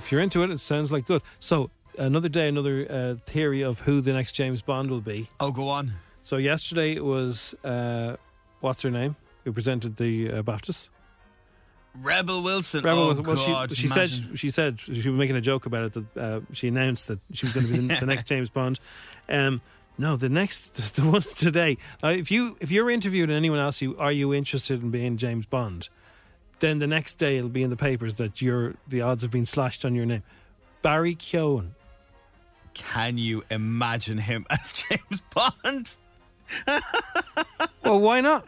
If 0.07 0.13
you're 0.13 0.21
into 0.21 0.45
it, 0.45 0.53
it 0.53 0.61
sounds 0.61 0.93
like 0.93 1.05
good. 1.05 1.21
So, 1.41 1.69
another 1.99 2.29
day, 2.29 2.47
another 2.47 2.87
uh, 2.89 3.15
theory 3.29 3.63
of 3.63 3.81
who 3.81 4.01
the 4.01 4.13
next 4.13 4.35
James 4.35 4.63
Bond 4.63 4.89
will 4.89 5.01
be. 5.01 5.31
Oh, 5.41 5.51
go 5.51 5.69
on. 5.69 5.95
So, 6.23 6.37
yesterday 6.37 6.95
it 6.95 7.05
was, 7.05 7.57
uh, 7.65 8.15
what's 8.61 8.83
her 8.83 8.91
name? 8.93 9.17
Who 9.43 9.53
presented 9.53 9.97
the 9.97 10.31
uh, 10.31 10.43
BAFTAs? 10.43 10.91
Rebel 12.01 12.41
Wilson. 12.45 12.85
Rebel 12.85 13.01
oh, 13.01 13.07
Wilson. 13.21 13.25
Well, 13.25 13.67
God, 13.67 13.71
she, 13.71 13.83
she 13.83 13.89
said 13.89 14.11
she 14.39 14.51
said 14.51 14.79
she 14.79 14.93
was 14.93 15.07
making 15.07 15.35
a 15.35 15.41
joke 15.41 15.67
about 15.67 15.87
it. 15.87 15.93
That 15.95 16.17
uh, 16.17 16.41
she 16.53 16.69
announced 16.69 17.09
that 17.09 17.19
she 17.33 17.47
was 17.47 17.53
going 17.55 17.67
to 17.67 17.73
be 17.73 17.79
the, 17.89 18.01
the 18.01 18.07
next 18.07 18.25
James 18.29 18.49
Bond. 18.49 18.79
Um, 19.29 19.61
no, 19.99 20.15
the 20.17 20.29
next 20.29 20.75
the 20.95 21.03
one 21.03 21.23
today. 21.23 21.79
Now, 22.01 22.11
if 22.11 22.31
you 22.31 22.57
if 22.61 22.71
you're 22.71 22.91
interviewed 22.91 23.29
and 23.29 23.37
anyone 23.37 23.59
asks 23.59 23.83
you, 23.83 23.97
"Are 23.99 24.13
you 24.13 24.33
interested 24.33 24.83
in 24.83 24.91
being 24.93 25.17
James 25.17 25.47
Bond?" 25.47 25.89
Then 26.59 26.79
the 26.79 26.87
next 26.87 27.15
day 27.15 27.37
it'll 27.37 27.51
be 27.51 27.63
in 27.63 27.71
the 27.71 27.77
papers 27.77 28.15
that 28.15 28.41
you're 28.41 28.75
the 28.89 29.03
odds 29.03 29.23
have 29.23 29.31
been 29.31 29.45
slashed 29.45 29.85
on 29.85 29.95
your 29.95 30.07
name. 30.07 30.23
Barry 30.83 31.15
Keoghan. 31.15 31.71
Can 32.75 33.17
you 33.17 33.43
imagine 33.51 34.19
him 34.19 34.47
as 34.51 34.73
James 34.73 35.23
Bond? 35.35 35.97
well, 37.85 38.01
why 38.01 38.21
not? 38.21 38.47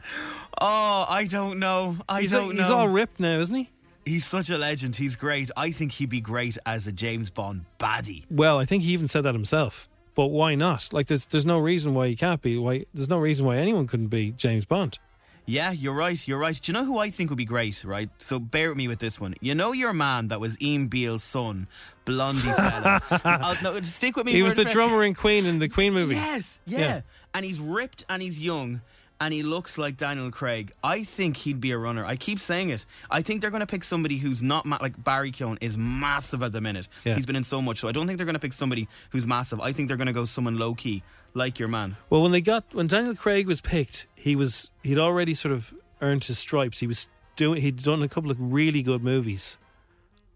Oh, 0.61 1.07
I 1.09 1.25
don't 1.25 1.59
know. 1.59 1.97
I 2.09 2.23
he's, 2.23 2.31
don't 2.31 2.55
know. 2.55 2.63
He's 2.63 2.71
all 2.71 2.89
ripped 2.89 3.21
now, 3.21 3.39
isn't 3.39 3.55
he? 3.55 3.71
He's 4.05 4.25
such 4.25 4.51
a 4.51 4.57
legend. 4.57 4.97
He's 4.97 5.17
great. 5.17 5.51
I 5.57 5.71
think 5.71 5.93
he'd 5.93 6.09
be 6.09 6.21
great 6.21 6.57
as 6.65 6.87
a 6.87 6.93
James 6.93 7.31
Bond 7.31 7.65
baddie. 7.79 8.25
Well, 8.31 8.59
I 8.59 8.65
think 8.65 8.83
he 8.83 8.93
even 8.93 9.09
said 9.09 9.23
that 9.23 9.35
himself. 9.35 9.89
But 10.15 10.27
why 10.27 10.55
not? 10.55 10.93
Like, 10.93 11.07
there's 11.07 11.27
there's 11.27 11.47
no 11.47 11.59
reason 11.59 11.95
why 11.95 12.09
he 12.09 12.17
can't 12.17 12.43
be. 12.43 12.59
Why 12.59 12.87
there's 12.93 13.09
no 13.09 13.19
reason 13.19 13.47
why 13.47 13.57
anyone 13.57 13.87
couldn't 13.87 14.09
be 14.09 14.33
James 14.33 14.65
Bond. 14.65 14.99
Yeah, 15.49 15.71
you're 15.71 15.95
right. 15.95 16.29
You're 16.29 16.39
right. 16.39 16.61
Do 16.61 16.71
you 16.71 16.75
know 16.75 16.85
who 16.85 16.99
I 16.99 17.09
think 17.09 17.31
would 17.31 17.39
be 17.39 17.47
great? 17.47 17.83
Right. 17.83 18.11
So 18.19 18.39
bear 18.39 18.69
with 18.69 18.77
me 18.77 18.87
with 18.87 18.99
this 18.99 19.19
one. 19.19 19.35
You 19.41 19.55
know 19.55 19.73
your 19.73 19.95
man 19.95 20.29
that 20.29 20.41
was 20.41 20.61
Ian 20.61 20.89
Beale's 20.89 21.25
son, 21.25 21.69
blondie 22.05 22.43
fella. 22.53 23.01
I'll, 23.25 23.57
no, 23.63 23.81
stick 23.81 24.17
with 24.17 24.27
me. 24.27 24.33
He 24.33 24.43
was 24.43 24.55
the 24.55 24.67
drummer 24.67 25.03
in 25.03 25.15
Queen 25.15 25.47
in 25.47 25.59
the 25.59 25.69
Queen 25.71 25.95
movie. 25.95 26.17
Yes. 26.17 26.61
Yeah. 26.67 26.79
Yeah. 26.79 27.01
And 27.33 27.47
he's 27.47 27.59
ripped 27.59 28.05
and 28.11 28.21
he's 28.21 28.45
young. 28.45 28.83
And 29.21 29.35
he 29.35 29.43
looks 29.43 29.79
like 29.79 29.97
Daniel 29.97 30.31
Craig. 30.31 30.73
I 30.85 31.03
think 31.03 31.39
he'd 31.39 31.61
be 31.61 31.73
a 31.73 31.79
runner. 31.79 32.05
I 32.05 32.15
keep 32.15 32.39
saying 32.39 32.71
it. 32.71 32.87
I 33.11 33.23
think 33.23 33.41
they're 33.41 33.51
going 33.51 33.61
to 33.61 33.67
pick 33.67 33.83
somebody 33.83 34.19
who's 34.19 34.45
not 34.45 34.65
ma- 34.65 34.79
like 34.81 35.03
Barry 35.03 35.33
Keoghan 35.33 35.59
is 35.61 35.77
massive 35.77 36.43
at 36.45 36.53
the 36.53 36.61
minute. 36.61 36.87
Yeah. 37.05 37.17
He's 37.17 37.27
been 37.27 37.35
in 37.35 37.43
so 37.43 37.61
much, 37.61 37.79
so 37.81 37.89
I 37.89 37.93
don't 37.93 38.07
think 38.07 38.19
they're 38.19 38.27
going 38.27 38.35
to 38.35 38.39
pick 38.39 38.53
somebody 38.53 38.87
who's 39.11 39.27
massive. 39.27 39.61
I 39.61 39.73
think 39.73 39.89
they're 39.89 39.97
going 39.97 40.07
to 40.07 40.13
go 40.13 40.25
someone 40.25 40.57
low 40.57 40.75
key, 40.75 41.03
like 41.35 41.59
your 41.59 41.69
man. 41.69 41.97
Well, 42.11 42.23
when 42.23 42.33
they 42.33 42.41
got 42.41 42.75
when 42.75 42.87
Daniel 42.87 43.15
Craig 43.15 43.47
was 43.47 43.61
picked, 43.61 44.07
he 44.15 44.35
was 44.37 44.71
he'd 44.83 44.99
already 44.99 45.35
sort 45.35 45.53
of 45.53 45.73
earned 46.01 46.25
his 46.25 46.39
stripes. 46.39 46.81
He 46.81 46.87
was 46.87 47.09
doing 47.37 47.61
he'd 47.61 47.83
done 47.83 48.03
a 48.03 48.09
couple 48.09 48.31
of 48.31 48.37
really 48.41 48.83
good 48.83 49.03
movies, 49.03 49.59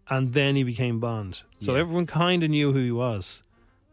and 0.09 0.33
then 0.33 0.57
he 0.57 0.63
became 0.65 1.01
Bond. 1.01 1.43
So 1.61 1.75
Yeah. 1.75 1.81
everyone 1.81 2.07
kind 2.07 2.43
of 2.45 2.51
knew 2.51 2.73
who 2.73 2.81
he 2.85 2.93
was. 2.93 3.43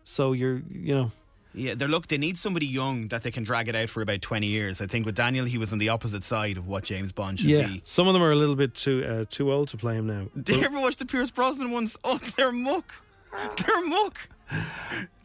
So 0.04 0.34
you're 0.34 0.62
you 0.72 0.94
know 0.96 1.12
Yeah, 1.54 1.74
they're 1.76 1.88
look. 1.88 2.08
They 2.08 2.18
need 2.20 2.38
somebody 2.38 2.68
young 2.68 3.08
that 3.08 3.24
they 3.24 3.32
can 3.32 3.44
drag 3.44 3.68
it 3.68 3.76
out 3.76 3.90
for 3.90 4.02
about 4.02 4.22
twenty 4.22 4.48
years. 4.48 4.82
I 4.82 4.86
think 4.88 5.06
with 5.06 5.16
Daniel, 5.16 5.46
he 5.46 5.58
was 5.58 5.74
on 5.74 5.80
the 5.80 5.90
opposite 5.90 6.24
side 6.24 6.58
of 6.58 6.68
what 6.68 6.84
James 6.84 7.12
Bond 7.12 7.40
should 7.40 7.50
yeah. 7.50 7.68
be. 7.68 7.82
Some 7.86 8.08
of 8.08 8.14
them 8.14 8.22
are 8.22 8.32
a 8.32 8.36
little 8.36 8.56
bit 8.56 8.76
too 8.76 9.04
uh, 9.04 9.26
too 9.30 9.52
old 9.52 9.68
to 9.70 9.78
play 9.78 9.96
him 9.96 10.06
now. 10.08 10.28
Did 10.42 10.58
you 10.58 10.64
ever 10.64 10.80
watch 10.80 10.98
the 10.98 11.06
Pierce 11.06 11.32
Brosnan 11.32 11.72
ones? 11.72 11.98
Oh, 12.04 12.18
they're 12.18 12.52
muck. 12.52 13.02
They're 13.66 13.86
muck. 13.88 14.30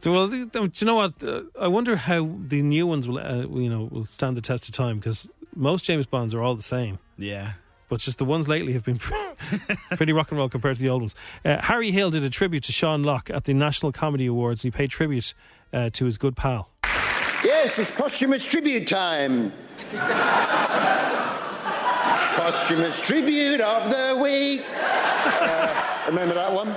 So, 0.01 0.12
Well, 0.12 0.29
th- 0.29 0.53
th- 0.53 0.73
do 0.73 0.85
you 0.85 0.87
know 0.87 0.97
what? 0.97 1.14
Uh, 1.23 1.43
I 1.59 1.69
wonder 1.69 1.97
how 1.97 2.29
the 2.38 2.62
new 2.62 2.87
ones 2.87 3.09
will, 3.09 3.19
uh, 3.19 3.47
you 3.47 3.71
know, 3.71 3.88
will 3.90 4.05
stand 4.05 4.37
the 4.37 4.43
test 4.43 4.69
of 4.69 4.75
time 4.75 4.99
because 4.99 5.29
most 5.57 5.85
James 5.85 6.07
Bonds 6.07 6.35
are 6.35 6.43
all 6.43 6.55
the 6.55 6.62
same. 6.62 6.99
Yeah. 7.17 7.53
But 7.88 8.01
just 8.01 8.19
the 8.19 8.25
ones 8.25 8.49
lately 8.49 8.73
have 8.73 8.85
been 8.85 8.99
pretty 9.97 10.12
rock 10.12 10.31
and 10.31 10.38
roll 10.38 10.49
compared 10.49 10.77
to 10.77 10.83
the 10.83 10.88
old 10.90 11.03
ones. 11.03 11.14
Uh, 11.45 11.59
Harry 11.62 11.90
Hill 11.90 12.11
did 12.11 12.25
a 12.25 12.31
tribute 12.31 12.64
to 12.64 12.73
Sean 12.73 13.03
Lock 13.03 13.31
at 13.31 13.45
the 13.45 13.55
National 13.55 13.93
Comedy 13.93 14.27
Awards. 14.27 14.64
and 14.64 14.73
He 14.75 14.77
paid 14.77 14.90
tribute 14.90 15.33
uh, 15.73 15.90
to 15.90 16.05
his 16.07 16.19
good 16.19 16.35
pal. 16.37 16.71
Yes, 17.45 17.79
it's 17.79 17.90
posthumous 17.90 18.45
tribute 18.45 18.87
time. 18.88 19.53
posthumous 22.37 23.01
tribute 23.01 23.61
of 23.61 23.90
the 23.90 24.19
week. 24.23 24.62
Uh, 24.71 26.03
remember 26.09 26.35
that 26.35 26.53
one? 26.53 26.75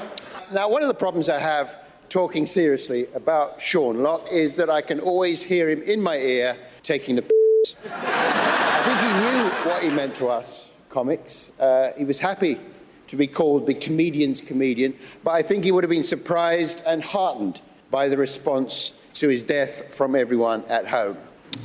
Now, 0.50 0.70
one 0.70 0.82
of 0.82 0.88
the 0.88 0.94
problems 0.94 1.28
I 1.28 1.40
have 1.40 1.78
talking 2.08 2.48
seriously 2.48 3.08
about 3.14 3.62
Sean 3.62 4.02
Lock 4.02 4.32
is 4.32 4.56
that 4.56 4.70
I 4.70 4.82
can 4.82 5.02
always 5.02 5.44
hear 5.44 5.70
him 5.70 5.82
in 5.84 6.02
my 6.02 6.18
ear 6.18 6.56
taking 6.84 7.18
the 7.18 7.24
piss. 7.24 7.76
I 7.92 8.82
think 8.86 9.00
he 9.02 9.20
knew 9.20 9.70
what 9.70 9.84
he 9.84 9.90
meant 9.90 10.16
to 10.18 10.28
us, 10.28 10.74
comics. 10.88 11.52
Uh, 11.60 11.92
he 11.98 12.06
was 12.06 12.20
happy 12.20 12.62
to 13.08 13.18
be 13.18 13.28
called 13.28 13.68
the 13.68 13.74
comedian's 13.74 14.40
comedian, 14.40 14.94
but 15.22 15.32
I 15.32 15.42
think 15.42 15.66
he 15.66 15.72
would 15.74 15.84
have 15.84 15.92
been 15.92 16.04
surprised 16.04 16.82
and 16.88 17.04
heartened 17.04 17.60
by 17.92 18.08
the 18.08 18.16
response 18.16 19.02
to 19.16 19.28
his 19.28 19.44
death 19.44 19.94
from 19.94 20.16
everyone 20.16 20.64
at 20.70 20.88
home. 20.88 21.18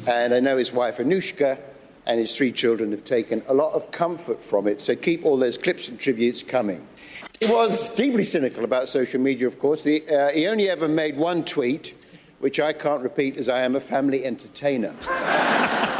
And 0.08 0.34
I 0.34 0.40
know 0.40 0.56
his 0.56 0.72
wife 0.72 0.98
Anushka 0.98 1.56
and 2.06 2.18
his 2.18 2.36
three 2.36 2.50
children 2.50 2.90
have 2.90 3.04
taken 3.04 3.44
a 3.46 3.54
lot 3.54 3.74
of 3.74 3.92
comfort 3.92 4.42
from 4.42 4.66
it, 4.66 4.80
so 4.80 4.96
keep 4.96 5.24
all 5.24 5.36
those 5.36 5.56
clips 5.56 5.86
and 5.86 6.00
tributes 6.00 6.42
coming. 6.42 6.88
He 7.42 7.50
was 7.50 7.92
deeply 7.94 8.22
cynical 8.22 8.62
about 8.62 8.88
social 8.88 9.20
media, 9.20 9.48
of 9.48 9.58
course. 9.58 9.82
The, 9.82 10.08
uh, 10.08 10.28
he 10.28 10.46
only 10.46 10.70
ever 10.70 10.86
made 10.86 11.16
one 11.16 11.44
tweet, 11.44 11.94
which 12.38 12.60
I 12.60 12.72
can't 12.72 13.02
repeat 13.02 13.36
as 13.36 13.48
I 13.48 13.62
am 13.62 13.74
a 13.74 13.80
family 13.80 14.24
entertainer. 14.24 14.94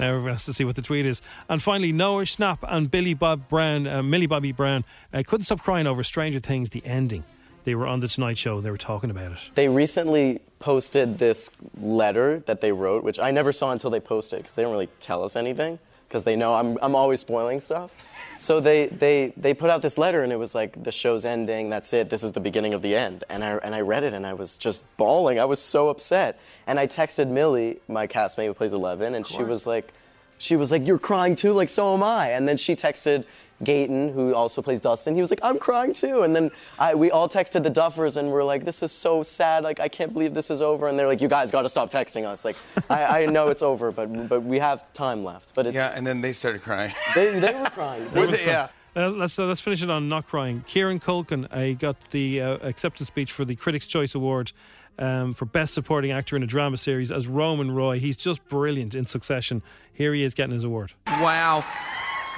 Now 0.00 0.08
everyone 0.08 0.32
has 0.32 0.44
to 0.46 0.52
see 0.52 0.64
what 0.64 0.74
the 0.74 0.82
tweet 0.82 1.06
is. 1.06 1.22
And 1.48 1.62
finally, 1.62 1.92
Noah 1.92 2.24
Schnapp 2.24 2.58
and 2.62 2.90
Billy 2.90 3.14
Bob 3.14 3.48
Brown, 3.48 3.86
uh, 3.86 4.02
Millie 4.02 4.26
Bobby 4.26 4.50
Brown, 4.50 4.84
uh, 5.12 5.22
couldn't 5.24 5.44
stop 5.44 5.60
crying 5.60 5.86
over 5.86 6.02
Stranger 6.02 6.40
Things, 6.40 6.70
the 6.70 6.84
ending. 6.84 7.22
They 7.62 7.76
were 7.76 7.86
on 7.86 8.00
the 8.00 8.08
Tonight 8.08 8.36
Show. 8.36 8.60
They 8.60 8.72
were 8.72 8.76
talking 8.76 9.08
about 9.08 9.32
it. 9.32 9.38
They 9.54 9.68
recently 9.68 10.40
posted 10.58 11.18
this 11.18 11.48
letter 11.80 12.40
that 12.46 12.60
they 12.60 12.72
wrote, 12.72 13.04
which 13.04 13.20
I 13.20 13.30
never 13.30 13.52
saw 13.52 13.70
until 13.70 13.90
they 13.90 14.00
posted 14.00 14.40
because 14.40 14.56
they 14.56 14.62
don't 14.62 14.72
really 14.72 14.88
tell 14.98 15.22
us 15.22 15.36
anything 15.36 15.78
because 16.08 16.24
they 16.24 16.36
know 16.36 16.54
I'm, 16.54 16.76
I'm 16.82 16.94
always 16.94 17.20
spoiling 17.20 17.60
stuff. 17.60 17.92
So 18.38 18.60
they, 18.60 18.86
they, 18.86 19.32
they 19.36 19.54
put 19.54 19.70
out 19.70 19.82
this 19.82 19.96
letter 19.96 20.22
and 20.22 20.32
it 20.32 20.38
was 20.38 20.54
like, 20.54 20.82
the 20.82 20.92
show's 20.92 21.24
ending, 21.24 21.68
that's 21.68 21.92
it, 21.92 22.10
this 22.10 22.22
is 22.22 22.32
the 22.32 22.40
beginning 22.40 22.74
of 22.74 22.82
the 22.82 22.94
end. 22.94 23.24
And 23.28 23.42
I, 23.42 23.56
and 23.56 23.74
I 23.74 23.80
read 23.80 24.04
it 24.04 24.12
and 24.12 24.26
I 24.26 24.34
was 24.34 24.56
just 24.56 24.82
bawling. 24.96 25.38
I 25.38 25.44
was 25.44 25.60
so 25.60 25.88
upset. 25.88 26.38
And 26.66 26.78
I 26.78 26.86
texted 26.86 27.28
Millie, 27.28 27.80
my 27.88 28.06
castmate 28.06 28.46
who 28.46 28.54
plays 28.54 28.72
Eleven, 28.72 29.14
and 29.14 29.26
she 29.26 29.42
was 29.42 29.66
like, 29.66 29.92
she 30.38 30.56
was 30.56 30.70
like, 30.70 30.86
"You're 30.86 30.98
crying 30.98 31.36
too, 31.36 31.52
like 31.52 31.68
so 31.68 31.94
am 31.94 32.02
I." 32.02 32.30
And 32.30 32.46
then 32.46 32.56
she 32.56 32.74
texted 32.76 33.24
Gaten, 33.62 34.12
who 34.12 34.34
also 34.34 34.60
plays 34.62 34.80
Dustin, 34.80 35.14
he 35.14 35.20
was 35.20 35.30
like, 35.30 35.40
I'm 35.42 35.58
crying 35.58 35.92
too. 35.92 36.22
And 36.22 36.34
then 36.34 36.50
I, 36.78 36.94
we 36.94 37.10
all 37.10 37.28
texted 37.28 37.62
the 37.62 37.70
Duffers 37.70 38.16
and 38.16 38.30
we're 38.30 38.44
like, 38.44 38.64
this 38.64 38.82
is 38.82 38.90
so 38.92 39.22
sad. 39.22 39.62
Like, 39.64 39.78
I 39.80 39.88
can't 39.88 40.12
believe 40.12 40.34
this 40.34 40.50
is 40.50 40.60
over. 40.60 40.88
And 40.88 40.98
they're 40.98 41.06
like, 41.06 41.20
you 41.20 41.28
guys 41.28 41.50
got 41.50 41.62
to 41.62 41.68
stop 41.68 41.90
texting 41.90 42.24
us. 42.26 42.44
Like, 42.44 42.56
I, 42.90 43.22
I 43.22 43.26
know 43.26 43.48
it's 43.48 43.62
over, 43.62 43.90
but 43.90 44.28
but 44.28 44.42
we 44.42 44.58
have 44.58 44.92
time 44.92 45.22
left. 45.24 45.54
But 45.54 45.66
it's, 45.66 45.74
Yeah, 45.76 45.92
and 45.94 46.06
then 46.06 46.20
they 46.20 46.32
started 46.32 46.62
crying. 46.62 46.92
they, 47.14 47.38
they 47.38 47.52
were 47.54 47.70
crying. 47.70 48.10
Were 48.14 48.26
they- 48.26 48.44
yeah. 48.46 48.68
Uh, 48.96 49.10
let's 49.10 49.36
uh, 49.40 49.44
let's 49.46 49.60
finish 49.60 49.82
it 49.82 49.90
on 49.90 50.08
not 50.08 50.24
crying. 50.26 50.62
Kieran 50.68 51.00
Culkin 51.00 51.48
uh, 51.50 51.76
got 51.76 52.00
the 52.12 52.40
uh, 52.40 52.58
acceptance 52.62 53.08
speech 53.08 53.32
for 53.32 53.44
the 53.44 53.56
Critics' 53.56 53.88
Choice 53.88 54.14
Award 54.14 54.52
um, 55.00 55.34
for 55.34 55.46
Best 55.46 55.74
Supporting 55.74 56.12
Actor 56.12 56.36
in 56.36 56.44
a 56.44 56.46
Drama 56.46 56.76
Series 56.76 57.10
as 57.10 57.26
Roman 57.26 57.72
Roy. 57.72 57.98
He's 57.98 58.16
just 58.16 58.46
brilliant 58.48 58.94
in 58.94 59.04
Succession. 59.06 59.62
Here 59.92 60.14
he 60.14 60.22
is 60.22 60.32
getting 60.34 60.54
his 60.54 60.62
award. 60.62 60.92
Wow. 61.08 61.64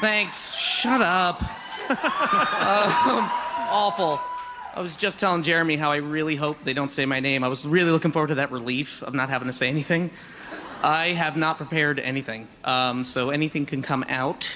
Thanks. 0.01 0.53
Shut 0.53 1.01
up. 1.01 1.41
um, 1.91 3.31
awful. 3.71 4.21
I 4.75 4.81
was 4.81 4.95
just 4.95 5.19
telling 5.19 5.43
Jeremy 5.43 5.77
how 5.77 5.91
I 5.91 5.97
really 5.97 6.37
hope 6.37 6.59
they 6.65 6.75
don't 6.75 6.93
say 6.93 7.07
my 7.07 7.19
name. 7.19 7.43
I 7.43 7.49
was 7.49 7.65
really 7.65 7.91
looking 7.91 8.13
forward 8.13 8.29
to 8.29 8.35
that 8.37 8.53
relief 8.53 9.03
of 9.03 9.15
not 9.15 9.31
having 9.31 9.47
to 9.47 9.53
say 9.53 9.69
anything. 9.69 10.11
I 10.83 11.09
have 11.09 11.37
not 11.37 11.57
prepared 11.57 11.99
anything, 11.99 12.47
um, 12.65 13.07
so 13.07 13.31
anything 13.31 13.65
can 13.65 13.81
come 13.81 14.05
out. 14.09 14.49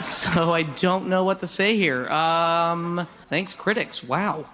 So 0.00 0.52
I 0.52 0.62
don't 0.62 1.08
know 1.08 1.24
what 1.24 1.40
to 1.40 1.46
say 1.46 1.76
here. 1.76 2.08
Um, 2.08 3.06
thanks, 3.28 3.54
critics. 3.54 4.02
Wow. 4.02 4.46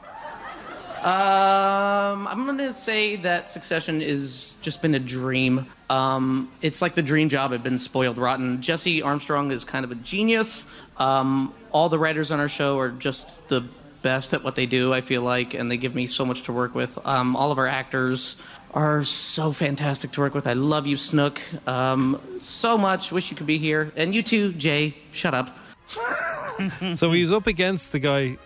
Um, 1.03 2.27
I'm 2.27 2.45
gonna 2.45 2.73
say 2.73 3.17
that 3.17 3.49
Succession 3.49 4.03
is 4.03 4.57
just 4.63 4.83
been 4.83 4.95
a 4.95 4.99
dream. 4.99 5.67
Um, 5.91 6.51
it's 6.61 6.83
like 6.83 6.95
the 6.95 7.03
dream 7.03 7.29
job 7.29 7.53
had 7.53 7.63
been 7.63 7.79
spoiled 7.79 8.19
rotten. 8.19 8.61
Jesse 8.61 9.03
Armstrong 9.03 9.51
is 9.51 9.65
kind 9.65 9.85
of 9.85 9.91
a 9.91 9.95
genius. 9.97 10.67
Um, 10.99 11.55
all 11.73 11.89
the 11.89 11.99
writers 11.99 12.31
on 12.31 12.41
our 12.41 12.49
show 12.49 12.79
are 12.79 12.91
just 12.91 13.49
the 13.49 13.65
best 14.03 14.35
at 14.35 14.45
what 14.45 14.55
they 14.55 14.67
do. 14.67 14.93
I 14.93 15.01
feel 15.01 15.23
like, 15.23 15.55
and 15.55 15.71
they 15.71 15.77
give 15.77 15.95
me 15.95 16.07
so 16.07 16.25
much 16.25 16.43
to 16.45 16.53
work 16.53 16.75
with. 16.75 16.99
Um, 17.07 17.37
all 17.37 17.51
of 17.51 17.59
our 17.59 17.67
actors 17.67 18.37
are 18.75 19.03
so 19.05 19.53
fantastic 19.53 20.13
to 20.13 20.21
work 20.21 20.35
with. 20.35 20.47
I 20.47 20.53
love 20.53 20.87
you, 20.87 20.97
Snook, 20.97 21.41
um, 21.67 22.21
so 22.39 22.77
much. 22.77 23.11
Wish 23.11 23.31
you 23.31 23.37
could 23.37 23.47
be 23.47 23.59
here, 23.59 23.93
and 23.97 24.15
you 24.15 24.23
too, 24.23 24.53
Jay. 24.53 24.95
Shut 25.13 25.35
up. 25.35 25.57
so 26.95 27.13
he 27.13 27.23
was 27.23 27.33
up 27.33 27.47
against 27.47 27.93
the 27.93 27.99
guy 27.99 28.37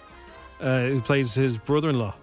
uh, 0.61 0.87
who 0.89 1.01
plays 1.01 1.35
his 1.35 1.57
brother-in-law. 1.57 2.15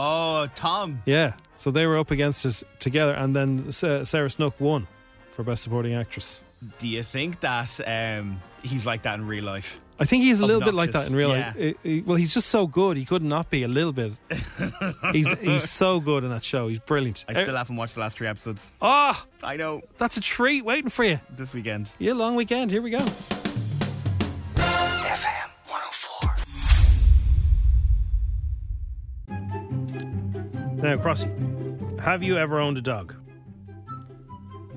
Oh, 0.00 0.46
Tom. 0.54 1.02
Yeah, 1.06 1.32
so 1.56 1.72
they 1.72 1.84
were 1.84 1.98
up 1.98 2.12
against 2.12 2.46
it 2.46 2.62
together, 2.78 3.12
and 3.14 3.34
then 3.34 3.72
Sarah 3.72 4.30
Snook 4.30 4.60
won 4.60 4.86
for 5.32 5.42
Best 5.42 5.64
Supporting 5.64 5.94
Actress. 5.94 6.42
Do 6.78 6.86
you 6.86 7.02
think 7.02 7.40
that 7.40 7.80
um, 7.86 8.40
he's 8.62 8.86
like 8.86 9.02
that 9.02 9.18
in 9.18 9.26
real 9.26 9.42
life? 9.44 9.80
I 10.00 10.04
think 10.04 10.22
he's 10.22 10.38
a 10.38 10.46
little 10.46 10.60
bit 10.62 10.74
like 10.74 10.92
that 10.92 11.08
in 11.08 11.16
real 11.16 11.30
Yeah. 11.30 11.46
life. 11.48 11.56
It- 11.56 11.78
it- 11.82 12.06
well, 12.06 12.16
he's 12.16 12.32
just 12.32 12.48
so 12.48 12.68
good; 12.68 12.96
he 12.96 13.04
could 13.04 13.22
not 13.24 13.50
be 13.50 13.64
a 13.64 13.68
little 13.68 13.92
bit. 13.92 14.12
he's 15.12 15.28
he's 15.40 15.68
so 15.68 15.98
good 15.98 16.22
in 16.22 16.30
that 16.30 16.44
show. 16.44 16.68
He's 16.68 16.78
brilliant. 16.78 17.24
I 17.28 17.32
still 17.42 17.56
haven't 17.56 17.74
watched 17.74 17.94
the 17.96 18.00
last 18.02 18.16
three 18.18 18.28
episodes. 18.28 18.70
Ah, 18.80 19.26
I 19.42 19.56
know. 19.56 19.82
That's 19.96 20.16
a 20.16 20.20
treat 20.20 20.64
waiting 20.64 20.90
for 20.90 21.02
you 21.02 21.18
this 21.36 21.52
weekend. 21.52 21.90
Yeah, 21.98 22.12
long 22.12 22.36
weekend. 22.36 22.70
Here 22.70 22.82
we 22.82 22.90
go. 22.90 23.04
FM 24.54 25.50
Now, 30.78 30.96
Crossy, 30.96 31.28
have 32.00 32.22
you 32.22 32.36
ever 32.36 32.60
owned 32.60 32.78
a 32.78 32.80
dog? 32.80 33.14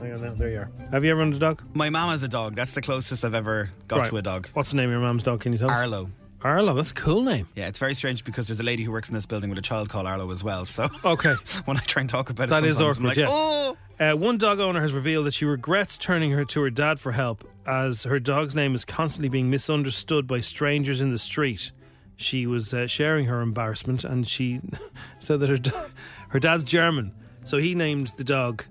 Hang 0.02 0.14
on, 0.14 0.22
now, 0.22 0.34
there 0.34 0.49
you 0.49 0.58
are. 0.60 0.72
Have 0.91 1.06
you 1.06 1.12
ever 1.12 1.22
owned 1.22 1.36
a 1.36 1.39
dog? 1.39 1.62
My 1.74 1.89
mom 1.91 2.10
has 2.10 2.24
a 2.24 2.28
dog. 2.28 2.56
That's 2.56 2.74
the 2.74 2.82
closest 2.82 3.24
I've 3.24 3.36
ever 3.36 3.70
got 3.88 3.99
Right. 3.99 4.10
to 4.10 4.18
a 4.18 4.22
dog. 4.24 4.47
What's 4.54 4.72
the 4.72 4.78
name 4.78 4.89
of 4.89 4.93
your 4.93 5.02
mum's 5.02 5.22
dog? 5.24 5.41
Can 5.41 5.52
you 5.54 5.60
tell 5.60 5.70
us? 5.70 5.78
Arlo. 5.78 6.10
Arlo, 6.43 6.74
that's 6.74 6.89
a 6.89 6.95
cool 6.95 7.22
name. 7.22 7.47
Yeah, 7.56 7.68
it's 7.68 7.78
very 7.78 7.93
strange 7.93 8.24
because 8.24 8.47
there's 8.47 8.60
a 8.60 8.64
lady 8.64 8.84
who 8.84 8.91
works 8.91 9.10
in 9.10 9.14
this 9.16 9.28
building 9.28 9.52
with 9.52 9.60
a 9.60 9.62
child 9.62 9.89
called 9.89 10.08
Arlo 10.08 10.32
as 10.32 10.43
well. 10.43 10.66
So 10.66 10.89
Okay. 11.06 11.36
when 11.66 11.78
I 11.78 11.82
try 11.82 12.02
and 12.02 12.10
talk 12.10 12.32
about 12.32 12.45
it, 12.45 12.49
That 12.49 12.64
is 12.64 12.78
sometimes 12.78 12.97
I'm 12.97 13.06
awkward, 13.06 13.18
like, 13.18 13.28
yeah. 13.28 13.28
Oh, 13.30 13.78
Uh, 13.99 14.18
one 14.18 14.39
dog 14.39 14.60
owner 14.60 14.82
has 14.82 14.93
revealed 14.93 15.28
that 15.28 15.36
she 15.36 15.45
regrets 15.45 15.99
turning 15.99 16.32
her 16.32 16.43
to 16.45 16.62
her 16.62 16.72
dad 16.72 16.99
for 16.99 17.12
help 17.12 17.47
as 17.68 18.04
her 18.06 18.20
dog's 18.20 18.56
name 18.56 18.74
is 18.74 18.84
constantly 18.84 19.30
being 19.30 19.52
misunderstood 19.52 20.26
by 20.26 20.39
strangers 20.39 20.99
in 20.99 21.12
the 21.12 21.20
street. 21.20 21.72
She 22.16 22.45
was 22.45 22.74
uh, 22.74 22.88
sharing 22.88 23.26
her 23.26 23.41
embarrassment 23.41 24.03
and 24.03 24.28
she 24.28 24.62
said 25.20 25.39
that 25.39 25.49
her, 25.49 25.91
her 26.30 26.39
dad's 26.39 26.64
German, 26.64 27.14
so 27.45 27.57
he 27.57 27.76
named 27.76 28.07
the 28.18 28.24
dog 28.24 28.64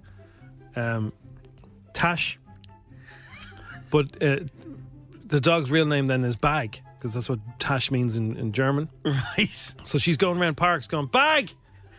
um, 0.77 1.13
Tash. 1.93 2.39
But 3.91 4.23
uh, 4.23 4.41
the 5.27 5.41
dog's 5.41 5.71
real 5.71 5.87
name 5.87 6.07
then 6.07 6.25
is 6.25 6.37
Bag, 6.37 6.81
because 6.99 7.15
that's 7.15 7.29
what 7.29 7.41
Tash 7.59 7.91
means 7.91 8.17
in, 8.17 8.37
in 8.37 8.53
German. 8.53 8.89
Right. 9.05 9.75
So 9.83 9.99
she's 9.99 10.17
going 10.17 10.39
around 10.39 10.57
parks 10.57 10.87
going, 10.87 11.07
Bag! 11.07 11.51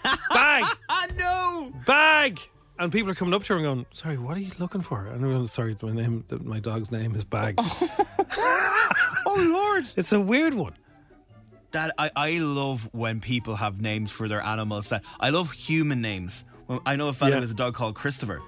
Bag! 0.04 0.66
no! 1.18 1.72
Bag! 1.86 2.40
And 2.80 2.92
people 2.92 3.12
are 3.12 3.16
coming 3.16 3.34
up 3.34 3.44
to 3.44 3.54
her 3.54 3.58
and 3.58 3.64
going, 3.64 3.86
Sorry, 3.92 4.18
what 4.18 4.38
are 4.38 4.40
you 4.40 4.52
looking 4.58 4.82
for? 4.82 5.06
And 5.06 5.24
I'm 5.24 5.32
going, 5.32 5.48
Sorry, 5.48 5.76
my 5.84 5.92
name, 5.92 6.26
my 6.42 6.60
dog's 6.60 6.92
name 6.92 7.14
is 7.14 7.24
Bag. 7.24 7.56
oh 7.60 9.50
Lord! 9.52 9.86
It's 9.98 10.14
a 10.14 10.20
weird 10.20 10.54
one. 10.54 10.74
That 11.72 11.94
I, 11.98 12.12
I 12.16 12.32
love 12.40 12.90
when 12.94 13.22
people 13.22 13.56
have 13.56 13.80
names 13.82 14.12
for 14.12 14.28
their 14.28 14.42
animals. 14.42 14.90
That 14.90 15.04
I 15.20 15.30
love 15.30 15.52
human 15.54 16.02
names. 16.02 16.46
Well, 16.68 16.82
I 16.86 16.96
know 16.96 17.08
a 17.08 17.14
fellow 17.14 17.34
Yeah. 17.36 17.42
has 17.42 17.52
a 17.52 17.56
dog 17.56 17.74
called 17.74 17.96
Christopher. 17.96 18.42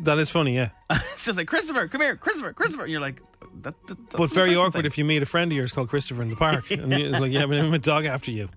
That 0.00 0.18
is 0.18 0.30
funny, 0.30 0.54
yeah. 0.54 0.70
it's 0.90 1.26
just 1.26 1.36
like 1.36 1.46
Christopher, 1.46 1.86
come 1.88 2.00
here, 2.00 2.16
Christopher, 2.16 2.54
Christopher. 2.54 2.84
And 2.84 2.92
you're 2.92 3.02
like, 3.02 3.20
that, 3.62 3.74
that, 3.86 3.98
that's 3.98 4.16
but 4.16 4.30
very 4.32 4.56
awkward 4.56 4.72
thing. 4.72 4.84
if 4.86 4.96
you 4.96 5.04
meet 5.04 5.22
a 5.22 5.26
friend 5.26 5.52
of 5.52 5.56
yours 5.56 5.72
called 5.72 5.90
Christopher 5.90 6.22
in 6.22 6.30
the 6.30 6.36
park. 6.36 6.70
And 6.70 6.92
it's 6.94 7.20
like, 7.20 7.32
yeah, 7.32 7.42
I'm 7.42 7.74
a 7.74 7.78
dog 7.78 8.06
after 8.06 8.30
you. 8.30 8.48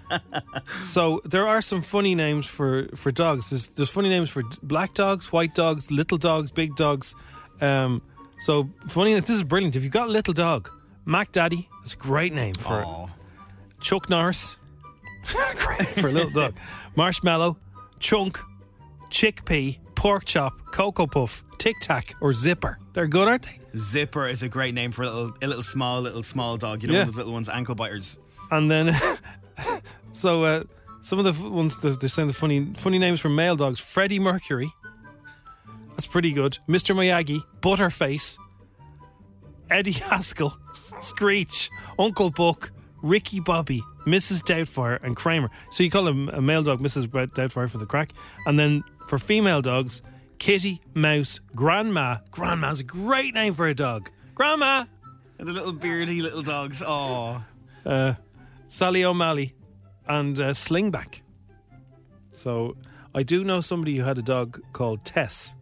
so 0.82 1.20
there 1.24 1.46
are 1.46 1.60
some 1.60 1.82
funny 1.82 2.14
names 2.14 2.46
for, 2.46 2.88
for 2.94 3.10
dogs. 3.12 3.50
There's, 3.50 3.66
there's 3.74 3.90
funny 3.90 4.08
names 4.08 4.30
for 4.30 4.42
black 4.62 4.94
dogs, 4.94 5.32
white 5.32 5.54
dogs, 5.54 5.90
little 5.90 6.18
dogs, 6.18 6.50
big 6.50 6.76
dogs. 6.76 7.14
Um, 7.60 8.00
so 8.38 8.70
funny, 8.88 9.12
this 9.14 9.28
is 9.28 9.42
brilliant. 9.42 9.76
If 9.76 9.82
you've 9.82 9.92
got 9.92 10.08
a 10.08 10.12
little 10.12 10.32
dog, 10.34 10.70
Mac 11.04 11.32
Daddy, 11.32 11.68
that's 11.80 11.92
a 11.94 11.96
great 11.98 12.32
name 12.32 12.54
for 12.54 12.82
Aw. 12.84 13.06
Chuck 13.80 14.08
Norris, 14.10 14.56
great 15.56 15.88
for 16.00 16.08
a 16.08 16.12
little 16.12 16.30
dog. 16.30 16.54
Marshmallow, 16.96 17.56
Chunk, 17.98 18.38
Chickpea, 19.10 19.78
Pork 19.94 20.24
Chop, 20.24 20.52
Cocoa 20.72 21.06
Puff, 21.06 21.44
Tic 21.58 21.76
Tac, 21.80 22.14
or 22.20 22.32
Zipper. 22.32 22.78
They're 22.92 23.06
good, 23.06 23.28
aren't 23.28 23.42
they? 23.44 23.60
Zipper 23.78 24.26
is 24.28 24.42
a 24.42 24.48
great 24.48 24.74
name 24.74 24.90
for 24.92 25.02
a 25.02 25.06
little, 25.10 25.32
a 25.42 25.46
little 25.46 25.62
small, 25.62 26.00
little 26.00 26.22
small 26.22 26.56
dog. 26.56 26.82
You 26.82 26.88
know, 26.88 26.94
Yeah. 26.94 27.00
one 27.00 27.08
of 27.08 27.14
those 27.14 27.16
little 27.18 27.32
ones, 27.32 27.48
ankle 27.48 27.74
biters. 27.74 28.18
And 28.50 28.70
then, 28.70 28.94
so 30.12 30.44
uh, 30.44 30.64
some 31.02 31.18
of 31.18 31.24
the 31.24 31.30
f- 31.32 31.40
ones 31.50 31.76
that 31.78 32.00
they're 32.00 32.08
saying 32.08 32.28
the 32.28 32.34
funny, 32.34 32.72
funny 32.76 32.98
names 32.98 33.20
for 33.20 33.28
male 33.28 33.56
dogs: 33.56 33.78
Freddie 33.78 34.18
Mercury. 34.18 34.72
That's 35.90 36.06
pretty 36.06 36.32
good. 36.32 36.58
Mr. 36.68 36.94
Miyagi, 36.96 37.42
Butterface, 37.60 38.38
Eddie 39.70 39.92
Haskell, 39.92 40.56
Screech, 41.00 41.70
Uncle 41.98 42.30
Buck, 42.30 42.72
Ricky 43.02 43.40
Bobby, 43.40 43.82
Mrs. 44.06 44.42
Doubtfire, 44.42 45.02
and 45.02 45.16
Kramer. 45.16 45.50
So 45.70 45.82
you 45.82 45.90
call 45.90 46.06
him 46.06 46.28
a 46.30 46.40
male 46.40 46.62
dog, 46.62 46.80
Mrs. 46.80 47.06
Doubtfire 47.08 47.68
for 47.68 47.78
the 47.78 47.86
crack, 47.86 48.12
and 48.46 48.58
then 48.58 48.82
for 49.06 49.18
female 49.18 49.62
dogs, 49.62 50.02
Kitty, 50.38 50.80
Mouse, 50.94 51.40
Grandma. 51.54 52.18
Grandma's 52.30 52.80
a 52.80 52.84
great 52.84 53.34
name 53.34 53.54
for 53.54 53.66
a 53.66 53.74
dog. 53.74 54.10
Grandma. 54.34 54.84
And 55.38 55.46
the 55.46 55.52
little 55.52 55.72
beardy 55.72 56.22
little 56.22 56.42
dogs. 56.42 56.82
Oh, 56.84 57.42
uh, 57.84 58.14
Sally 58.68 59.04
O'Malley, 59.04 59.54
and 60.06 60.38
uh, 60.38 60.50
Slingback. 60.50 61.22
So 62.32 62.76
I 63.14 63.22
do 63.22 63.44
know 63.44 63.60
somebody 63.60 63.96
who 63.96 64.04
had 64.04 64.18
a 64.18 64.22
dog 64.22 64.60
called 64.72 65.04
Tess, 65.04 65.54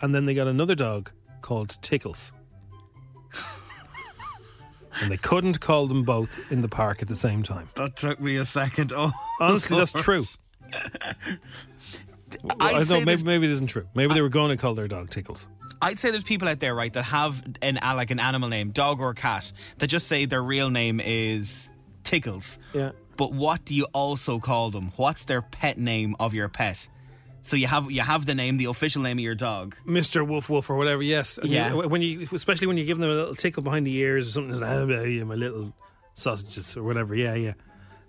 and 0.00 0.14
then 0.14 0.26
they 0.26 0.34
got 0.34 0.46
another 0.46 0.74
dog 0.74 1.10
called 1.40 1.80
Tickles. 1.82 2.32
And 5.00 5.10
they 5.10 5.16
couldn't 5.16 5.60
call 5.60 5.86
them 5.86 6.02
both 6.02 6.38
in 6.50 6.60
the 6.60 6.68
park 6.68 7.02
at 7.02 7.08
the 7.08 7.16
same 7.16 7.42
time. 7.42 7.68
that 7.74 7.96
took 7.96 8.20
me 8.20 8.36
a 8.36 8.44
second. 8.44 8.92
Oh, 8.94 9.12
Honestly, 9.40 9.76
that's 9.76 9.92
true. 9.92 10.24
I 12.60 12.82
say 12.82 12.98
know 12.98 13.04
maybe 13.04 13.22
maybe 13.22 13.46
it 13.46 13.52
isn't 13.52 13.68
true. 13.68 13.86
Maybe 13.94 14.14
they 14.14 14.20
were 14.20 14.28
going 14.28 14.50
to 14.50 14.56
call 14.56 14.74
their 14.74 14.88
dog 14.88 15.10
Tickles. 15.10 15.46
I'd 15.80 15.98
say 15.98 16.10
there's 16.10 16.24
people 16.24 16.48
out 16.48 16.60
there, 16.60 16.74
right, 16.74 16.92
that 16.92 17.02
have 17.04 17.44
an 17.62 17.78
like 17.82 18.10
an 18.10 18.18
animal 18.18 18.48
name, 18.48 18.70
dog 18.70 19.00
or 19.00 19.14
cat, 19.14 19.52
that 19.78 19.86
just 19.88 20.06
say 20.08 20.24
their 20.24 20.42
real 20.42 20.70
name 20.70 21.00
is 21.00 21.68
Tickles. 22.04 22.58
Yeah. 22.72 22.92
But 23.16 23.32
what 23.32 23.64
do 23.64 23.74
you 23.74 23.86
also 23.92 24.40
call 24.40 24.70
them? 24.70 24.92
What's 24.96 25.24
their 25.24 25.42
pet 25.42 25.78
name 25.78 26.16
of 26.18 26.34
your 26.34 26.48
pet? 26.48 26.88
So 27.44 27.56
you 27.56 27.66
have 27.68 27.90
you 27.90 28.00
have 28.00 28.24
the 28.26 28.34
name, 28.34 28.56
the 28.56 28.64
official 28.66 29.02
name 29.02 29.18
of 29.18 29.22
your 29.22 29.34
dog. 29.34 29.76
Mr. 29.86 30.26
Woof 30.26 30.48
Woof 30.48 30.68
or 30.70 30.76
whatever, 30.76 31.02
yes. 31.02 31.38
And 31.38 31.50
Yeah. 31.50 31.72
you- 31.74 31.88
when 31.88 32.00
you, 32.02 32.26
especially 32.32 32.66
when 32.66 32.76
you 32.78 32.84
give 32.86 32.98
them 32.98 33.08
a 33.10 33.14
little 33.14 33.34
tickle 33.34 33.62
behind 33.62 33.86
the 33.86 33.94
ears 33.96 34.28
or 34.28 34.30
something, 34.32 34.50
it's 34.52 34.60
like, 34.60 34.70
"Ah, 34.70 35.02
yeah, 35.02 35.24
my 35.24 35.34
little 35.34 35.72
sausages 36.14 36.76
or 36.76 36.82
whatever. 36.82 37.14
Yeah, 37.14 37.34
yeah. 37.34 37.52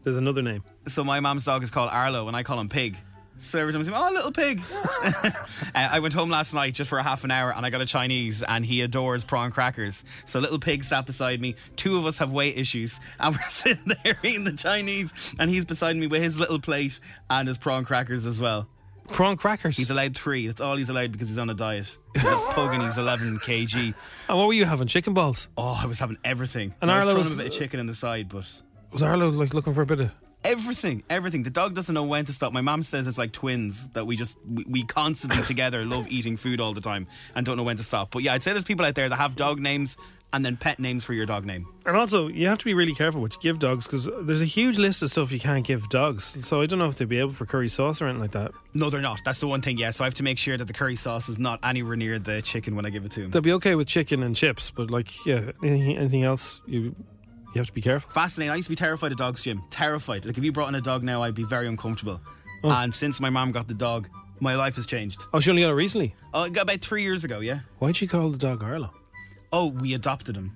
There's 0.03 0.17
another 0.17 0.41
name. 0.41 0.63
So 0.87 1.03
my 1.03 1.19
mom's 1.19 1.43
dog 1.45 1.63
is 1.63 1.69
called 1.71 1.89
Arlo, 1.91 2.27
and 2.27 2.35
I 2.37 2.43
call 2.43 2.59
him 2.59 2.69
Pig. 2.69 2.97
So 3.37 3.59
every 3.59 3.73
time 3.73 3.81
I 3.81 3.85
say, 3.85 3.91
"Oh, 3.93 4.11
little 4.13 4.31
pig," 4.31 4.61
uh, 5.03 5.31
I 5.75 5.99
went 5.99 6.13
home 6.13 6.29
last 6.29 6.53
night 6.53 6.73
just 6.73 6.89
for 6.89 6.99
a 6.99 7.03
half 7.03 7.25
an 7.25 7.31
hour, 7.31 7.51
and 7.53 7.65
I 7.65 7.69
got 7.69 7.81
a 7.81 7.85
Chinese, 7.85 8.41
and 8.43 8.65
he 8.65 8.79
adores 8.81 9.25
prawn 9.25 9.51
crackers. 9.51 10.05
So 10.25 10.39
little 10.39 10.59
pig 10.59 10.85
sat 10.85 11.05
beside 11.05 11.41
me. 11.41 11.55
Two 11.75 11.97
of 11.97 12.05
us 12.05 12.17
have 12.19 12.31
weight 12.31 12.57
issues, 12.57 12.99
and 13.19 13.35
we're 13.35 13.47
sitting 13.49 13.91
there 14.03 14.17
eating 14.23 14.45
the 14.45 14.53
Chinese, 14.53 15.13
and 15.37 15.49
he's 15.49 15.65
beside 15.65 15.97
me 15.97 16.07
with 16.07 16.21
his 16.23 16.39
little 16.39 16.59
plate 16.59 17.01
and 17.29 17.47
his 17.49 17.57
prawn 17.57 17.83
crackers 17.83 18.25
as 18.25 18.39
well. 18.39 18.69
Prawn 19.11 19.37
crackers. 19.37 19.77
He's 19.77 19.89
allowed 19.89 20.15
three. 20.15 20.47
That's 20.47 20.61
all 20.61 20.75
he's 20.75 20.89
allowed 20.89 21.11
because 21.11 21.29
he's 21.29 21.37
on 21.37 21.49
a 21.49 21.53
diet. 21.53 21.97
He's 22.13 22.23
a 22.23 22.35
pug 22.51 22.73
and 22.73 22.83
he's 22.83 22.97
11 22.97 23.37
kg. 23.37 23.93
And 24.29 24.37
what 24.37 24.47
were 24.47 24.53
you 24.53 24.65
having? 24.65 24.87
Chicken 24.87 25.13
balls? 25.13 25.47
Oh, 25.57 25.79
I 25.81 25.85
was 25.85 25.99
having 25.99 26.17
everything. 26.23 26.73
And 26.81 26.89
I 26.91 26.97
was 26.97 27.03
Arlo 27.03 27.11
throwing 27.13 27.29
was- 27.29 27.33
a 27.33 27.43
bit 27.43 27.53
of 27.53 27.59
chicken 27.59 27.79
in 27.79 27.85
the 27.85 27.95
side, 27.95 28.29
but 28.29 28.61
Was 28.91 29.03
Arlo 29.03 29.29
like 29.29 29.53
looking 29.53 29.73
for 29.73 29.81
a 29.81 29.85
bit 29.85 30.01
of? 30.01 30.11
everything, 30.43 31.01
everything. 31.09 31.41
The 31.41 31.49
dog 31.49 31.73
doesn't 31.73 31.95
know 31.95 32.03
when 32.03 32.25
to 32.25 32.31
stop. 32.33 32.53
My 32.53 32.61
mom 32.61 32.83
says 32.83 33.07
it's 33.07 33.17
like 33.17 33.31
twins 33.31 33.87
that 33.89 34.05
we 34.05 34.15
just 34.15 34.37
we, 34.47 34.63
we 34.67 34.83
constantly 34.83 35.41
together 35.47 35.83
love 35.85 36.07
eating 36.07 36.37
food 36.37 36.61
all 36.61 36.71
the 36.71 36.81
time 36.81 37.07
and 37.33 37.43
don't 37.45 37.57
know 37.57 37.63
when 37.63 37.77
to 37.77 37.83
stop. 37.83 38.11
But 38.11 38.21
yeah, 38.21 38.33
I'd 38.35 38.43
say 38.43 38.51
there's 38.51 38.63
people 38.63 38.85
out 38.85 38.93
there 38.93 39.09
that 39.09 39.15
have 39.15 39.35
dog 39.35 39.59
names 39.59 39.97
and 40.35 40.45
then 40.45 40.57
pet 40.57 40.79
names 40.79 41.05
for 41.05 41.13
your 41.13 41.25
dog 41.25 41.45
name. 41.45 41.65
And 41.85 41.95
also, 41.95 42.27
you 42.27 42.47
have 42.47 42.57
to 42.57 42.65
be 42.65 42.73
really 42.73 42.93
careful 42.93 43.21
what 43.21 43.33
you 43.33 43.39
give 43.39 43.57
dogs 43.57 43.87
because 43.87 44.09
there's 44.23 44.41
a 44.41 44.45
huge 44.45 44.77
list 44.77 45.01
of 45.01 45.09
stuff 45.09 45.31
you 45.31 45.39
can't 45.39 45.65
give 45.65 45.87
dogs. 45.87 46.25
So 46.45 46.61
I 46.61 46.65
don't 46.65 46.77
know 46.77 46.87
if 46.87 46.97
they'd 46.97 47.07
be 47.07 47.21
able 47.21 47.31
for 47.31 47.45
curry 47.45 47.69
sauce 47.69 48.01
or 48.01 48.05
anything 48.05 48.21
like 48.21 48.33
that. 48.33 48.51
No, 48.73 48.89
they're 48.89 48.99
not. 48.99 49.21
That's 49.23 49.39
the 49.39 49.47
one 49.47 49.61
thing. 49.61 49.77
Yeah, 49.77 49.91
so 49.91 50.03
I 50.03 50.07
have 50.07 50.13
to 50.15 50.23
make 50.23 50.37
sure 50.37 50.57
that 50.57 50.65
the 50.65 50.73
curry 50.73 50.97
sauce 50.97 51.29
is 51.29 51.39
not 51.39 51.61
anywhere 51.63 51.95
near 51.95 52.19
the 52.19 52.41
chicken 52.41 52.75
when 52.75 52.85
I 52.85 52.89
give 52.89 53.05
it 53.05 53.13
to 53.13 53.21
them. 53.21 53.31
They'll 53.31 53.41
be 53.41 53.53
okay 53.53 53.75
with 53.75 53.87
chicken 53.87 54.23
and 54.23 54.35
chips, 54.35 54.71
but 54.71 54.91
like, 54.91 55.25
yeah, 55.25 55.51
anything, 55.63 55.97
anything 55.97 56.23
else, 56.23 56.61
you 56.67 56.93
you 57.53 57.59
have 57.59 57.67
to 57.67 57.73
be 57.73 57.81
careful. 57.81 58.11
Fascinating. 58.11 58.51
I 58.51 58.55
used 58.57 58.65
to 58.65 58.71
be 58.71 58.75
terrified 58.75 59.13
of 59.13 59.17
dogs, 59.17 59.41
Jim. 59.41 59.63
Terrified. 59.69 60.25
Like 60.25 60.37
if 60.37 60.43
you 60.43 60.51
brought 60.51 60.67
in 60.67 60.75
a 60.75 60.81
dog 60.81 61.03
now, 61.03 61.23
I'd 61.23 61.33
be 61.35 61.45
very 61.45 61.67
uncomfortable. 61.67 62.19
Oh. 62.61 62.69
And 62.69 62.93
since 62.93 63.21
my 63.21 63.29
mom 63.29 63.53
got 63.53 63.69
the 63.69 63.73
dog, 63.73 64.09
my 64.41 64.55
life 64.55 64.75
has 64.75 64.85
changed. 64.85 65.23
Oh, 65.33 65.39
she 65.39 65.49
only 65.49 65.61
got 65.61 65.69
it 65.69 65.75
recently. 65.75 66.13
Oh, 66.33 66.43
about 66.43 66.81
three 66.81 67.03
years 67.03 67.23
ago. 67.23 67.39
Yeah. 67.39 67.59
Why'd 67.79 67.95
she 67.95 68.07
call 68.07 68.29
the 68.29 68.37
dog 68.37 68.61
Arlo? 68.61 68.91
Oh, 69.55 69.65
we 69.67 69.93
adopted 69.93 70.35
him. 70.35 70.51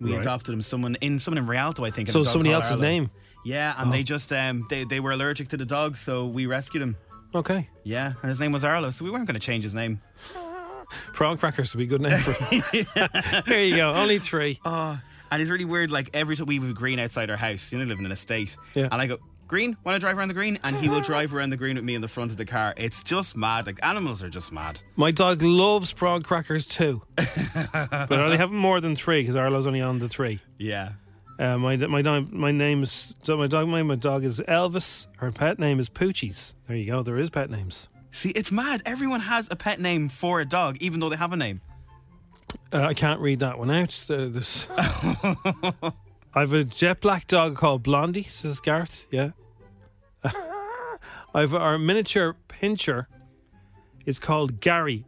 We 0.00 0.12
Right. 0.12 0.20
adopted 0.20 0.52
him. 0.54 0.62
Someone 0.62 0.96
in 1.00 1.18
someone 1.18 1.38
in 1.38 1.46
Rialto, 1.46 1.84
I 1.84 1.90
think. 1.90 2.10
So 2.10 2.22
somebody 2.22 2.52
else's 2.52 2.72
Arlo. 2.72 2.82
name? 2.82 3.10
Yeah, 3.44 3.74
and 3.78 3.88
Oh. 3.88 3.92
they 3.92 4.02
just 4.02 4.32
um 4.32 4.66
they, 4.68 4.84
they 4.84 5.00
were 5.00 5.12
allergic 5.12 5.48
to 5.48 5.56
the 5.56 5.64
dog, 5.64 5.96
so 5.96 6.26
we 6.26 6.46
rescued 6.46 6.82
him. 6.82 6.96
Okay. 7.34 7.68
Yeah, 7.84 8.12
and 8.22 8.28
his 8.28 8.40
name 8.40 8.52
was 8.52 8.62
Arlo, 8.64 8.90
so 8.90 9.04
we 9.04 9.10
weren't 9.10 9.26
going 9.26 9.38
to 9.40 9.46
change 9.46 9.64
his 9.64 9.74
name. 9.74 10.00
Prawn 11.14 11.36
crackers 11.38 11.74
would 11.74 11.78
be 11.78 11.84
a 11.84 11.88
good 11.98 12.00
name 12.00 12.18
for 12.18 12.32
him. 12.32 12.62
Here 13.46 13.60
you 13.60 13.76
go. 13.76 13.92
Only 13.94 14.18
three. 14.18 14.60
Oh, 14.64 14.98
and 15.30 15.42
it's 15.42 15.50
really 15.50 15.64
weird. 15.64 15.90
Like 15.90 16.10
every 16.14 16.36
time 16.36 16.46
we 16.46 16.56
have 16.58 16.68
a 16.70 16.72
green 16.72 16.98
outside 16.98 17.30
our 17.30 17.36
house, 17.36 17.72
you 17.72 17.78
know, 17.78 17.84
living 17.84 18.00
in 18.04 18.06
an 18.06 18.12
estate, 18.12 18.56
Yeah. 18.74 18.88
and 18.92 19.00
I 19.00 19.06
go. 19.06 19.18
Green, 19.46 19.76
want 19.84 19.94
to 19.94 20.00
drive 20.00 20.18
around 20.18 20.28
the 20.28 20.34
green? 20.34 20.58
And 20.64 20.74
he 20.76 20.88
will 20.88 21.00
drive 21.00 21.34
around 21.34 21.50
the 21.50 21.56
green 21.56 21.76
with 21.76 21.84
me 21.84 21.94
in 21.94 22.00
the 22.00 22.08
front 22.08 22.30
of 22.32 22.36
the 22.36 22.44
car. 22.44 22.74
It's 22.76 23.02
just 23.02 23.36
mad. 23.36 23.66
Like 23.66 23.78
animals 23.82 24.22
are 24.22 24.28
just 24.28 24.52
mad. 24.52 24.82
My 24.96 25.10
dog 25.10 25.42
loves 25.42 25.92
prawn 25.92 26.22
crackers 26.22 26.66
too, 26.66 27.02
but 27.16 27.28
I 27.74 28.06
only 28.10 28.38
have 28.38 28.50
more 28.50 28.80
than 28.80 28.96
three 28.96 29.22
because 29.22 29.36
Arlo's 29.36 29.66
only 29.66 29.80
on 29.80 29.98
the 29.98 30.08
three. 30.08 30.40
Yeah. 30.58 30.92
Uh, 31.38 31.58
my 31.58 31.76
my 31.76 32.20
my 32.20 32.50
name 32.50 32.82
is 32.82 33.14
so 33.22 33.36
my 33.36 33.46
dog 33.46 33.68
my, 33.68 33.82
my 33.82 33.94
dog 33.94 34.24
is 34.24 34.40
Elvis. 34.40 35.06
Her 35.18 35.30
pet 35.30 35.58
name 35.58 35.78
is 35.78 35.88
Poochies. 35.88 36.54
There 36.66 36.76
you 36.76 36.86
go. 36.86 37.02
There 37.02 37.18
is 37.18 37.30
pet 37.30 37.50
names. 37.50 37.88
See, 38.10 38.30
it's 38.30 38.50
mad. 38.50 38.82
Everyone 38.86 39.20
has 39.20 39.46
a 39.50 39.56
pet 39.56 39.78
name 39.78 40.08
for 40.08 40.40
a 40.40 40.46
dog, 40.46 40.78
even 40.80 41.00
though 41.00 41.10
they 41.10 41.16
have 41.16 41.32
a 41.32 41.36
name. 41.36 41.60
Uh, 42.72 42.82
I 42.82 42.94
can't 42.94 43.20
read 43.20 43.40
that 43.40 43.58
one 43.58 43.70
out. 43.70 44.10
Uh, 44.10 44.28
this. 44.28 44.66
I 46.36 46.40
have 46.40 46.52
a 46.52 46.64
jet 46.64 47.00
black 47.00 47.26
dog 47.26 47.56
called 47.56 47.82
Blondie. 47.82 48.24
Says 48.24 48.60
Gareth. 48.60 49.06
Yeah. 49.10 49.30
I've 51.34 51.54
our 51.54 51.78
miniature 51.78 52.36
pinscher 52.46 53.06
is 54.04 54.18
called 54.18 54.60
Gary. 54.60 55.06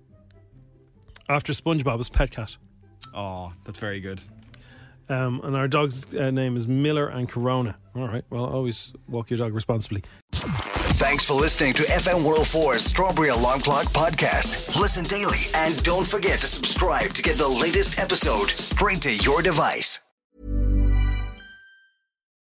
After 1.28 1.52
SpongeBob's 1.52 2.08
pet 2.08 2.30
cat. 2.30 2.56
Oh, 3.14 3.52
that's 3.64 3.78
very 3.78 4.00
good. 4.00 4.22
Um, 5.10 5.42
and 5.44 5.54
our 5.54 5.68
dog's 5.68 6.14
uh, 6.14 6.30
name 6.30 6.56
is 6.56 6.66
Miller 6.66 7.08
and 7.08 7.28
Corona. 7.28 7.76
All 7.94 8.08
right. 8.08 8.24
Well, 8.30 8.46
always 8.46 8.94
walk 9.06 9.28
your 9.28 9.36
dog 9.36 9.52
responsibly. 9.52 10.04
Thanks 10.32 11.26
for 11.26 11.34
listening 11.34 11.74
to 11.74 11.82
FM 11.82 12.24
104's 12.24 12.84
Strawberry 12.84 13.28
Alarm 13.28 13.60
Clock 13.60 13.86
podcast. 13.86 14.74
Listen 14.80 15.04
daily 15.04 15.48
and 15.54 15.82
don't 15.82 16.06
forget 16.06 16.40
to 16.40 16.46
subscribe 16.46 17.12
to 17.12 17.22
get 17.22 17.36
the 17.36 17.48
latest 17.48 17.98
episode 17.98 18.48
straight 18.48 19.02
to 19.02 19.14
your 19.16 19.42
device. 19.42 20.00